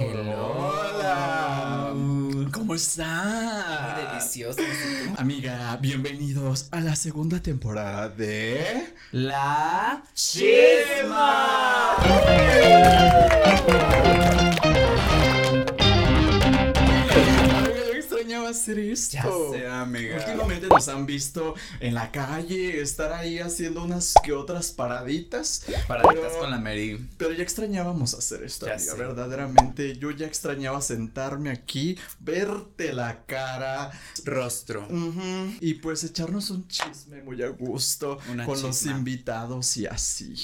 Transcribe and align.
Hola. 0.00 1.92
¿Cómo 2.52 2.74
está? 2.74 3.94
Muy 3.94 4.04
delicioso. 4.04 4.60
Amiga, 5.16 5.78
bienvenidos 5.80 6.66
a 6.72 6.80
la 6.80 6.96
segunda 6.96 7.40
temporada 7.40 8.08
de 8.08 8.92
La 9.12 10.02
Chisma. 10.14 11.94
Hacer 18.54 18.78
esto. 18.78 19.14
Ya 19.14 19.22
sé, 19.58 19.66
amiga. 19.66 20.16
Últimamente 20.16 20.66
nos 20.68 20.88
han 20.88 21.06
visto 21.06 21.54
en 21.80 21.94
la 21.94 22.10
calle, 22.10 22.80
estar 22.80 23.12
ahí 23.12 23.38
haciendo 23.38 23.82
unas 23.84 24.14
que 24.22 24.32
otras 24.32 24.72
paraditas. 24.72 25.64
Paraditas 25.86 26.24
pero- 26.28 26.38
con 26.40 26.50
la 26.50 26.58
Mary. 26.58 27.08
Pero 27.18 27.32
ya 27.32 27.42
extrañábamos 27.42 28.14
hacer 28.14 28.42
esto, 28.42 28.66
Ya 28.66 28.74
amiga, 28.74 28.92
sé. 28.92 28.98
verdaderamente. 28.98 29.96
Yo 29.98 30.10
ya 30.10 30.26
extrañaba 30.26 30.80
sentarme 30.80 31.50
aquí, 31.50 31.98
verte 32.20 32.92
la 32.92 33.24
cara. 33.26 33.90
Rostro. 34.24 34.88
y 35.60 35.74
pues 35.74 36.04
echarnos 36.04 36.50
un 36.50 36.66
chisme 36.68 37.22
muy 37.22 37.42
a 37.42 37.48
gusto 37.48 38.18
Una 38.30 38.44
con 38.46 38.60
los 38.62 38.84
invitados 38.86 39.76
y 39.76 39.86
así. 39.86 40.34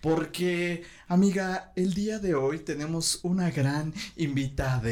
Porque, 0.00 0.82
amiga, 1.10 1.72
el 1.74 1.92
día 1.92 2.20
de 2.20 2.34
hoy 2.36 2.60
tenemos 2.60 3.18
una 3.24 3.50
gran 3.50 3.92
invitada. 4.16 4.90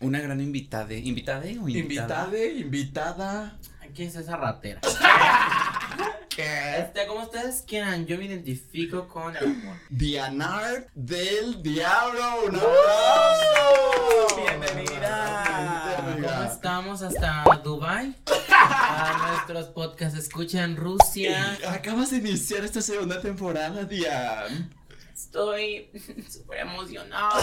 Una 0.00 0.20
gran 0.20 0.40
invitada. 0.40 0.94
¿Invitada 0.94 1.40
o 1.40 1.68
invitada? 1.68 2.24
Invitada, 2.24 2.46
invitada. 2.46 3.58
¿Quién 3.92 4.08
es 4.08 4.16
esa 4.16 4.36
ratera? 4.36 4.80
¿Qué? 6.28 6.78
Este, 6.78 7.06
como 7.08 7.24
ustedes 7.24 7.64
quieran, 7.66 8.06
yo 8.06 8.16
me 8.16 8.26
identifico 8.26 9.08
con 9.08 9.36
el 9.36 9.44
amor. 9.44 9.76
Dianar 9.90 10.86
del 10.94 11.60
Diablo. 11.62 12.44
¡Un 12.46 12.56
aplauso! 12.56 14.36
Bienvenida. 14.36 15.96
¿Cómo 16.22 16.42
estamos 16.44 17.02
hasta 17.02 17.42
Dubai? 17.64 18.14
A 18.50 19.32
nuestros 19.32 19.66
podcasts 19.70 20.16
escuchan 20.16 20.76
Rusia. 20.76 21.58
Acabas 21.68 22.10
de 22.10 22.18
iniciar 22.18 22.64
esta 22.64 22.82
segunda 22.82 23.20
temporada, 23.20 23.84
Dian. 23.84 24.85
Estoy 25.16 25.88
súper 26.28 26.58
emocionada. 26.58 27.40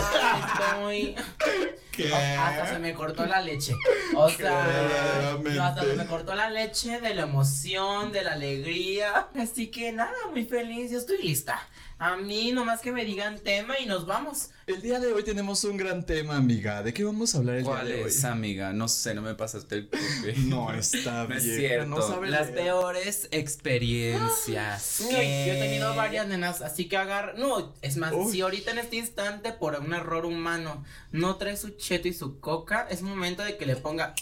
Estoy. 0.47 1.15
¿Qué? 1.91 2.13
Hasta 2.13 2.67
se 2.67 2.79
me 2.79 2.93
cortó 2.93 3.25
la 3.25 3.41
leche. 3.41 3.73
O 4.15 4.29
sea, 4.29 5.37
no, 5.43 5.63
hasta 5.63 5.81
se 5.81 5.95
me 5.95 6.05
cortó 6.05 6.35
la 6.35 6.51
leche 6.51 7.01
de 7.01 7.15
la 7.15 7.23
emoción, 7.23 8.11
de 8.11 8.23
la 8.23 8.33
alegría. 8.33 9.29
Así 9.35 9.71
que 9.71 9.91
nada, 9.91 10.13
muy 10.31 10.45
feliz. 10.45 10.91
Yo 10.91 10.99
estoy 10.99 11.17
lista. 11.23 11.67
A 12.05 12.17
mí, 12.17 12.51
nomás 12.51 12.81
que 12.81 12.91
me 12.91 13.05
digan 13.05 13.39
tema 13.39 13.79
y 13.79 13.85
nos 13.85 14.05
vamos. 14.05 14.49
El 14.67 14.81
día 14.81 14.99
de 14.99 15.13
hoy 15.13 15.23
tenemos 15.23 15.63
un 15.63 15.77
gran 15.77 16.05
tema, 16.05 16.35
amiga. 16.35 16.83
¿De 16.83 16.93
qué 16.93 17.05
vamos 17.05 17.33
a 17.33 17.37
hablar 17.37 17.55
el 17.55 17.63
¿Cuál 17.63 17.87
día 17.87 17.95
de 17.95 18.01
es, 18.01 18.25
hoy? 18.25 18.29
amiga? 18.29 18.73
No 18.73 18.89
sé, 18.89 19.13
no 19.13 19.21
me 19.21 19.35
pasaste 19.35 19.75
el 19.75 19.87
cookie. 19.89 20.33
No 20.49 20.73
está 20.73 21.23
No 21.29 21.33
es 21.33 21.45
bien. 21.45 21.57
cierto. 21.59 21.87
No 21.87 22.01
sabe 22.05 22.29
Las 22.29 22.47
leer. 22.47 22.55
peores 22.65 23.29
experiencias. 23.31 24.99
Yo 25.09 25.17
he 25.17 25.57
tenido 25.61 25.95
varias 25.95 26.27
nenas, 26.27 26.61
así 26.61 26.89
que 26.89 26.97
agarra. 26.97 27.35
No, 27.37 27.73
es 27.81 27.95
más, 27.95 28.11
Uy. 28.13 28.29
si 28.33 28.41
ahorita 28.41 28.71
en 28.71 28.79
este 28.79 28.97
instante, 28.97 29.53
por 29.53 29.79
un 29.79 29.93
error 29.93 30.25
humano, 30.25 30.83
no 31.13 31.37
trae 31.37 31.55
su 31.55 31.69
cheto 31.69 32.09
y 32.09 32.13
su 32.13 32.41
coca, 32.41 32.85
es 32.89 33.01
momento 33.01 33.43
de 33.45 33.55
que 33.55 33.65
le 33.65 33.77
ponga. 33.77 34.13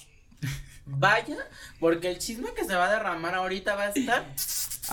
Vaya, 0.86 1.38
porque 1.80 2.10
el 2.12 2.20
chisme 2.20 2.54
que 2.54 2.64
se 2.64 2.76
va 2.76 2.90
a 2.90 2.92
derramar 2.92 3.34
ahorita 3.34 3.74
va 3.74 3.84
a 3.86 3.90
estar. 3.90 4.26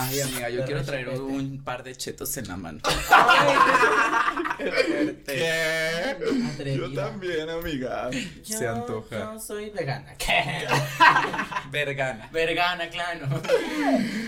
Ay, 0.00 0.20
amiga, 0.20 0.48
yo 0.48 0.64
quiero 0.64 0.84
traer 0.84 1.08
un 1.08 1.60
par 1.64 1.82
de 1.82 1.96
chetos 1.96 2.36
en 2.36 2.46
la 2.46 2.56
mano. 2.56 2.78
¿Qué? 5.26 6.76
Yo 6.76 6.92
también, 6.92 7.50
amiga. 7.50 8.08
Yo, 8.44 8.58
Se 8.58 8.68
antoja. 8.68 9.34
Yo 9.34 9.40
soy 9.40 9.70
vegana. 9.70 10.14
¿Qué? 10.16 10.68
Vergana. 11.72 12.28
Vegana, 12.32 12.88
claro. 12.90 13.26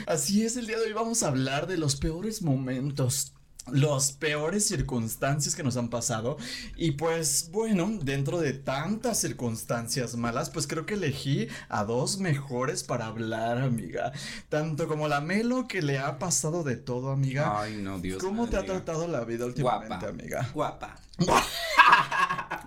Así 0.07 0.45
es, 0.45 0.57
el 0.57 0.67
día 0.67 0.77
de 0.77 0.87
hoy 0.87 0.93
vamos 0.93 1.23
a 1.23 1.29
hablar 1.29 1.69
de 1.69 1.79
los 1.79 1.95
peores 1.95 2.43
momentos. 2.43 3.33
Los 3.71 4.13
peores 4.13 4.67
circunstancias 4.67 5.55
que 5.55 5.63
nos 5.63 5.77
han 5.77 5.91
pasado. 5.91 6.37
Y 6.77 6.93
pues 6.93 7.51
bueno, 7.53 7.91
dentro 8.03 8.41
de 8.41 8.53
tantas 8.53 9.21
circunstancias 9.21 10.17
malas, 10.17 10.51
pues 10.51 10.67
creo 10.67 10.87
que 10.87 10.95
elegí 10.95 11.49
a 11.69 11.85
dos 11.85 12.19
mejores 12.19 12.83
para 12.83 13.07
hablar, 13.07 13.59
amiga. 13.59 14.13
Tanto 14.49 14.89
como 14.89 15.09
la 15.09 15.21
Melo 15.21 15.69
que 15.69 15.83
le 15.83 15.99
ha 15.99 16.19
pasado 16.19 16.65
de 16.65 16.77
todo, 16.77 17.11
amiga. 17.11 17.61
Ay, 17.61 17.77
no, 17.77 17.99
Dios 17.99 18.23
¿Cómo 18.23 18.49
te 18.49 18.57
ha 18.57 18.65
tratado 18.65 19.07
la 19.07 19.25
vida 19.25 19.47
últimamente, 19.47 19.89
Guapa. 19.89 20.09
amiga? 20.09 20.51
Guapa. 20.55 20.97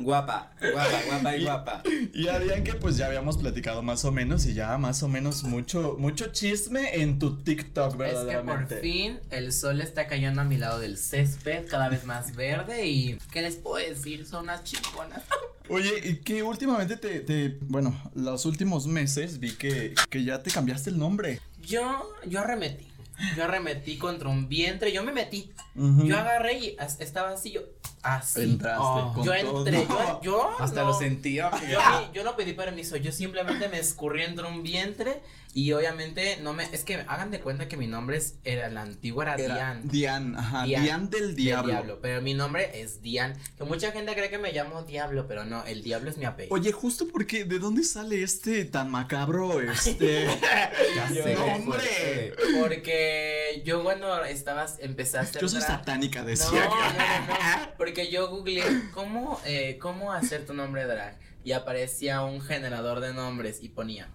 guapa, 0.04 0.52
guapa, 0.60 1.02
guapa 1.08 1.38
y 1.38 1.44
guapa. 1.44 1.84
Y 2.14 2.28
Adrián 2.28 2.64
que 2.64 2.74
pues 2.74 2.98
ya 2.98 3.08
habíamos 3.08 3.38
platicado 3.38 3.82
más 3.82 4.06
o 4.06 4.12
menos 4.12 4.46
y 4.46 4.54
ya 4.54 4.78
más 4.78 5.02
o 5.04 5.08
menos 5.08 5.44
mucho 5.44 5.96
mucho 6.00 6.28
chisme 6.32 7.02
en 7.02 7.20
tu 7.20 7.38
TikTok, 7.44 7.88
Es 7.88 7.92
que 7.92 7.98
por 7.98 8.06
verdaderamente. 8.26 8.78
fin 8.78 9.20
el 9.32 9.52
sol 9.54 9.82
está 9.82 10.08
cayendo 10.08 10.42
a 10.42 10.44
mi 10.44 10.58
lado 10.58 10.80
del 10.80 10.98
césped, 10.98 11.68
cada 11.68 11.90
vez 11.90 12.06
más 12.06 12.36
verde. 12.36 12.86
Y. 12.88 13.18
¿Qué 13.32 13.42
les 13.42 13.56
puedo 13.56 13.76
decir? 13.86 14.26
Son 14.26 14.44
unas 14.44 14.64
chingonas. 14.64 15.22
Oye, 15.70 15.94
y 16.04 16.16
que 16.18 16.44
últimamente 16.44 16.98
te, 16.98 17.22
te, 17.22 17.58
bueno, 17.62 17.98
los 18.16 18.46
últimos 18.46 18.86
meses 18.86 19.40
vi 19.40 19.52
que, 19.54 19.96
que 20.10 20.24
ya 20.24 20.44
te 20.44 20.52
cambiaste 20.52 20.90
el 20.90 20.98
nombre. 21.00 21.40
Yo, 21.62 22.10
yo 22.28 22.42
arremetí. 22.42 22.86
Yo 23.38 23.46
arremetí 23.46 23.98
contra 23.98 24.28
un 24.28 24.50
vientre. 24.50 24.92
Yo 24.92 25.04
me 25.04 25.14
metí. 25.14 25.52
Yo 25.76 26.18
agarré 26.18 26.60
y 26.60 26.78
estaba 27.00 27.30
así, 27.32 27.52
yo. 27.52 27.62
Así. 28.04 28.42
Entraste 28.42 28.80
Oh, 28.84 29.14
con 29.16 29.24
yo 29.24 29.32
todo. 29.42 29.66
entré. 29.66 29.88
Yo, 29.88 30.22
yo 30.22 30.60
Hasta 30.60 30.82
no, 30.82 30.88
lo 30.90 30.94
sentía. 30.94 31.50
Yo, 32.14 32.24
no 32.24 32.36
pedí 32.36 32.52
permiso, 32.54 32.98
yo 32.98 33.12
simplemente 33.12 33.70
me 33.70 33.80
escurrí 33.80 34.24
entre 34.24 34.46
un 34.46 34.62
vientre 34.62 35.22
y 35.56 35.72
obviamente 35.72 36.38
no 36.42 36.52
me, 36.54 36.64
es 36.74 36.84
que 36.84 36.96
hagan 37.08 37.30
de 37.32 37.40
cuenta 37.40 37.68
que 37.68 37.78
mi 37.78 37.86
nombre 37.88 38.18
es, 38.18 38.36
era, 38.44 38.68
el 38.68 38.78
antiguo 38.78 39.22
era, 39.22 39.36
Era 39.36 39.54
Dian. 39.56 39.88
Dian, 39.88 40.36
ajá, 40.36 40.64
Dian, 40.66 40.84
Dian, 40.84 41.10
del 41.12 41.22
del 41.28 41.36
diablo. 41.36 42.00
pero 42.02 42.22
mi 42.22 42.34
nombre 42.34 42.82
es 42.82 43.02
Dian, 43.02 43.36
que 43.58 43.64
mucha 43.64 43.92
gente 43.92 44.14
cree 44.16 44.30
que 44.32 44.40
me 44.40 44.52
llamo 44.52 44.82
Diablo, 44.84 45.26
pero 45.28 45.46
no, 45.46 45.64
el 45.66 45.84
Diablo 45.84 46.10
es 46.10 46.18
mi 46.18 46.26
apellido. 46.26 46.54
Oye, 46.56 46.72
justo 46.72 47.08
porque, 47.08 47.46
¿de 47.46 47.60
dónde 47.60 47.84
sale 47.84 48.22
este 48.24 48.66
tan 48.66 48.90
macabro, 48.92 49.62
este? 49.62 50.26
Ya 50.96 51.10
Yo- 51.14 51.24
sé, 51.24 51.36
no, 51.36 51.46
qué 51.46 51.52
hombre. 51.52 51.80
fuerte. 51.80 52.34
Porque 52.60 53.62
yo 53.66 53.84
cuando 53.84 54.24
estabas, 54.26 54.74
hacer 54.74 55.42
Yo 55.42 55.48
soy 55.48 55.62
satánica, 55.64 56.24
decía. 56.24 56.66
no, 56.66 56.76
no, 56.76 56.92
no, 56.94 57.70
porque 57.78 58.10
yo 58.12 58.30
googleé 58.30 58.64
cómo, 58.94 59.40
eh, 59.46 59.78
cómo 59.82 60.12
hacer 60.14 60.46
tu 60.46 60.54
nombre 60.54 60.86
drag 60.86 61.18
y 61.44 61.52
aparecía 61.54 62.22
un 62.24 62.42
generador 62.42 63.00
de 63.00 63.14
nombres 63.14 63.62
y 63.64 63.70
ponía 63.70 64.10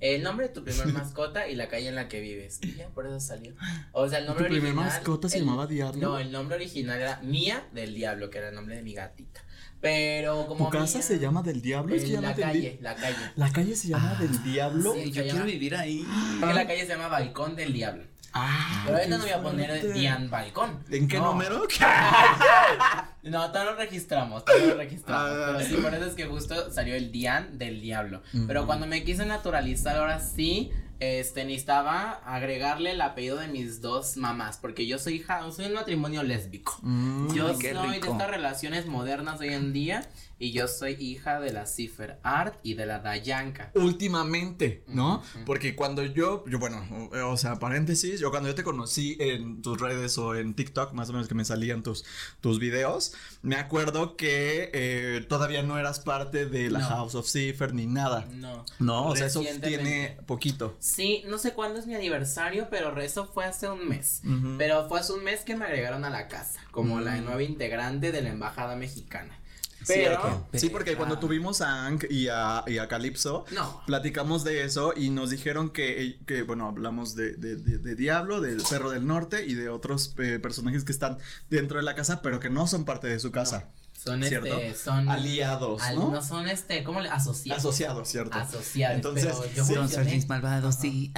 el 0.00 0.22
nombre 0.22 0.48
de 0.48 0.52
tu 0.54 0.62
primer 0.64 0.86
mascota 0.92 1.48
y 1.48 1.54
la 1.54 1.68
calle 1.68 1.88
en 1.88 1.94
la 1.94 2.08
que 2.08 2.20
vives. 2.20 2.58
Y 2.62 2.74
ya 2.74 2.88
por 2.88 3.06
eso 3.06 3.18
salió. 3.20 3.54
O 3.92 4.06
sea, 4.08 4.18
el 4.18 4.26
nombre 4.26 4.44
¿Tu 4.46 4.50
primer 4.50 4.72
original. 4.72 4.90
mascota 4.92 5.28
se 5.30 5.38
el- 5.38 5.44
llamaba 5.44 5.66
Diablo? 5.66 6.00
No, 6.10 6.18
el 6.18 6.30
nombre 6.30 6.56
original 6.56 7.00
era 7.00 7.20
Mía 7.22 7.66
del 7.72 7.94
Diablo, 7.94 8.28
que 8.28 8.38
era 8.38 8.48
el 8.50 8.54
nombre 8.54 8.76
de 8.76 8.82
mi 8.82 8.92
gatita. 8.92 9.40
Pero 9.80 10.46
como. 10.46 10.66
¿Tu 10.66 10.78
casa 10.78 10.98
Mía- 10.98 11.06
se 11.06 11.18
llama 11.18 11.42
del 11.42 11.60
diablo? 11.60 11.94
Es 11.94 12.04
que 12.04 12.10
ya 12.12 12.20
la 12.22 12.34
calle, 12.34 12.78
la 12.80 12.94
calle. 12.94 13.16
La 13.36 13.52
calle 13.52 13.76
se 13.76 13.88
llama 13.88 14.14
del 14.14 14.42
diablo. 14.42 14.94
sí. 14.94 15.10
Yo 15.10 15.22
quiero 15.22 15.44
vivir 15.44 15.74
ahí. 15.76 16.00
Es 16.40 16.46
que 16.48 16.54
la 16.54 16.66
calle 16.66 16.80
se 16.82 16.88
llama 16.88 17.08
Balcón 17.08 17.54
del 17.56 17.72
Diablo. 17.72 18.04
Ah, 18.36 18.82
Pero 18.84 18.96
ahorita 18.98 19.16
no 19.18 19.22
voy 19.22 19.32
a 19.32 19.42
poner. 19.42 19.92
Dian 19.92 20.28
Balcón. 20.28 20.80
¿En 20.90 21.06
qué 21.08 21.18
No. 21.18 21.26
número? 21.32 21.62
No, 23.22 23.48
todavía 23.50 23.70
lo 23.72 23.76
registramos, 23.78 24.44
todavía 24.44 24.66
lo 24.68 24.74
registramos. 24.76 25.30
Ah. 25.30 25.54
pero 25.56 25.66
sí, 25.68 25.76
por 25.76 25.94
eso 25.94 26.04
es 26.04 26.14
que 26.14 26.26
justo 26.26 26.70
salió 26.70 26.94
el 26.94 27.10
Dian 27.10 27.56
del 27.58 27.80
Diablo. 27.80 28.22
Pero 28.46 28.66
cuando 28.66 28.86
me 28.86 29.02
quise 29.02 29.24
naturalizar, 29.24 29.96
ahora 29.96 30.20
sí, 30.20 30.70
este, 31.00 31.44
necesitaba 31.46 32.20
agregarle 32.26 32.90
el 32.90 33.00
apellido 33.00 33.36
de 33.38 33.48
mis 33.48 33.80
dos 33.80 34.18
mamás, 34.18 34.58
porque 34.58 34.86
yo 34.86 34.98
soy 34.98 35.14
hija, 35.14 35.40
soy 35.52 35.66
un 35.66 35.72
matrimonio 35.72 36.22
lésbico. 36.22 36.78
Mm, 36.82 37.32
Yo 37.34 37.54
soy 37.54 37.62
de 37.62 37.96
estas 38.08 38.28
relaciones 38.28 38.84
modernas 38.86 39.40
hoy 39.40 39.54
en 39.54 39.72
día 39.72 40.06
y 40.38 40.52
yo 40.52 40.66
soy 40.68 40.94
hija 40.98 41.40
de 41.40 41.52
la 41.52 41.66
Cipher 41.66 42.18
Art 42.22 42.58
y 42.62 42.74
de 42.74 42.86
la 42.86 42.98
Dayanka. 42.98 43.70
últimamente, 43.74 44.84
¿no? 44.88 45.22
Porque 45.46 45.74
cuando 45.74 46.02
yo, 46.04 46.44
yo 46.46 46.58
bueno, 46.58 46.84
o, 47.12 47.30
o 47.32 47.36
sea, 47.36 47.56
paréntesis, 47.58 48.20
yo 48.20 48.30
cuando 48.30 48.48
yo 48.48 48.54
te 48.54 48.62
conocí 48.64 49.16
en 49.20 49.62
tus 49.62 49.80
redes 49.80 50.18
o 50.18 50.34
en 50.34 50.54
TikTok, 50.54 50.92
más 50.92 51.08
o 51.08 51.12
menos 51.12 51.28
que 51.28 51.34
me 51.34 51.44
salían 51.44 51.82
tus, 51.82 52.04
tus 52.40 52.58
videos, 52.58 53.14
me 53.42 53.56
acuerdo 53.56 54.16
que 54.16 54.70
eh, 54.72 55.24
todavía 55.28 55.62
no 55.62 55.78
eras 55.78 56.00
parte 56.00 56.46
de 56.46 56.70
la 56.70 56.80
No. 56.80 56.86
House 56.88 57.14
of 57.14 57.26
Cipher 57.28 57.72
ni 57.74 57.86
nada. 57.86 58.26
No. 58.32 58.64
No, 58.78 59.06
o 59.08 59.16
sea, 59.16 59.26
eso 59.26 59.42
tiene 59.62 60.18
poquito. 60.26 60.76
Sí, 60.80 61.22
no 61.26 61.38
sé 61.38 61.52
cuándo 61.52 61.78
es 61.78 61.86
mi 61.86 61.94
aniversario, 61.94 62.68
pero 62.70 62.98
eso 63.00 63.26
fue 63.26 63.44
hace 63.44 63.68
un 63.68 63.88
mes. 63.88 64.22
Pero 64.58 64.88
fue 64.88 65.00
hace 65.00 65.12
un 65.12 65.24
mes 65.24 65.40
que 65.40 65.56
me 65.56 65.64
agregaron 65.64 66.04
a 66.04 66.10
la 66.10 66.28
casa, 66.28 66.60
como 66.70 67.00
la 67.00 67.14
Mm. 67.16 67.24
nueva 67.24 67.42
integrante 67.42 68.12
de 68.12 68.22
la 68.22 68.30
embajada 68.30 68.76
mexicana. 68.76 69.38
Pero, 69.86 70.20
Cierto. 70.20 70.46
Sí, 70.54 70.68
porque 70.70 70.96
cuando 70.96 71.16
Perra. 71.16 71.20
tuvimos 71.28 71.60
a 71.60 71.86
Ank 71.86 72.04
y 72.10 72.28
a, 72.28 72.64
y 72.66 72.78
a 72.78 72.88
Calypso, 72.88 73.44
no, 73.52 73.82
platicamos 73.86 74.44
de 74.44 74.64
eso 74.64 74.92
y 74.96 75.10
nos 75.10 75.30
dijeron 75.30 75.70
que, 75.70 76.18
que 76.26 76.42
bueno, 76.42 76.68
hablamos 76.68 77.14
de, 77.14 77.32
de, 77.34 77.56
de- 77.56 77.78
de 77.78 77.94
Diablo, 77.94 78.40
del 78.40 78.62
Perro 78.68 78.90
del 78.90 79.06
Norte 79.06 79.44
y 79.46 79.54
de 79.54 79.68
otros 79.68 80.14
eh, 80.18 80.38
personajes 80.38 80.84
que 80.84 80.92
están 80.92 81.18
dentro 81.50 81.78
de 81.78 81.82
la 81.84 81.94
casa, 81.94 82.22
pero 82.22 82.40
que 82.40 82.50
no 82.50 82.66
son 82.66 82.84
parte 82.84 83.06
de 83.08 83.18
su 83.20 83.30
casa. 83.30 83.68
Son 83.92 84.22
¿Cierto? 84.22 84.58
este, 84.58 84.74
son 84.84 85.08
Aliados, 85.08 85.80
al- 85.82 85.94
¿no? 85.96 86.10
no 86.10 86.22
son 86.22 86.46
este, 86.48 86.84
¿cómo 86.84 87.00
le 87.00 87.08
asociados? 87.08 87.60
Asociados, 87.64 88.08
¿cierto? 88.08 88.36
Asociados. 88.36 88.96
Entonces, 88.96 89.24
pero 89.26 89.54
yo 89.54 89.64
sí. 89.64 89.72
evolucioné. 89.74 90.24
malvados 90.28 90.84
y 90.84 91.12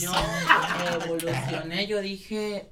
Yo 0.00 0.12
evolucioné, 1.04 1.86
yo 1.86 2.00
dije, 2.00 2.70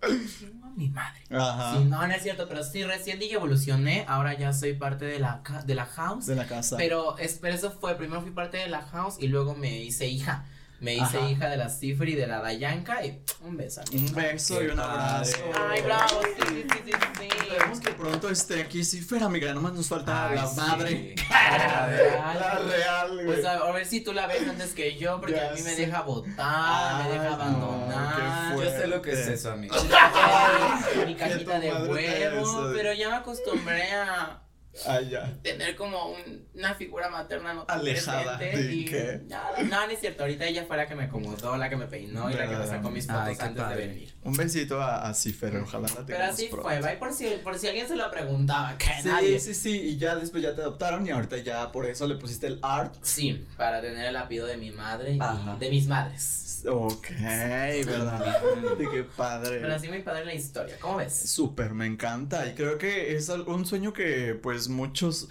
mi 0.79 0.89
madre. 0.89 1.21
Ajá. 1.31 1.77
Sí, 1.77 1.85
no, 1.85 2.07
no 2.07 2.15
es 2.15 2.23
cierto, 2.23 2.49
pero 2.49 2.63
sí, 2.63 2.85
recién 2.85 3.19
dije 3.19 3.35
evolucioné, 3.35 4.05
ahora 4.09 4.35
ya 4.35 4.53
soy 4.53 4.75
parte 4.75 5.05
de 5.05 5.19
la, 5.19 5.43
de 5.67 5.75
la 5.75 5.85
house. 5.85 6.27
De 6.27 6.37
la 6.37 6.47
casa. 6.47 6.77
Pero, 6.77 7.19
es, 7.19 7.39
pero 7.43 7.55
eso 7.55 7.73
fue, 7.73 7.97
primero 7.97 8.23
fui 8.23 8.31
parte 8.31 8.59
de 8.59 8.69
la 8.69 8.83
house 8.83 9.17
y 9.19 9.27
luego 9.27 9.55
me 9.55 9.83
hice 9.83 10.07
hija. 10.07 10.47
Me 10.81 10.95
hice 10.95 11.19
Ajá. 11.19 11.29
hija 11.29 11.49
de 11.49 11.57
la 11.57 11.69
Cifra 11.69 12.09
y 12.09 12.15
de 12.15 12.27
la 12.29 12.41
Dayanka 12.41 13.05
y 13.05 13.21
un 13.41 13.57
beso. 13.57 13.81
un 13.93 14.15
beso 14.15 14.63
y 14.63 14.67
un 14.69 14.79
abrazo. 14.79 15.37
padre. 15.53 15.69
Ay, 15.71 15.83
bravo, 15.83 16.21
sí, 16.23 16.43
sí, 16.47 16.67
sí, 16.73 16.79
sí, 16.85 16.93
sí. 17.19 17.29
Esperemos 17.49 17.81
que 17.81 17.91
pronto 17.93 18.31
esté 18.31 18.61
aquí 18.63 18.85
Cifer, 18.85 19.25
amiga. 19.25 19.53
Nomás 19.55 19.73
nos 19.73 19.89
falta 19.89 20.29
Ay, 20.29 20.37
la 20.37 20.47
sí. 20.47 20.57
madre. 20.61 21.15
La 21.31 21.87
real. 21.97 22.39
La 22.39 22.59
real, 22.77 23.15
güey. 23.15 23.27
Pues 23.27 23.45
a, 23.45 23.55
a 23.55 23.73
ver 23.73 23.87
si 23.87 24.01
tú 24.03 24.13
la 24.13 24.29
ves 24.29 24.47
antes 24.49 24.73
que 24.73 24.97
yo, 24.97 25.19
porque 25.21 25.35
Ya 25.35 25.51
a 25.51 25.55
mí 25.55 25.63
me 25.63 25.75
deja 25.75 26.03
votar, 26.03 26.33
Ay, 26.39 27.05
me 27.07 27.13
deja 27.15 27.25
no, 27.29 27.35
abandonar. 27.35 28.55
qué 28.57 28.65
Yo 28.65 28.71
sé 28.71 28.87
lo 28.87 29.03
que 29.03 29.13
es 29.13 29.27
eso, 29.27 29.51
amigo. 29.51 29.75
Ay, 29.75 31.07
mi 31.07 31.15
cajita 31.17 31.59
de 31.59 31.73
huevo, 31.73 32.71
pero 32.73 32.93
ya 32.93 33.09
me 33.11 33.17
acostumbré 33.17 33.91
a 33.93 34.43
Ay, 34.87 35.09
ya. 35.11 35.37
tener 35.43 35.75
como 35.75 36.13
un- 36.13 36.47
una 36.55 36.75
figura 36.75 37.09
materna 37.11 37.53
no 37.55 37.65
tan 37.65 37.81
Alejada, 37.81 38.39
presente 38.39 38.63
¿de 38.69 38.75
y 38.75 38.85
qué? 38.85 39.21
nada, 39.27 39.63
no, 39.65 39.87
no 39.87 39.91
es 39.93 39.99
cierto, 39.99 40.23
ahorita 40.23 40.45
ella 40.47 40.65
fue 40.67 40.77
la 40.77 40.87
que 40.87 40.95
me 40.95 41.05
acomodó, 41.05 41.57
la 41.57 41.69
que 41.69 41.77
me 41.77 41.87
peinó 41.87 42.31
y 42.31 42.35
la 42.35 42.49
que 42.49 42.55
me 42.57 42.67
sacó 42.67 42.91
mis 42.91 43.07
fotos 43.07 43.23
Ay, 43.27 43.37
antes 43.41 43.55
de 43.57 43.61
padre. 43.63 43.87
venir. 43.89 44.15
Un 44.23 44.35
besito 44.35 44.81
a, 44.81 45.09
a 45.09 45.15
Cifer, 45.15 45.57
ojalá 45.57 45.89
la 45.89 46.07
Pero 46.07 46.23
así 46.25 46.47
pronto. 46.47 46.69
fue, 46.69 46.81
¿va? 46.81 46.93
Y 46.93 46.97
por 46.97 47.13
si, 47.13 47.27
por 47.43 47.59
si 47.59 47.67
alguien 47.69 47.89
se 47.89 47.97
lo 47.97 48.09
preguntaba, 48.11 48.79
que 48.79 48.87
Sí, 49.03 49.09
nadie. 49.09 49.41
sí, 49.41 49.55
sí, 49.55 49.71
y 49.81 49.97
ya 49.97 50.15
después 50.15 50.43
ya 50.43 50.55
te 50.55 50.61
adoptaron 50.63 51.05
y 51.07 51.11
ahorita 51.11 51.39
ya 51.39 51.73
por 51.73 51.87
eso 51.87 52.07
le 52.07 52.15
pusiste 52.15 52.47
el 52.47 52.61
art. 52.63 52.95
Sí, 53.03 53.47
para 53.57 53.81
tener 53.81 54.07
el 54.07 54.17
apellido 54.17 54.47
de 54.47 54.59
mi 54.59 54.71
madre 54.71 55.15
y 55.15 55.19
Ajá. 55.21 55.57
de 55.59 55.71
mis 55.71 55.87
madres. 55.89 56.23
Ok, 56.67 57.09
verdad. 57.21 58.43
De 58.79 58.89
qué 58.91 59.05
padre. 59.05 59.61
Pero 59.61 59.75
así 59.75 59.89
muy 59.89 60.03
padre 60.03 60.25
la 60.25 60.35
historia, 60.35 60.77
¿cómo 60.81 60.97
ves? 60.97 61.15
Súper, 61.31 61.75
me 61.75 61.87
encanta. 61.87 62.47
Y 62.49 62.55
creo 62.55 62.79
que 62.79 63.17
es 63.17 63.29
un 63.29 63.67
sueño 63.67 63.93
que 63.93 64.39
pues 64.41 64.69
muchos 64.69 65.29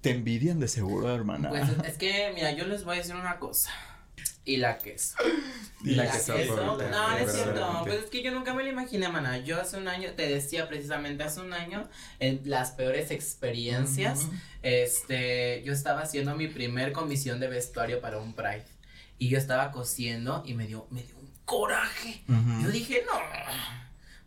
te 0.00 0.10
envidian 0.10 0.60
de 0.60 0.68
seguro, 0.68 1.14
hermana. 1.14 1.48
Pues 1.50 1.64
es 1.86 1.98
que, 1.98 2.32
mira, 2.34 2.52
yo 2.52 2.66
les 2.66 2.84
voy 2.84 2.96
a 2.96 2.98
decir 2.98 3.14
una 3.14 3.38
cosa. 3.38 3.70
Y 4.44 4.58
la 4.58 4.78
queso. 4.78 5.16
Y 5.82 5.96
la 5.96 6.08
queso, 6.08 6.34
queso. 6.36 6.56
No, 6.56 6.76
no 6.76 7.18
es 7.18 7.32
cierto. 7.32 7.80
Pues 7.82 8.04
es 8.04 8.10
que 8.10 8.22
yo 8.22 8.30
nunca 8.30 8.54
me 8.54 8.62
lo 8.62 8.70
imaginé, 8.70 9.08
mana. 9.08 9.38
Yo 9.38 9.60
hace 9.60 9.76
un 9.76 9.88
año, 9.88 10.10
te 10.12 10.28
decía 10.28 10.68
precisamente 10.68 11.24
hace 11.24 11.40
un 11.40 11.52
año, 11.52 11.88
en 12.20 12.40
las 12.44 12.70
peores 12.70 13.10
experiencias, 13.10 14.28
este, 14.62 15.64
yo 15.64 15.72
estaba 15.72 16.02
haciendo 16.02 16.36
mi 16.36 16.46
primer 16.46 16.92
comisión 16.92 17.40
de 17.40 17.48
vestuario 17.48 18.00
para 18.00 18.18
un 18.18 18.34
Pride. 18.34 18.75
Y 19.18 19.28
yo 19.28 19.38
estaba 19.38 19.72
cosiendo 19.72 20.42
y 20.46 20.54
me 20.54 20.66
dio, 20.66 20.86
me 20.90 21.02
dio 21.02 21.16
un 21.16 21.30
coraje. 21.44 22.22
Yo 22.62 22.70
dije, 22.70 23.02
no. 23.06 23.18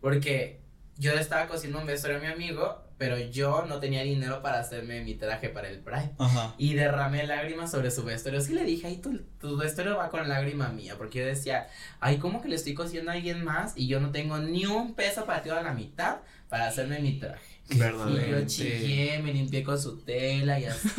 Porque 0.02 0.62
yo 0.98 1.14
le 1.16 1.22
estaba 1.22 1.48
cosiendo 1.48 1.80
un 1.80 1.86
vestuario 1.86 2.18
a 2.18 2.22
mi 2.22 2.28
amigo, 2.28 2.84
pero 2.98 3.18
yo 3.18 3.66
no 3.66 3.80
tenía 3.80 4.04
dinero 4.04 4.42
para 4.42 4.60
hacerme 4.60 5.02
mi 5.02 5.16
traje 5.16 5.48
para 5.50 5.70
el 5.70 5.80
Pride. 5.80 6.12
Ajá. 6.18 6.56
Y 6.58 6.74
derramé 6.74 7.26
lágrimas 7.26 7.72
sobre 7.72 7.92
su 7.92 8.04
vestuario. 8.04 8.42
Sí 8.42 8.54
le 8.54 8.66
dije, 8.66 8.88
ay, 8.88 8.98
tu, 8.98 9.20
tu 9.40 9.56
vestuario 9.58 9.96
va 9.96 10.10
con 10.10 10.28
lágrima 10.28 10.70
mía. 10.70 10.96
Porque 10.98 11.20
yo 11.20 11.26
decía, 11.26 11.68
ay, 12.00 12.18
¿cómo 12.18 12.42
que 12.42 12.50
le 12.50 12.56
estoy 12.56 12.74
cosiendo 12.74 13.12
a 13.12 13.14
alguien 13.14 13.44
más? 13.44 13.74
Y 13.78 13.88
yo 13.88 14.00
no 14.00 14.12
tengo 14.12 14.38
ni 14.40 14.66
un 14.66 14.96
peso 14.96 15.26
para 15.26 15.42
tirar 15.42 15.60
a 15.60 15.64
la 15.64 15.74
mitad 15.74 16.18
para 16.50 16.68
hacerme 16.68 17.00
mi 17.00 17.20
traje. 17.20 17.59
Y 17.72 17.76
yo 17.76 17.80
Verdaderamente. 17.84 18.48
chillé, 18.48 19.20
me 19.24 19.32
limpié 19.34 19.64
con 19.64 19.80
su 19.80 19.98
tela 20.04 20.60
y 20.60 20.66
así. 20.66 20.90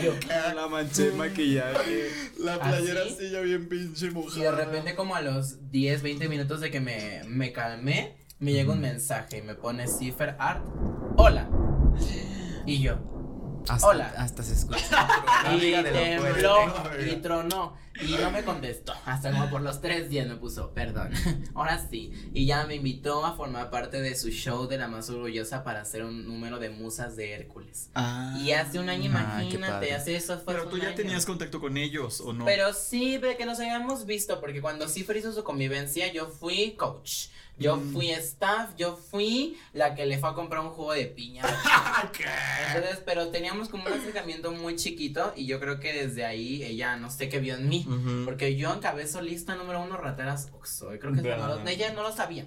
y, 0.00 0.04
yo- 0.04 0.14
La 0.54 0.68
manché 0.68 1.10
de 1.10 1.12
maquillaje. 1.16 2.10
La 2.38 2.60
playera 2.60 3.02
¿Así? 3.02 3.14
así 3.14 3.30
ya 3.30 3.40
bien 3.40 3.68
pinche 3.68 4.06
y 4.06 4.10
mojada. 4.10 4.40
de 4.44 4.50
repente 4.64 4.94
como 4.94 5.16
a 5.16 5.20
los 5.20 5.70
10, 5.70 6.02
20 6.02 6.28
minutos 6.28 6.60
de 6.60 6.70
que 6.70 6.80
me, 6.80 7.22
me 7.26 7.52
calmé, 7.52 8.16
me 8.38 8.52
llega 8.52 8.72
un 8.72 8.80
mensaje 8.80 9.38
y 9.38 9.42
me 9.42 9.54
pone 9.56 9.88
Cipher 9.88 10.36
Art, 10.38 10.64
hola. 11.16 11.48
Y 12.66 12.80
yo, 12.80 12.98
Hasta, 13.74 13.86
Hola. 13.86 14.14
Hasta 14.16 14.42
se 14.42 14.54
escucha. 14.54 15.08
y 15.56 15.70
de 15.70 15.82
tembló 15.82 16.56
y 17.08 17.16
tronó 17.16 17.76
y 18.02 18.12
no 18.14 18.30
me 18.30 18.42
contestó 18.44 18.94
hasta 19.04 19.30
como 19.30 19.50
por 19.50 19.60
los 19.60 19.82
tres 19.82 20.08
días 20.08 20.26
me 20.26 20.36
puso 20.36 20.72
perdón 20.72 21.10
ahora 21.54 21.84
sí 21.90 22.10
y 22.32 22.46
ya 22.46 22.64
me 22.64 22.76
invitó 22.76 23.26
a 23.26 23.36
formar 23.36 23.68
parte 23.68 24.00
de 24.00 24.14
su 24.16 24.30
show 24.30 24.66
de 24.68 24.78
la 24.78 24.88
más 24.88 25.10
orgullosa 25.10 25.64
para 25.64 25.82
hacer 25.82 26.04
un 26.04 26.24
número 26.26 26.58
de 26.58 26.70
musas 26.70 27.14
de 27.16 27.32
Hércules 27.34 27.90
Ah. 27.94 28.38
y 28.42 28.52
hace 28.52 28.78
un 28.78 28.88
año 28.88 29.04
imagínate 29.06 29.70
padre. 29.72 29.94
hace 29.94 30.16
eso 30.16 30.38
fue 30.38 30.54
Pero 30.54 30.68
tú 30.68 30.78
ya 30.78 30.86
año. 30.88 30.94
tenías 30.96 31.26
contacto 31.26 31.60
con 31.60 31.76
ellos, 31.76 32.20
¿o 32.22 32.32
no? 32.32 32.44
pero 32.46 32.72
sí 32.72 33.18
ve 33.18 33.36
que 33.36 33.44
nos 33.44 33.58
habíamos 33.60 34.06
visto 34.06 34.40
porque 34.40 34.62
cuando 34.62 34.88
Cipher 34.88 35.16
hizo 35.18 35.32
su 35.34 35.44
convivencia 35.44 36.10
yo 36.10 36.28
fui 36.28 36.72
coach 36.78 37.26
yo 37.60 37.76
Mm. 37.76 37.92
fui 37.92 38.10
staff, 38.10 38.70
yo 38.76 38.96
fui 38.96 39.56
la 39.72 39.94
que 39.94 40.06
le 40.06 40.18
fue 40.18 40.30
a 40.30 40.34
comprar 40.34 40.62
un 40.62 40.70
jugo 40.70 40.92
de 40.92 41.04
piña. 41.06 41.42
Entonces, 42.74 43.02
pero 43.04 43.28
teníamos 43.28 43.68
como 43.68 43.84
un 43.86 43.92
acercamiento 43.92 44.50
muy 44.52 44.76
chiquito 44.76 45.32
y 45.36 45.46
yo 45.46 45.60
creo 45.60 45.78
que 45.80 45.92
desde 45.92 46.24
ahí 46.24 46.62
ella 46.64 46.96
no 46.96 47.10
sé 47.10 47.28
qué 47.28 47.38
vio 47.38 47.54
en 47.54 47.68
mí. 47.68 47.86
Porque 48.24 48.56
yo 48.56 48.72
encabezo 48.74 49.20
lista 49.22 49.54
número 49.54 49.82
uno 49.82 49.96
rateras 49.96 50.48
Oxxo, 50.52 50.94
y 50.94 50.98
creo 50.98 51.12
que 51.12 51.22
no 51.22 51.36
lo- 51.46 51.66
ella 51.68 51.92
no 51.92 52.02
lo 52.02 52.12
sabía. 52.12 52.46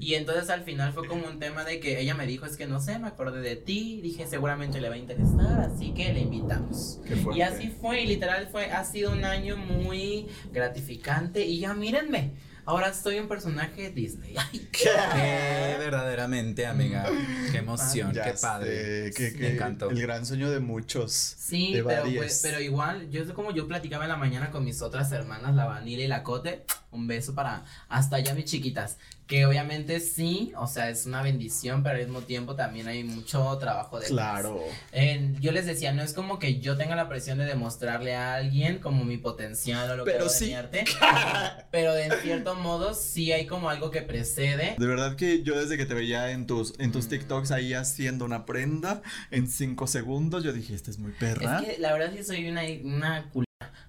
Y 0.00 0.14
entonces 0.14 0.48
al 0.50 0.62
final 0.62 0.92
fue 0.92 1.06
como 1.08 1.26
un 1.26 1.38
tema 1.38 1.64
de 1.64 1.80
que 1.80 2.00
ella 2.00 2.14
me 2.14 2.26
dijo, 2.26 2.46
es 2.46 2.56
que 2.56 2.66
no 2.66 2.80
sé, 2.80 2.98
me 2.98 3.08
acordé 3.08 3.40
de 3.40 3.56
ti, 3.56 4.00
dije 4.00 4.26
seguramente 4.26 4.80
le 4.80 4.88
va 4.88 4.94
a 4.94 4.98
interesar, 4.98 5.60
así 5.60 5.92
que 5.92 6.12
le 6.12 6.20
invitamos. 6.20 7.00
Qué. 7.06 7.16
Y 7.36 7.42
así 7.42 7.68
fue, 7.68 8.02
y 8.02 8.06
literal 8.06 8.48
fue, 8.50 8.70
ha 8.70 8.84
sido 8.84 9.12
un 9.12 9.24
año 9.24 9.56
muy 9.56 10.26
gratificante 10.52 11.44
y 11.44 11.58
ya 11.60 11.74
mírenme, 11.74 12.32
ahora 12.66 12.92
soy 12.92 13.18
un 13.18 13.28
personaje 13.28 13.90
Disney. 13.90 14.34
Ay, 14.52 14.68
¿Qué? 14.70 14.84
Qué 15.14 15.76
verdaderamente, 15.78 16.66
amiga. 16.66 17.08
Qué 17.50 17.58
emoción, 17.58 18.12
Ya 18.12 18.24
qué 18.24 18.32
padre. 18.40 19.12
sé, 19.12 19.32
que- 19.32 19.38
Me 19.40 19.54
encantó. 19.54 19.90
El 19.90 20.00
gran 20.02 20.26
sueño 20.26 20.50
de 20.50 20.60
muchos. 20.60 21.12
Sí, 21.12 21.72
de 21.72 21.82
pero, 21.84 22.04
pues, 22.16 22.40
pero 22.42 22.60
igual, 22.60 23.08
yo 23.10 23.32
como 23.34 23.52
yo 23.52 23.66
platicaba 23.66 24.04
en 24.04 24.10
la 24.10 24.16
mañana 24.16 24.50
con 24.50 24.64
mis 24.64 24.82
otras 24.82 25.10
hermanas, 25.12 25.54
la 25.54 25.64
Vanilla 25.64 26.04
y 26.04 26.08
la 26.08 26.22
Cote, 26.22 26.64
un 26.90 27.06
beso 27.06 27.34
para 27.34 27.64
hasta 27.88 28.16
allá 28.16 28.34
mis 28.34 28.44
chiquitas, 28.46 28.98
que 29.26 29.44
obviamente 29.44 29.98
sí, 30.00 30.52
o 30.56 30.66
sea, 30.68 30.88
es 30.88 31.04
una 31.06 31.20
bendición, 31.22 31.82
pero 31.82 31.96
al 31.96 32.04
mismo 32.04 32.20
tiempo 32.22 32.54
también 32.54 32.86
hay 32.86 33.02
mucho 33.02 33.56
trabajo 33.58 33.98
de 33.98 34.06
Claro. 34.06 34.60
yo 35.40 35.52
les 35.52 35.66
decía, 35.66 35.92
no 35.92 36.02
es 36.02 36.12
como 36.12 36.38
que 36.38 36.60
yo 36.60 36.76
tenga 36.76 36.94
la 36.94 37.08
presión 37.08 37.38
de 37.38 37.44
demostrarle 37.44 38.14
a 38.14 38.34
alguien 38.36 38.78
como 38.78 39.04
mi 39.04 39.18
potencial 39.18 39.90
o 39.90 39.96
lo 39.96 40.04
Pero 40.04 40.24
que 40.24 40.30
sí. 40.30 40.54
pero 41.70 41.92
de 41.94 42.10
cierto 42.22 42.54
modo 42.54 42.94
sí 42.94 43.32
hay 43.32 43.46
como 43.46 43.68
algo 43.68 43.90
que 43.90 44.02
precede. 44.02 44.76
De 44.78 44.86
verdad 44.86 45.16
que 45.16 45.42
yo 45.42 45.58
desde 45.58 45.76
que 45.76 45.86
te 45.86 45.94
veía 45.94 46.30
en 46.30 46.46
tus, 46.46 46.74
en 46.78 46.92
tus 46.92 47.06
Mm. 47.06 47.08
TikToks 47.08 47.50
ahí 47.50 47.74
haciendo 47.74 48.24
una 48.24 48.46
prenda 48.46 49.02
en 49.30 49.48
cinco 49.48 49.86
segundos, 49.86 50.44
yo 50.44 50.52
dije, 50.52 50.74
esta 50.74 50.90
es 50.90 50.98
muy 50.98 51.12
perra. 51.12 51.60
Es 51.60 51.66
que 51.74 51.80
la 51.80 51.92
verdad 51.92 52.12
sí 52.16 52.22
soy 52.24 52.48
una, 52.48 52.62
una 52.84 53.28
culera. 53.30 53.45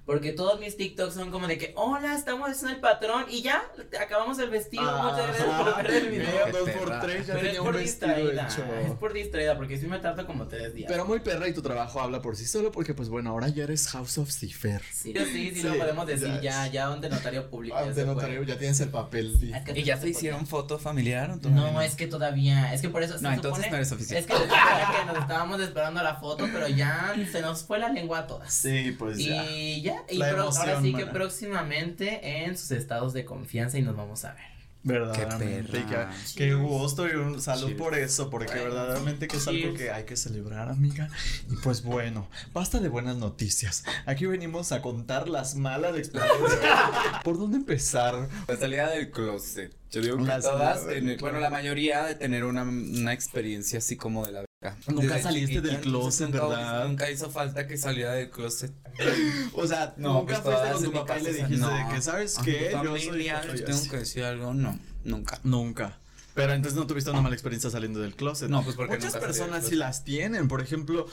Porque 0.07 0.31
todos 0.31 0.59
mis 0.61 0.75
TikToks 0.77 1.13
son 1.13 1.29
como 1.31 1.47
de 1.47 1.57
que, 1.57 1.73
hola, 1.75 2.15
estamos 2.15 2.49
haciendo 2.49 2.73
el 2.73 2.79
patrón 2.79 3.25
y 3.29 3.41
ya 3.41 3.61
acabamos 4.01 4.39
el 4.39 4.49
vestido. 4.49 4.83
Muchas 5.03 5.27
gracias 5.27 5.47
por 5.61 5.77
ver 5.83 5.91
el 5.91 6.07
video. 6.09 6.47
Dos 6.51 6.61
perra. 6.69 6.79
por 6.79 6.99
tres 7.01 7.27
ya 7.27 7.33
Pero 7.35 7.47
es 7.51 7.57
por 7.59 7.77
distraída. 7.77 8.47
hecho. 8.47 8.63
Es 8.85 8.91
por 8.93 9.11
distraída, 9.13 9.57
porque 9.57 9.77
sí 9.77 9.85
me 9.85 9.99
tardo 9.99 10.25
como 10.25 10.47
tres 10.47 10.73
días. 10.73 10.89
Pero 10.89 11.05
muy 11.05 11.19
perra 11.19 11.49
y 11.49 11.53
tu 11.53 11.61
trabajo 11.61 11.99
habla 11.99 12.21
por 12.21 12.37
sí 12.37 12.45
solo 12.45 12.71
porque 12.71 12.93
pues 12.93 13.09
bueno, 13.09 13.31
ahora 13.31 13.49
ya 13.49 13.65
eres 13.65 13.85
House 13.89 14.17
of 14.17 14.31
Cipher. 14.31 14.81
sí, 14.93 15.13
sí, 15.13 15.25
sí, 15.51 15.55
Sí, 15.55 15.63
lo 15.67 15.77
podemos 15.77 16.07
decir 16.07 16.29
ya 16.41 16.65
ya, 16.65 16.67
ya, 16.67 16.87
ante 16.87 17.09
notario 17.09 17.49
público. 17.49 17.77
se 17.77 17.91
puede. 17.91 18.05
notario 18.05 18.43
ya 18.43 18.57
tienes 18.57 18.79
el 18.79 18.89
papel. 18.89 19.37
Que 19.65 19.77
¿Y 19.77 19.83
ya 19.83 19.97
se 19.97 20.03
te 20.03 20.09
hicieron 20.11 20.47
foto 20.47 20.79
familiar? 20.79 21.31
o 21.31 21.49
No, 21.49 21.81
es 21.81 21.95
que 21.95 22.07
todavía, 22.07 22.73
es 22.73 22.81
que 22.81 22.87
por 22.87 23.03
eso 23.03 23.17
se 23.17 23.23
No, 23.23 23.33
entonces 23.33 23.65
supone- 23.65 23.71
no 23.71 23.75
eres 23.75 23.91
oficial. 23.91 24.19
Es 24.19 24.25
que 24.25 24.33
nos 24.33 25.17
estábamos 25.17 25.59
esperando 25.59 26.01
la 26.01 26.15
foto, 26.15 26.45
pero 26.53 26.69
ya 26.69 27.13
se 27.29 27.41
nos 27.41 27.63
fue 27.63 27.77
la 27.79 27.89
lengua 27.89 28.19
a 28.19 28.27
todas. 28.27 28.53
Sí, 28.53 28.95
pues 28.97 29.17
ya. 29.17 29.43
Y 29.51 29.81
ya, 29.81 29.96
y 30.09 30.17
La 30.17 30.29
pro- 30.31 30.43
emoción, 30.43 30.69
ahora 30.69 30.81
sí 30.81 30.93
que 30.93 31.01
mana. 31.05 31.13
próximamente 31.13 32.43
en 32.45 32.57
sus 32.57 32.71
estados 32.71 33.13
de 33.13 33.25
confianza 33.25 33.77
y 33.77 33.81
nos 33.81 33.95
vamos 33.95 34.23
a 34.25 34.33
ver. 34.33 34.43
Verdaderamente. 34.83 35.83
Qué. 35.89 36.05
Qué, 36.35 36.53
gusto 36.53 37.07
y 37.07 37.11
un 37.11 37.41
salud 37.41 37.65
Cheers. 37.67 37.77
por 37.81 37.97
eso, 37.97 38.29
porque 38.29 38.53
Bueno, 38.53 38.63
verdaderamente 38.65 39.27
que 39.27 39.35
es 39.37 39.47
algo 39.47 39.73
que 39.73 39.91
hay 39.91 40.05
que 40.05 40.15
celebrar, 40.15 40.69
amiga. 40.69 41.09
Y 41.51 41.55
pues 41.57 41.83
bueno, 41.83 42.29
basta 42.53 42.79
de 42.79 42.87
buenas 42.87 43.17
noticias. 43.17 43.83
Aquí 44.05 44.25
venimos 44.27 44.71
a 44.71 44.81
contar 44.81 45.27
las 45.27 45.55
malas 45.55 45.97
experiencias. 45.97 46.59
¿Por 47.23 47.37
dónde 47.37 47.57
empezar? 47.57 48.29
La 48.47 48.55
salida 48.55 48.89
del 48.91 49.11
closet. 49.11 49.75
Yo 49.91 50.01
digo 50.01 50.17
que 50.17 50.31
todas, 50.41 50.85
bueno, 51.19 51.39
la 51.39 51.49
mayoría 51.49 52.03
de 52.05 52.15
tener 52.15 52.43
una, 52.45 52.63
una 52.63 53.11
experiencia 53.13 53.79
así 53.79 53.97
como 53.97 54.25
de 54.25 54.31
la 54.31 54.45
Nunca 54.87 55.01
Desde 55.15 55.21
saliste 55.23 55.61
del 55.61 55.79
closet, 55.81 56.29
nunca- 56.29 56.47
¿verdad? 56.47 56.87
Nunca 56.87 57.11
hizo 57.11 57.29
falta 57.29 57.67
que 57.67 57.77
saliera 57.77 58.13
del 58.13 58.29
closet. 58.29 58.71
O 59.53 59.65
sea, 59.67 59.93
No, 59.97 60.13
nunca 60.15 60.41
pues 60.41 60.55
fuiste 60.57 60.73
con 60.73 60.83
tu 60.83 60.91
papá 60.93 61.19
y 61.19 61.23
le 61.23 61.33
dijiste 61.33 61.57
no. 61.57 61.69
de 61.69 61.93
que, 61.95 62.01
¿sabes 62.01 62.37
qué? 62.43 62.71
Yo 62.83 62.97
soy, 62.97 63.25
yo 63.25 63.63
tengo 63.65 63.77
así". 63.79 63.89
que 63.89 63.97
decir 63.97 64.23
algo, 64.23 64.53
no, 64.53 64.79
nunca. 65.03 65.39
Nunca. 65.43 65.99
Pero 66.33 66.53
entonces 66.53 66.77
no 66.77 66.85
tuviste 66.85 67.09
una 67.09 67.21
mala 67.21 67.33
experiencia 67.33 67.71
saliendo 67.71 67.99
del 67.99 68.15
closet. 68.15 68.47
No, 68.47 68.63
pues 68.63 68.75
porque 68.75 68.95
Muchas 68.95 69.17
personas 69.17 69.65
sí 69.65 69.75
las 69.75 70.03
tienen. 70.03 70.47
Por 70.47 70.61
ejemplo, 70.61 71.07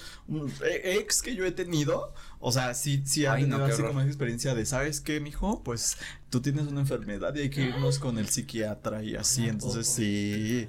ex 0.63 1.23
que 1.23 1.35
yo 1.35 1.47
he 1.47 1.51
tenido, 1.51 2.13
o 2.41 2.53
sea, 2.53 2.75
sí, 2.75 3.03
sí 3.07 3.25
ha 3.25 3.33
Ay, 3.33 3.45
no, 3.45 3.57
tenido 3.57 3.67
qué 3.67 3.73
así 3.73 3.81
horror. 3.81 3.91
como 3.93 4.01
esa 4.03 4.09
experiencia 4.11 4.55
de, 4.55 4.67
¿sabes 4.67 5.01
qué, 5.01 5.21
mijo? 5.21 5.63
Pues 5.65 5.97
tú 6.35 6.41
tienes 6.41 6.67
una 6.67 6.81
enfermedad 6.81 7.33
y 7.37 7.43
hay 7.43 7.49
que 7.51 7.61
irnos 7.63 8.01
con 8.01 8.19
el 8.19 8.29
psiquiatra 8.29 9.05
y 9.05 9.15
así. 9.15 9.45
¿A 9.45 9.51
Entonces 9.51 9.87
sí. 9.87 10.67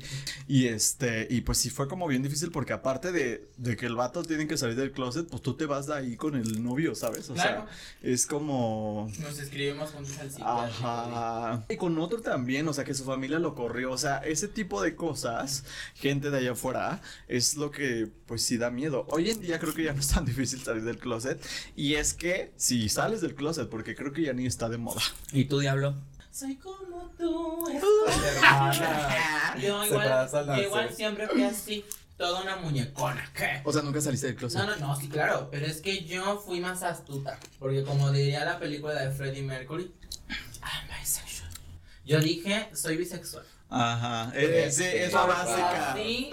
Y 0.48 0.68
este, 0.68 1.26
y 1.28 1.42
pues 1.42 1.58
sí 1.58 1.72
fue 1.72 1.88
como 1.88 2.08
bien 2.08 2.22
difícil 2.22 2.52
porque 2.52 2.72
aparte 2.72 3.12
de, 3.12 3.50
de 3.58 3.76
que 3.76 3.88
el 3.88 3.96
vato 3.96 4.22
tiene 4.22 4.46
que 4.48 4.58
salir 4.58 4.76
del 4.76 4.92
closet, 4.92 5.28
pues 5.28 5.42
tú 5.42 5.56
te 5.56 5.66
vas 5.66 5.88
de 5.88 5.96
ahí 5.96 6.18
con 6.18 6.36
el 6.36 6.64
novio, 6.64 6.94
¿sabes? 6.94 7.28
O 7.32 7.34
Claro. 7.34 7.66
sea, 7.66 8.12
es 8.12 8.28
como. 8.28 9.12
Nos 9.20 9.40
escribimos 9.40 9.90
juntos 9.90 10.16
al 10.20 10.30
psiquiatra. 10.30 10.66
Ajá. 10.66 11.66
Y 11.68 11.78
con 11.78 11.98
otro 11.98 12.22
también, 12.22 12.68
o 12.68 12.74
sea, 12.74 12.84
que 12.84 12.94
su 12.94 13.04
familia 13.04 13.40
lo 13.40 13.56
corrió. 13.56 13.92
O 13.92 13.98
sea, 13.98 14.18
ese 14.20 14.48
tipo 14.48 14.84
de 14.84 14.96
cosas, 14.96 15.64
gente 15.96 16.30
de 16.30 16.38
allá 16.38 16.52
afuera, 16.52 17.02
es 17.28 17.56
lo 17.56 17.72
que, 17.72 18.08
pues 18.28 18.44
sí 18.44 18.58
da 18.58 18.70
miedo. 18.70 19.08
Hoy 19.10 19.32
en 19.32 19.42
día 19.42 19.58
creo 19.58 19.74
que 19.74 19.84
ya 19.86 19.94
no 19.94 20.00
es 20.02 20.10
tan 20.10 20.26
difícil 20.32 20.60
salir 20.62 20.84
del 20.84 21.00
closet. 21.00 21.44
Y 21.76 21.96
es 21.96 22.14
que 22.14 22.52
si 22.56 22.88
sales 22.88 23.22
del 23.22 23.34
closet, 23.34 23.68
porque 23.68 23.96
creo 23.96 24.14
que 24.14 24.22
ya 24.22 24.34
ni 24.34 24.46
está 24.46 24.70
de 24.70 24.78
moda. 24.78 25.02
¿Y 25.34 25.46
tú, 25.46 25.55
diablo? 25.60 25.96
Soy 26.32 26.56
como 26.56 27.10
tú. 27.18 27.66
Hermana. 27.70 29.56
Yo 29.62 29.62
igual, 29.86 29.88
Separadas 29.90 30.34
al 30.34 30.48
yo 30.48 30.64
igual 30.64 30.94
siempre 30.94 31.28
fui 31.30 31.44
así, 31.44 31.86
toda 32.18 32.42
una 32.42 32.58
muñecona. 32.58 33.30
¿Qué? 33.34 33.62
O 33.64 33.72
sea, 33.72 33.82
nunca 33.82 34.02
saliste 34.02 34.28
del 34.28 34.36
closet. 34.36 34.60
No, 34.60 34.68
no, 34.68 34.76
no, 34.76 34.96
sí, 35.00 35.08
claro, 35.08 35.48
pero 35.50 35.66
es 35.66 35.80
que 35.82 36.04
yo 36.04 36.38
fui 36.40 36.60
más 36.60 36.84
astuta, 36.84 37.40
porque 37.58 37.84
como 37.84 38.12
diría 38.12 38.44
la 38.44 38.60
película 38.60 38.94
de 38.96 39.12
Freddie 39.12 39.44
Mercury, 39.44 39.94
I'm 40.30 41.00
bisexual. 41.00 41.50
Yo 42.06 42.20
dije, 42.20 42.70
soy 42.74 42.98
bisexual. 42.98 43.46
Ajá. 43.70 44.32
Es, 44.36 44.80
es 44.80 45.12
la 45.14 45.26
básica. 45.26 45.92
Así, 45.94 46.30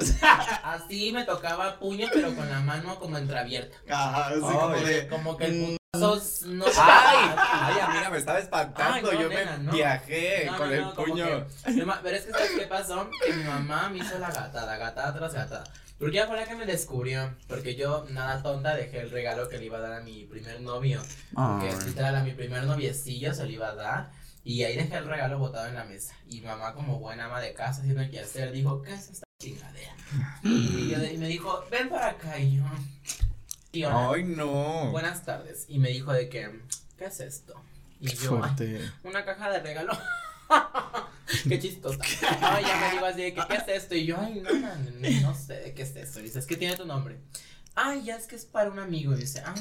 así 0.64 1.12
me 1.12 1.24
tocaba 1.24 1.78
puño, 1.78 2.08
pero 2.12 2.34
con 2.34 2.48
la 2.50 2.60
mano 2.60 2.98
como 2.98 3.16
entreabierta. 3.18 3.76
Ajá, 3.88 4.28
así 4.28 4.40
como 4.40 4.68
Ay, 4.70 4.84
de. 4.84 5.08
Como 5.08 5.36
que 5.36 5.48
Mm. 5.48 5.64
el 5.64 5.76
no 6.46 6.64
Ay, 6.78 7.30
ay, 7.36 7.80
amiga, 7.80 8.08
me 8.10 8.16
estaba 8.18 8.38
espantando. 8.38 9.10
Ay, 9.10 9.14
no, 9.14 9.22
Yo 9.22 9.28
nena, 9.28 9.58
me 9.58 9.64
no. 9.64 9.72
viajé 9.72 10.46
No, 10.46 10.56
con 10.56 10.68
no, 10.68 10.74
el 10.74 10.84
puño. 10.94 11.24
que- 11.26 11.46
pero 12.02 12.16
es 12.16 12.24
que 12.24 12.32
¿sabes 12.32 12.50
qué 12.58 12.66
pasó? 12.66 13.10
Que 13.24 13.32
mi 13.34 13.44
mamá 13.44 13.90
me 13.90 13.98
hizo 13.98 14.18
la 14.18 14.30
gatada, 14.30 14.76
gatada 14.78 15.12
tras 15.14 15.34
gatada. 15.34 15.64
Porque 15.98 16.16
ella 16.16 16.26
fue 16.26 16.36
la 16.36 16.46
que 16.46 16.56
me 16.56 16.64
descubrió. 16.64 17.34
Porque 17.46 17.76
yo, 17.76 18.06
nada 18.10 18.42
tonta, 18.42 18.74
dejé 18.74 19.00
el 19.02 19.10
regalo 19.10 19.48
que 19.50 19.58
le 19.58 19.66
iba 19.66 19.76
a 19.78 19.80
dar 19.82 19.92
a 19.92 20.00
mi 20.00 20.24
primer 20.24 20.62
novio. 20.62 21.00
Porque 21.34 21.68
Ay. 21.68 21.86
literal 21.86 22.16
a 22.16 22.22
mi 22.24 22.32
primer 22.32 22.64
noviecillo 22.64 23.34
se 23.34 23.44
lo 23.44 23.50
iba 23.50 23.68
a 23.68 23.74
dar. 23.74 24.10
Y 24.44 24.64
ahí 24.64 24.76
dejé 24.76 24.96
el 24.96 25.04
regalo 25.06 25.38
botado 25.38 25.66
en 25.68 25.74
la 25.74 25.84
mesa. 25.84 26.14
Y 26.26 26.40
mamá, 26.40 26.72
como 26.72 26.98
buena 27.00 27.26
ama 27.26 27.40
de 27.40 27.52
casa, 27.52 27.82
haciendo 27.82 28.10
que 28.10 28.18
hacer, 28.18 28.50
dijo, 28.50 28.80
¿qué 28.82 28.94
es 28.94 29.10
esta 29.10 29.26
chingadera? 29.38 29.94
y, 30.42 30.88
yo, 30.90 31.04
y 31.04 31.18
me 31.18 31.28
dijo, 31.28 31.62
ven 31.70 31.88
para 31.90 32.08
acá. 32.08 32.38
Y 32.38 32.56
yo, 32.56 32.64
"¿Qué 33.72 33.86
onda? 33.86 34.10
Ay, 34.12 34.24
no. 34.24 34.90
buenas 34.90 35.24
tardes. 35.24 35.64
Y 35.68 35.78
me 35.78 35.88
dijo 35.90 36.12
de 36.12 36.28
que, 36.28 36.60
¿qué 36.98 37.06
es 37.06 37.20
esto? 37.20 37.54
Y 38.00 38.08
Qué 38.08 38.16
yo, 38.16 38.34
"Ay, 38.34 38.40
fuerte. 38.54 38.92
una 39.04 39.24
caja 39.24 39.50
de 39.50 39.60
regalo. 39.60 39.92
qué 41.48 41.58
chistosa. 41.58 41.98
No, 42.40 42.58
ella 42.58 42.76
me 42.80 42.90
dijo 42.92 43.06
así 43.06 43.22
de 43.22 43.34
que, 43.34 43.40
¿qué 43.48 43.56
es 43.56 43.68
esto? 43.68 43.94
Y 43.94 44.06
yo, 44.06 44.16
ay, 44.20 44.42
no, 44.42 44.52
no, 44.52 45.20
no, 45.22 45.34
sé 45.34 45.54
de 45.54 45.74
qué 45.74 45.82
es 45.82 45.96
esto. 45.96 46.20
Y 46.20 46.24
dice, 46.24 46.38
es 46.38 46.46
que 46.46 46.56
tiene 46.56 46.76
tu 46.76 46.84
nombre. 46.84 47.18
Ay, 47.74 48.04
ya 48.04 48.16
es 48.16 48.26
que 48.26 48.36
es 48.36 48.44
para 48.44 48.70
un 48.70 48.78
amigo. 48.78 49.14
Y 49.14 49.16
dice, 49.20 49.42
ah, 49.46 49.54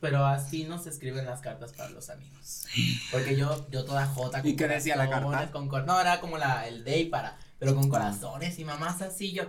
pero 0.00 0.26
así 0.26 0.64
no 0.64 0.78
se 0.78 0.90
escriben 0.90 1.24
las 1.24 1.40
cartas 1.40 1.72
para 1.72 1.90
los 1.90 2.10
amigos. 2.10 2.66
Porque 3.12 3.36
yo, 3.36 3.66
yo 3.70 3.84
toda 3.84 4.06
jota. 4.06 4.40
¿Y 4.44 4.56
qué 4.56 4.66
decía 4.66 4.96
la 4.96 5.08
carta? 5.08 5.50
Con 5.50 5.68
no, 5.86 6.00
era 6.00 6.20
como 6.20 6.36
la, 6.36 6.66
el 6.66 6.84
day 6.84 7.06
para, 7.06 7.38
pero 7.58 7.74
con 7.74 7.88
corazones 7.88 8.58
y 8.58 8.64
mamás 8.64 9.00
así. 9.02 9.32
Yo, 9.32 9.44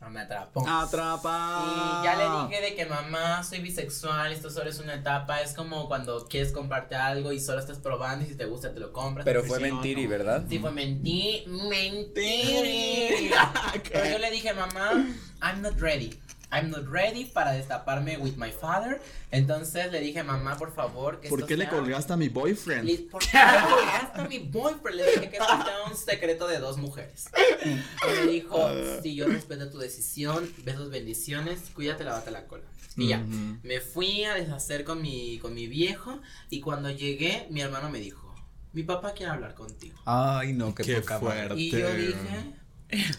no 0.00 0.10
me 0.10 0.20
atrapó. 0.20 0.66
Atrapa. 0.68 2.00
Y 2.00 2.04
ya 2.04 2.16
le 2.16 2.48
dije 2.48 2.62
de 2.62 2.76
que 2.76 2.86
mamá, 2.86 3.42
soy 3.42 3.60
bisexual, 3.60 4.32
esto 4.32 4.48
solo 4.50 4.70
es 4.70 4.78
una 4.78 4.94
etapa, 4.94 5.40
es 5.40 5.54
como 5.54 5.88
cuando 5.88 6.26
quieres 6.28 6.52
comprarte 6.52 6.94
algo 6.94 7.32
y 7.32 7.40
solo 7.40 7.58
estás 7.58 7.78
probando 7.78 8.24
y 8.24 8.28
si 8.28 8.36
te 8.36 8.44
gusta 8.46 8.72
te 8.72 8.80
lo 8.80 8.92
compras. 8.92 9.24
Pero 9.24 9.42
fue 9.42 9.58
mentiri, 9.58 10.04
no. 10.04 10.10
¿verdad? 10.10 10.44
Sí, 10.48 10.58
fue 10.58 10.70
mentí, 10.70 11.44
mentiri. 11.46 13.30
Pero 13.92 14.10
yo 14.10 14.18
le 14.18 14.30
dije, 14.30 14.52
mamá, 14.54 15.04
I'm 15.42 15.62
not 15.62 15.78
ready. 15.80 16.18
I'm 16.50 16.70
not 16.70 16.86
ready 16.90 17.26
para 17.26 17.52
destaparme 17.52 18.16
with 18.18 18.36
my 18.36 18.50
father. 18.50 19.00
Entonces 19.30 19.92
le 19.92 20.00
dije, 20.00 20.22
mamá, 20.22 20.56
por 20.56 20.72
favor, 20.74 21.20
que 21.20 21.28
¿Por 21.28 21.40
esto 21.40 21.46
qué 21.46 21.56
le 21.58 21.64
sea- 21.64 21.72
colgaste 21.74 22.12
a 22.12 22.16
mi 22.16 22.28
boyfriend? 22.30 22.84
Liz, 22.84 23.00
¿Por 23.10 23.20
qué 23.22 23.36
le 23.36 23.70
colgaste 23.70 24.20
a 24.22 24.24
mi 24.28 24.38
boyfriend? 24.38 24.96
Le 24.96 25.04
dije 25.10 25.30
que 25.30 25.36
esto 25.36 25.46
sea 25.64 25.84
un 25.90 25.96
secreto 25.96 26.48
de 26.48 26.58
dos 26.58 26.78
mujeres. 26.78 27.26
Y 27.64 28.26
me 28.26 28.32
dijo, 28.32 28.66
si 29.02 29.14
yo 29.14 29.26
respeto 29.26 29.68
tu 29.70 29.78
decisión, 29.78 30.50
besos, 30.64 30.90
bendiciones, 30.90 31.60
cuídate, 31.74 32.04
lavate 32.04 32.30
la 32.30 32.46
cola. 32.46 32.64
Y 32.96 33.08
ya, 33.08 33.18
Ujú. 33.18 33.58
me 33.62 33.80
fui 33.80 34.24
a 34.24 34.34
deshacer 34.34 34.84
con 34.84 35.02
mi, 35.02 35.38
con 35.40 35.54
mi 35.54 35.66
viejo 35.66 36.20
y 36.50 36.60
cuando 36.60 36.90
llegué, 36.90 37.46
mi 37.50 37.60
hermano 37.60 37.90
me 37.90 38.00
dijo, 38.00 38.34
mi 38.72 38.82
papá 38.82 39.12
quiere 39.12 39.32
hablar 39.32 39.54
contigo. 39.54 39.98
Ay, 40.06 40.52
no, 40.54 40.74
qué, 40.74 40.82
Qué 40.82 41.00
poca 41.00 41.20
madre. 41.20 41.46
fuerte. 41.48 41.60
Y 41.60 41.70
yo 41.70 41.92
dije, 41.94 42.54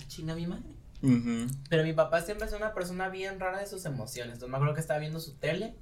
chinga 0.08 0.34
mi 0.36 0.48
madre. 0.48 0.79
Ujú. 1.02 1.48
Pero 1.70 1.84
mi 1.84 1.94
papá 1.94 2.22
siempre 2.22 2.48
es 2.48 2.54
una 2.54 2.74
persona 2.74 3.10
bien 3.10 3.40
rara 3.40 3.60
de 3.60 3.68
sus 3.68 3.86
emociones. 3.86 4.34
Entonces 4.34 4.50
me 4.50 4.58
acuerdo 4.58 4.74
que 4.76 4.82
estaba 4.82 5.00
viendo 5.00 5.20
su 5.20 5.34
tele, 5.36 5.76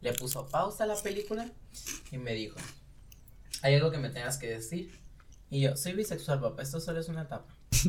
le 0.00 0.12
puso 0.12 0.46
pausa 0.48 0.84
a 0.84 0.86
la 0.86 0.96
película 0.96 1.48
y 2.10 2.18
me 2.18 2.32
dijo, 2.34 2.56
hay 3.62 3.74
algo 3.76 3.90
que 3.90 3.98
me 3.98 4.10
tengas 4.10 4.36
que 4.38 4.48
decir. 4.48 4.98
Y 5.50 5.60
yo, 5.60 5.76
soy 5.76 5.92
bisexual, 5.92 6.40
papá, 6.40 6.62
esto 6.62 6.80
solo 6.80 7.00
es 7.00 7.08
una 7.08 7.22
etapa. 7.22 7.46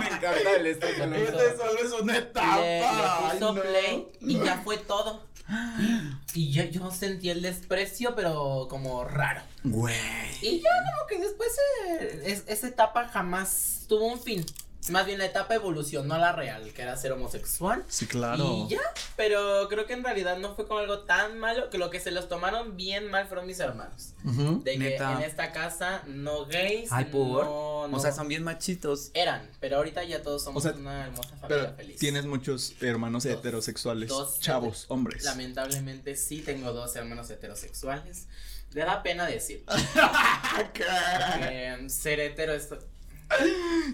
Me 0.00 0.06
encanta 0.06 0.56
el 0.56 0.66
esto 0.66 0.86
Este. 0.86 1.24
Este 1.24 1.56
solo 1.56 1.78
es 1.78 1.92
una 2.02 2.18
etapa. 2.18 2.56
Le, 2.60 2.78
le 2.80 2.84
Ay, 2.86 3.38
puso 3.38 3.52
no. 3.54 3.62
play 3.62 4.08
y 4.20 4.38
ya 4.44 4.58
fue 4.62 4.76
todo. 4.78 5.24
Y 6.34 6.50
yo, 6.50 6.64
yo 6.64 6.90
sentí 6.90 7.30
el 7.30 7.42
desprecio, 7.42 8.14
pero 8.16 8.66
como 8.68 9.04
raro. 9.04 9.40
Güey. 9.62 9.94
Y 10.42 10.60
ya 10.60 10.70
como 10.70 11.06
que 11.06 11.18
después 11.20 11.48
eh, 11.88 12.22
es- 12.26 12.44
esa 12.48 12.66
etapa 12.66 13.06
jamás 13.08 13.84
tuvo 13.88 14.06
un 14.12 14.20
fin. 14.20 14.44
Más 14.90 15.06
bien 15.06 15.18
la 15.18 15.24
etapa 15.24 15.54
evolucionó 15.54 16.14
a 16.14 16.18
la 16.18 16.32
real, 16.32 16.70
que 16.74 16.82
era 16.82 16.94
ser 16.96 17.12
homosexual. 17.12 17.82
Sí, 17.88 18.06
claro. 18.06 18.44
Y 18.44 18.68
ya, 18.68 18.80
pero 19.16 19.66
creo 19.70 19.86
que 19.86 19.94
en 19.94 20.04
realidad 20.04 20.36
no 20.36 20.54
fue 20.54 20.66
con 20.68 20.78
algo 20.78 21.00
tan 21.00 21.38
malo 21.38 21.70
que 21.70 21.78
lo 21.78 21.88
que 21.90 22.00
se 22.00 22.10
los 22.10 22.28
tomaron 22.28 22.76
bien 22.76 23.10
mal 23.10 23.26
fueron 23.26 23.46
mis 23.46 23.60
hermanos. 23.60 24.12
De 24.22 24.72
que 24.72 24.78
Neta. 24.78 25.12
en 25.14 25.22
esta 25.22 25.52
casa 25.52 26.02
no 26.06 26.44
gays, 26.46 26.92
Ay, 26.92 27.06
¿por? 27.06 27.44
no, 27.46 27.88
no 27.88 27.96
O 27.96 28.00
sea, 28.00 28.12
son 28.12 28.28
bien 28.28 28.42
machitos. 28.42 29.10
eran, 29.14 29.48
pero 29.58 29.78
ahorita 29.78 30.04
ya 30.04 30.22
todos 30.22 30.44
somos 30.44 30.64
O 30.64 30.68
sea, 30.68 30.76
una 30.78 31.04
hermosa 31.06 31.30
familia 31.36 31.48
Pero 31.48 31.76
feliz. 31.76 31.98
tienes 31.98 32.26
muchos 32.26 32.74
hermanos 32.82 33.24
Dos. 33.24 33.32
heterosexuales, 33.32 34.08
Dos 34.10 34.38
chavos, 34.40 34.84
hombres. 34.88 35.24
Lamentablemente 35.24 36.14
sí 36.16 36.42
tengo 36.42 36.72
dos 36.74 36.94
hermanos 36.96 37.30
heterosexuales. 37.30 38.26
Le 38.72 38.84
da 38.84 39.02
pena 39.02 39.24
decir. 39.26 39.64
¿Qué? 40.74 40.84
que 40.84 41.88
ser 41.88 42.20
hetero 42.20 42.52
es... 42.52 42.68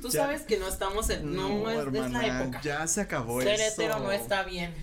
Tú 0.03 0.09
Ya. 0.09 0.23
sabes 0.23 0.43
que 0.43 0.57
no 0.59 0.67
estamos 0.69 1.11
en... 1.11 1.35
No, 1.35 1.69
es, 1.71 1.79
es 1.79 1.93
la 1.93 1.99
hermana, 2.07 2.41
época. 2.43 2.61
Ya 2.63 2.87
se 2.87 3.01
acabó 3.03 3.41
Ser 3.43 3.55
eso. 3.61 3.83
hetero 3.83 3.99
no 3.99 4.11
está 4.13 4.43
bien. 4.45 4.75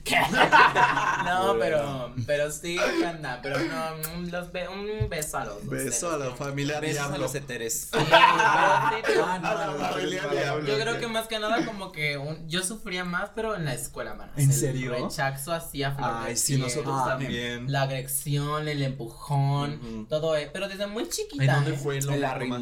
no, 1.26 1.56
pero, 1.60 2.14
pero 2.26 2.52
sí, 2.52 2.78
anda, 3.06 3.40
pero 3.42 3.58
no, 3.60 4.18
un, 4.18 4.32
los 4.32 4.52
be- 4.52 4.68
un 4.68 5.10
beso 5.10 5.38
a 5.38 5.46
los 5.46 5.56
dos. 5.66 5.70
Beso 5.70 6.12
a 6.12 6.18
la 6.18 6.26
¿no? 6.26 6.36
familia 6.36 6.80
Besos 6.80 7.00
a 7.00 7.08
Diablo. 7.08 7.24
los 7.24 7.36
heteres. 7.36 7.90
Sí, 7.92 7.98
Ah, 8.12 8.92
no, 9.16 9.26
A 9.26 9.54
la 9.56 9.66
no, 9.68 9.78
no, 9.78 9.86
familia 9.90 10.22
no, 10.24 10.28
no, 10.30 10.34
Diablo. 10.36 10.68
yo 10.68 10.80
creo 10.80 11.00
que 11.00 11.08
más 11.08 11.28
que 11.28 11.40
nada 11.40 11.66
como 11.66 11.92
que 11.92 12.18
un, 12.18 12.48
yo 12.48 12.64
sufría 12.64 13.04
más, 13.04 13.32
pero 13.36 13.56
en 13.56 13.66
la 13.66 13.74
escuela, 13.74 14.14
man. 14.14 14.30
¿En 14.36 14.50
El 14.50 14.56
serio? 14.56 14.94
rechazo 14.94 15.54
así 15.54 15.84
a 15.84 15.92
flor 15.92 16.22
de 16.22 16.28
Ay, 16.30 16.38
sí, 16.38 16.58
nosotros 16.58 16.96
Ah, 17.00 17.10
también. 17.18 17.72
La 17.72 17.84
agresión, 17.84 18.68
el 18.68 18.82
empujón, 18.84 20.08
todo, 20.10 20.36
eh, 20.36 20.50
pero 20.52 20.68
desde 20.68 20.88
muy 20.88 21.08
chiquita. 21.10 21.44
¿En 21.44 21.52
dónde 21.52 21.74
¿eh? 21.74 21.78
fue 21.82 22.02
lo 22.02 22.14
El 22.14 22.22
más- 22.22 22.60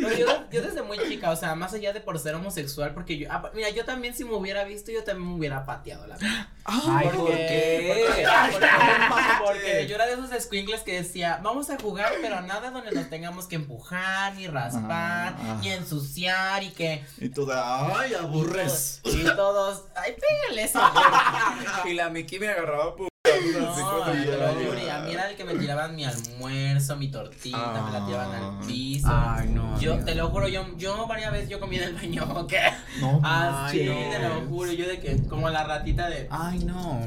No, 0.00 0.12
yo, 0.16 0.26
yo 0.50 0.62
desde 0.62 0.82
muy 0.82 0.98
chica, 1.08 1.30
o 1.30 1.36
sea, 1.36 1.54
más 1.54 1.74
allá 1.74 1.92
de 1.92 2.00
por 2.00 2.18
ser 2.18 2.34
homosexual, 2.34 2.94
porque 2.94 3.18
yo, 3.18 3.28
ah, 3.30 3.50
mira, 3.54 3.68
yo 3.70 3.84
también 3.84 4.14
si 4.14 4.24
me 4.24 4.32
hubiera 4.34 4.64
visto, 4.64 4.90
yo 4.90 5.04
también 5.04 5.28
me 5.28 5.34
hubiera 5.36 5.66
pateado 5.66 6.06
la 6.06 6.16
verdad. 6.16 6.46
Ay, 6.64 7.08
¿por 7.08 7.26
qué? 7.30 8.06
Porque, 8.06 8.26
porque- 8.52 9.44
porque 9.44 9.86
yo 9.88 9.94
era 9.96 10.06
de 10.06 10.12
esos 10.14 10.30
squinkles 10.42 10.82
que 10.82 10.94
decía, 11.02 11.40
vamos 11.42 11.68
a 11.70 11.78
jugar, 11.78 12.12
pero 12.22 12.40
nada 12.42 12.70
donde 12.70 12.92
nos 12.92 13.10
tengamos 13.10 13.46
que 13.46 13.56
empujar, 13.56 14.34
ni 14.36 14.46
raspar, 14.46 15.34
Ah. 15.38 15.58
ni 15.60 15.70
ensuciar, 15.70 16.62
y 16.62 16.70
que. 16.70 17.04
Y 17.18 17.28
tú 17.28 17.44
de, 17.44 17.54
¡ay, 17.56 18.14
aburres! 18.14 19.00
Y 19.04 19.24
todos, 19.24 19.84
ay, 19.96 20.14
pégale 20.14 20.62
eso. 20.64 20.80
Y 21.86 21.94
la 21.94 22.08
Miki 22.08 22.38
me 22.38 22.48
agarraba 22.48 22.96
pu- 22.96 23.08
No, 23.60 23.70
así 23.70 23.82
con 23.82 24.12
te 24.22 24.24
lo 24.26 24.32
ella. 24.48 24.54
juro, 24.66 24.78
y 24.84 24.88
a 24.88 24.98
mí 25.00 25.12
era 25.12 25.30
el 25.30 25.36
que 25.36 25.44
me 25.44 25.54
tiraban 25.54 25.94
mi 25.96 26.04
almuerzo, 26.04 26.96
mi 26.96 27.08
tortita, 27.10 27.82
me 27.86 27.92
la 27.92 28.06
tiraban 28.06 28.30
Ah. 28.42 28.58
al 28.60 28.66
piso. 28.66 29.08
Ay, 29.10 29.48
no. 29.48 29.78
Yo 29.80 29.98
te 30.04 30.14
lo 30.14 30.28
juro, 30.30 30.48
yo, 30.48 30.66
yo 30.76 31.06
varias 31.06 31.32
veces 31.32 31.48
yo 31.48 31.60
comí 31.60 31.76
en 31.76 31.84
el 31.84 31.94
baño, 31.94 32.46
¿qué? 32.48 32.60
No, 33.00 33.20
Ah, 33.24 33.68
sí, 33.70 33.84
no. 33.84 33.94
te 34.10 34.18
lo 34.18 34.40
juro, 34.48 34.72
yo 34.72 34.86
de 34.88 34.98
que, 35.00 35.16
como 35.28 35.48
la 35.50 35.64
ratita 35.64 36.08
de. 36.08 36.26
Ay, 36.30 36.60
no. 36.60 37.00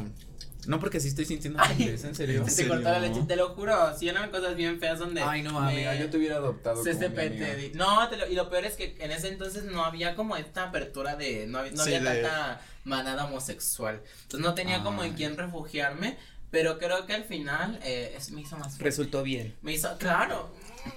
No, 0.65 0.79
porque 0.79 1.01
sí 1.01 1.09
estoy 1.09 1.25
sintiendo 1.25 1.61
¿es 1.77 2.05
en 2.05 2.15
serio? 2.15 2.39
¿En 2.43 2.45
Se 2.49 2.55
serio? 2.55 2.75
cortó 2.75 2.89
la 2.89 2.99
leche, 2.99 3.19
te 3.27 3.35
lo 3.35 3.49
juro, 3.49 3.97
si 3.97 4.07
eran 4.07 4.31
cosas 4.31 4.55
bien 4.55 4.79
feas 4.79 4.97
donde. 4.97 5.21
Ay, 5.21 5.41
no, 5.41 5.59
amiga, 5.59 5.93
yo 5.95 6.09
te 6.09 6.15
hubiera 6.17 6.37
adoptado. 6.37 6.81
Se 6.81 6.91
como 6.93 7.01
mi 7.01 7.07
CPT, 7.15 7.25
amiga. 7.43 7.55
di- 7.55 7.71
No, 7.75 8.07
te 8.07 8.15
lo- 8.15 8.27
y 8.29 8.35
lo 8.35 8.49
peor 8.49 8.63
es 8.63 8.75
que 8.75 8.95
en 8.99 9.11
ese 9.11 9.27
entonces 9.27 9.65
no 9.65 9.83
había 9.83 10.15
como 10.15 10.37
esta 10.37 10.63
apertura 10.63 11.17
de. 11.17 11.47
No 11.47 11.57
había, 11.59 11.73
no 11.73 11.83
Sí, 11.83 11.93
había 11.93 12.09
de- 12.13 12.21
tanta 12.21 12.61
manada 12.83 13.25
homosexual. 13.25 14.01
Entonces 14.23 14.39
no 14.41 14.53
tenía 14.53 14.83
como 14.83 15.03
en 15.03 15.13
quién 15.13 15.37
refugiarme. 15.37 16.17
Pero 16.51 16.77
creo 16.77 17.07
que 17.07 17.13
al 17.13 17.23
final 17.23 17.79
eh, 17.83 18.13
es- 18.15 18.29
me 18.29 18.41
hizo 18.41 18.55
más 18.57 18.67
fuerte. 18.73 18.83
Resultó 18.83 19.23
bien. 19.23 19.55
Me 19.63 19.73
hizo. 19.73 19.97
Claro. 19.97 20.51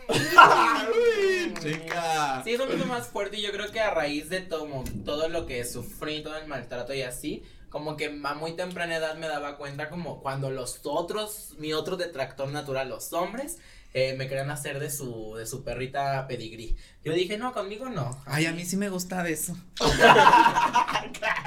Chica. 1.60 2.42
Sí, 2.44 2.52
eso 2.52 2.66
me 2.66 2.74
hizo 2.74 2.86
más 2.86 3.06
fuerte 3.08 3.38
y 3.38 3.42
yo 3.42 3.52
creo 3.52 3.70
que 3.72 3.80
a 3.80 3.90
raíz 3.90 4.28
de 4.28 4.40
todo, 4.40 4.66
todo 5.04 5.28
lo 5.28 5.46
que 5.46 5.64
sufrí, 5.64 6.22
todo 6.22 6.36
el 6.36 6.46
maltrato 6.46 6.92
y 6.94 7.02
así, 7.02 7.42
como 7.70 7.96
que 7.96 8.14
a 8.22 8.34
muy 8.34 8.52
temprana 8.52 8.96
edad 8.96 9.16
me 9.16 9.28
daba 9.28 9.56
cuenta 9.56 9.88
como 9.88 10.20
cuando 10.20 10.50
los 10.50 10.80
otros, 10.84 11.54
mi 11.58 11.72
otro 11.72 11.96
detractor 11.96 12.48
natural, 12.50 12.88
los 12.88 13.12
hombres, 13.12 13.58
eh, 13.96 14.14
me 14.14 14.28
querían 14.28 14.50
hacer 14.50 14.78
de 14.78 14.90
su, 14.90 15.36
de 15.36 15.46
su 15.46 15.64
perrita 15.64 16.26
pedigrí. 16.28 16.76
Yo 17.02 17.14
dije, 17.14 17.38
no, 17.38 17.54
conmigo 17.54 17.88
no. 17.88 18.20
Ay, 18.26 18.44
a 18.44 18.52
mí 18.52 18.62
sí 18.66 18.76
me 18.76 18.90
gusta 18.90 19.22
de 19.22 19.32
eso. 19.32 19.56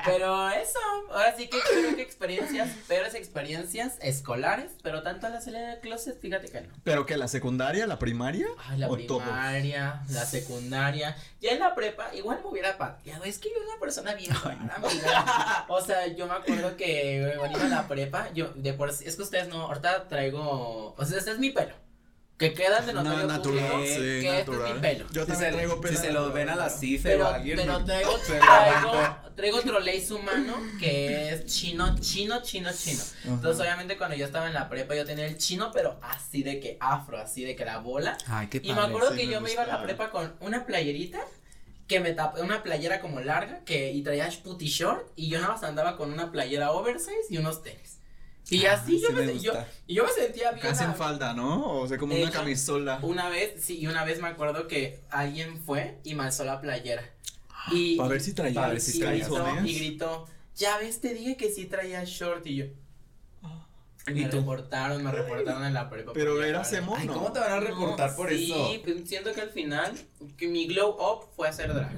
Pero 0.04 0.50
eso, 0.50 0.80
ahora 1.12 1.36
sí 1.38 1.48
que 1.48 1.60
creo 1.60 1.96
que 1.96 2.02
experiencias, 2.02 2.70
peores 2.88 3.14
experiencias 3.14 3.98
escolares, 4.02 4.72
pero 4.82 5.04
tanto 5.04 5.28
a 5.28 5.30
la 5.30 5.42
salida 5.42 5.68
del 5.70 5.80
closet, 5.80 6.20
fíjate 6.20 6.48
que 6.48 6.62
no. 6.62 6.70
¿Pero 6.84 7.06
que 7.06 7.18
la 7.18 7.28
secundaria, 7.28 7.86
la 7.86 8.00
primaria? 8.00 8.48
Ay, 8.68 8.80
la 8.80 8.90
¿O 8.90 8.98
todo? 8.98 9.20
primaria, 9.20 10.02
la 10.10 10.26
secundaria, 10.26 11.16
ya 11.42 11.52
en 11.52 11.60
la 11.60 11.76
prepa, 11.76 12.16
igual 12.16 12.40
me 12.42 12.50
hubiera 12.50 12.80
pateado, 12.80 13.26
es 13.26 13.38
que 13.38 13.50
yo 13.50 13.58
era 13.58 13.66
una 13.74 13.80
persona 13.80 14.16
bien 14.16 14.32
amiga. 14.76 15.66
O 15.68 15.82
sea, 15.82 16.08
yo 16.08 16.26
me 16.26 16.34
acuerdo 16.34 16.76
que 16.78 17.36
cuando 17.38 17.60
iba 17.60 17.68
a 17.68 17.82
la 17.82 17.88
prepa, 17.88 18.34
yo, 18.34 18.50
de 18.56 18.74
por 18.74 18.90
es 18.90 19.16
que 19.16 19.22
ustedes 19.22 19.50
no, 19.50 19.68
ahorita 19.68 20.08
traigo, 20.08 20.96
o 20.98 21.06
sea, 21.06 21.20
este 21.20 21.32
es 21.32 21.38
mi 21.38 21.52
pelo, 21.52 21.76
que 22.40 22.54
queda 22.54 22.80
de 22.82 22.94
No, 22.94 23.04
notario 23.04 23.28
natural, 23.28 23.70
público, 23.70 23.84
sí, 23.86 23.96
que 24.00 24.18
este 24.18 24.30
es 24.40 24.48
natural. 24.48 24.74
mi 24.76 24.80
pelo. 24.80 25.06
Yo 25.12 25.22
Si 25.26 25.28
también 25.32 25.52
se, 25.52 25.58
traigo 25.58 25.76
si 25.76 25.82
pelo 25.82 26.00
se 26.00 26.12
lo 26.14 26.32
ven 26.32 26.50
a 26.50 26.56
la 26.56 26.64
natural. 26.64 26.80
cifra 26.80 27.12
Pero, 27.12 27.24
o 27.26 27.28
a 27.28 27.36
alguien. 27.36 27.58
pero 27.58 27.74
no- 27.80 27.86
traigo, 27.86 28.18
traigo, 28.26 28.92
traigo 29.36 29.58
otro 29.58 29.80
lace 29.82 30.14
humano 30.14 30.56
que 30.80 31.30
es 31.34 31.46
chino, 31.46 31.96
chino, 32.00 32.42
chino, 32.42 32.70
chino. 32.74 33.02
Entonces, 33.26 33.62
obviamente, 33.62 33.98
cuando 33.98 34.16
yo 34.16 34.26
estaba 34.26 34.48
en 34.48 34.54
la 34.54 34.70
prepa, 34.70 34.96
yo 34.96 35.06
tenía 35.06 35.26
el 35.28 35.38
chino, 35.38 35.70
pero 35.74 36.00
así 36.02 36.42
de 36.42 36.60
que 36.60 36.78
afro, 36.80 37.18
así 37.20 37.44
de 37.44 37.56
que 37.56 37.66
la 37.66 37.78
bola. 37.80 38.18
Ay, 38.28 38.48
qué 38.48 38.62
Y 38.64 38.70
me 38.70 38.76
padre. 38.76 38.88
acuerdo 38.88 39.12
sí 39.12 39.18
que 39.18 39.26
me 39.28 39.34
yo 39.34 39.42
me 39.42 39.52
iba 39.52 39.64
a 39.64 39.68
la 39.68 39.84
prepa 39.84 40.10
con 40.10 40.34
una 40.40 40.66
playerita 40.66 41.20
que 41.88 42.00
me 42.00 42.14
tapé, 42.14 42.42
una 42.42 42.64
playera 42.64 43.02
como 43.02 43.20
larga 43.20 43.66
que 43.66 43.92
y 43.92 44.02
traía 44.04 44.30
putty 44.44 44.68
short 44.68 45.08
y 45.16 45.28
yo 45.28 45.42
nada 45.42 45.54
más 45.56 45.64
andaba 45.64 45.98
con 45.98 46.14
una 46.14 46.32
playera 46.32 46.72
oversize 46.72 47.26
y 47.30 47.38
unos 47.38 47.64
tenis. 47.64 47.99
Y 48.52 48.66
Ah, 48.66 48.74
así 48.74 49.00
yo 49.00 49.08
sí 49.10 49.14
me, 49.14 49.40
yo, 49.40 49.54
y 49.88 50.00
me 50.00 50.08
sentía 50.10 50.52
bien. 50.52 50.66
Casi 50.66 50.84
en 50.84 50.96
falda, 50.96 51.34
¿no? 51.34 51.80
O 51.82 51.88
sea, 51.88 51.98
como 51.98 52.16
una 52.16 52.32
camisola. 52.32 53.00
Una 53.02 53.30
vez, 53.30 53.64
sí, 53.64 53.78
y 53.80 53.88
una 53.88 54.04
vez 54.06 54.22
me 54.22 54.28
acuerdo 54.28 54.68
que 54.68 55.00
alguien 55.10 55.62
fue 55.64 56.00
y 56.04 56.16
me 56.16 56.24
alzó 56.24 56.44
la 56.46 56.60
playera. 56.62 57.04
Y, 57.72 57.98
Para 57.98 58.10
ver 58.10 58.22
si 58.22 58.34
traía 58.34 58.56
Para 58.56 58.70
ver 58.70 58.82
si 58.82 58.98
y 58.98 59.00
traía 59.02 59.26
gritó, 59.26 59.44
calzones. 59.44 59.72
y 59.72 59.76
gritó, 59.80 60.28
ya 60.56 60.78
ves, 60.78 61.00
te 61.02 61.14
dije 61.14 61.38
que 61.38 61.52
sí 61.52 61.66
traía 61.66 62.04
short 62.06 62.46
y 62.48 62.56
yo. 62.56 62.66
Y 64.08 64.12
¿Y 64.12 64.24
me 64.24 64.30
tú? 64.30 64.38
reportaron, 64.38 65.04
me 65.04 65.12
reportaron 65.12 65.66
en 65.66 65.74
la 65.74 65.88
prepa. 65.90 66.14
Pero 66.14 66.42
eras 66.44 66.74
emo, 66.74 66.98
¿no? 67.06 67.14
¿cómo 67.14 67.32
te 67.32 67.40
van 67.40 67.52
a 67.52 67.60
reportar 67.60 68.10
No, 68.12 68.16
por 68.16 68.30
sí, 68.30 68.52
eso? 68.52 68.82
pues 68.84 69.08
siento 69.08 69.32
que 69.34 69.42
al 69.42 69.52
final, 69.52 69.94
que 70.38 70.48
mi 70.48 70.66
glow 70.68 70.90
up 71.00 71.28
fue 71.36 71.48
hacer 71.48 71.72
drag. 71.74 71.92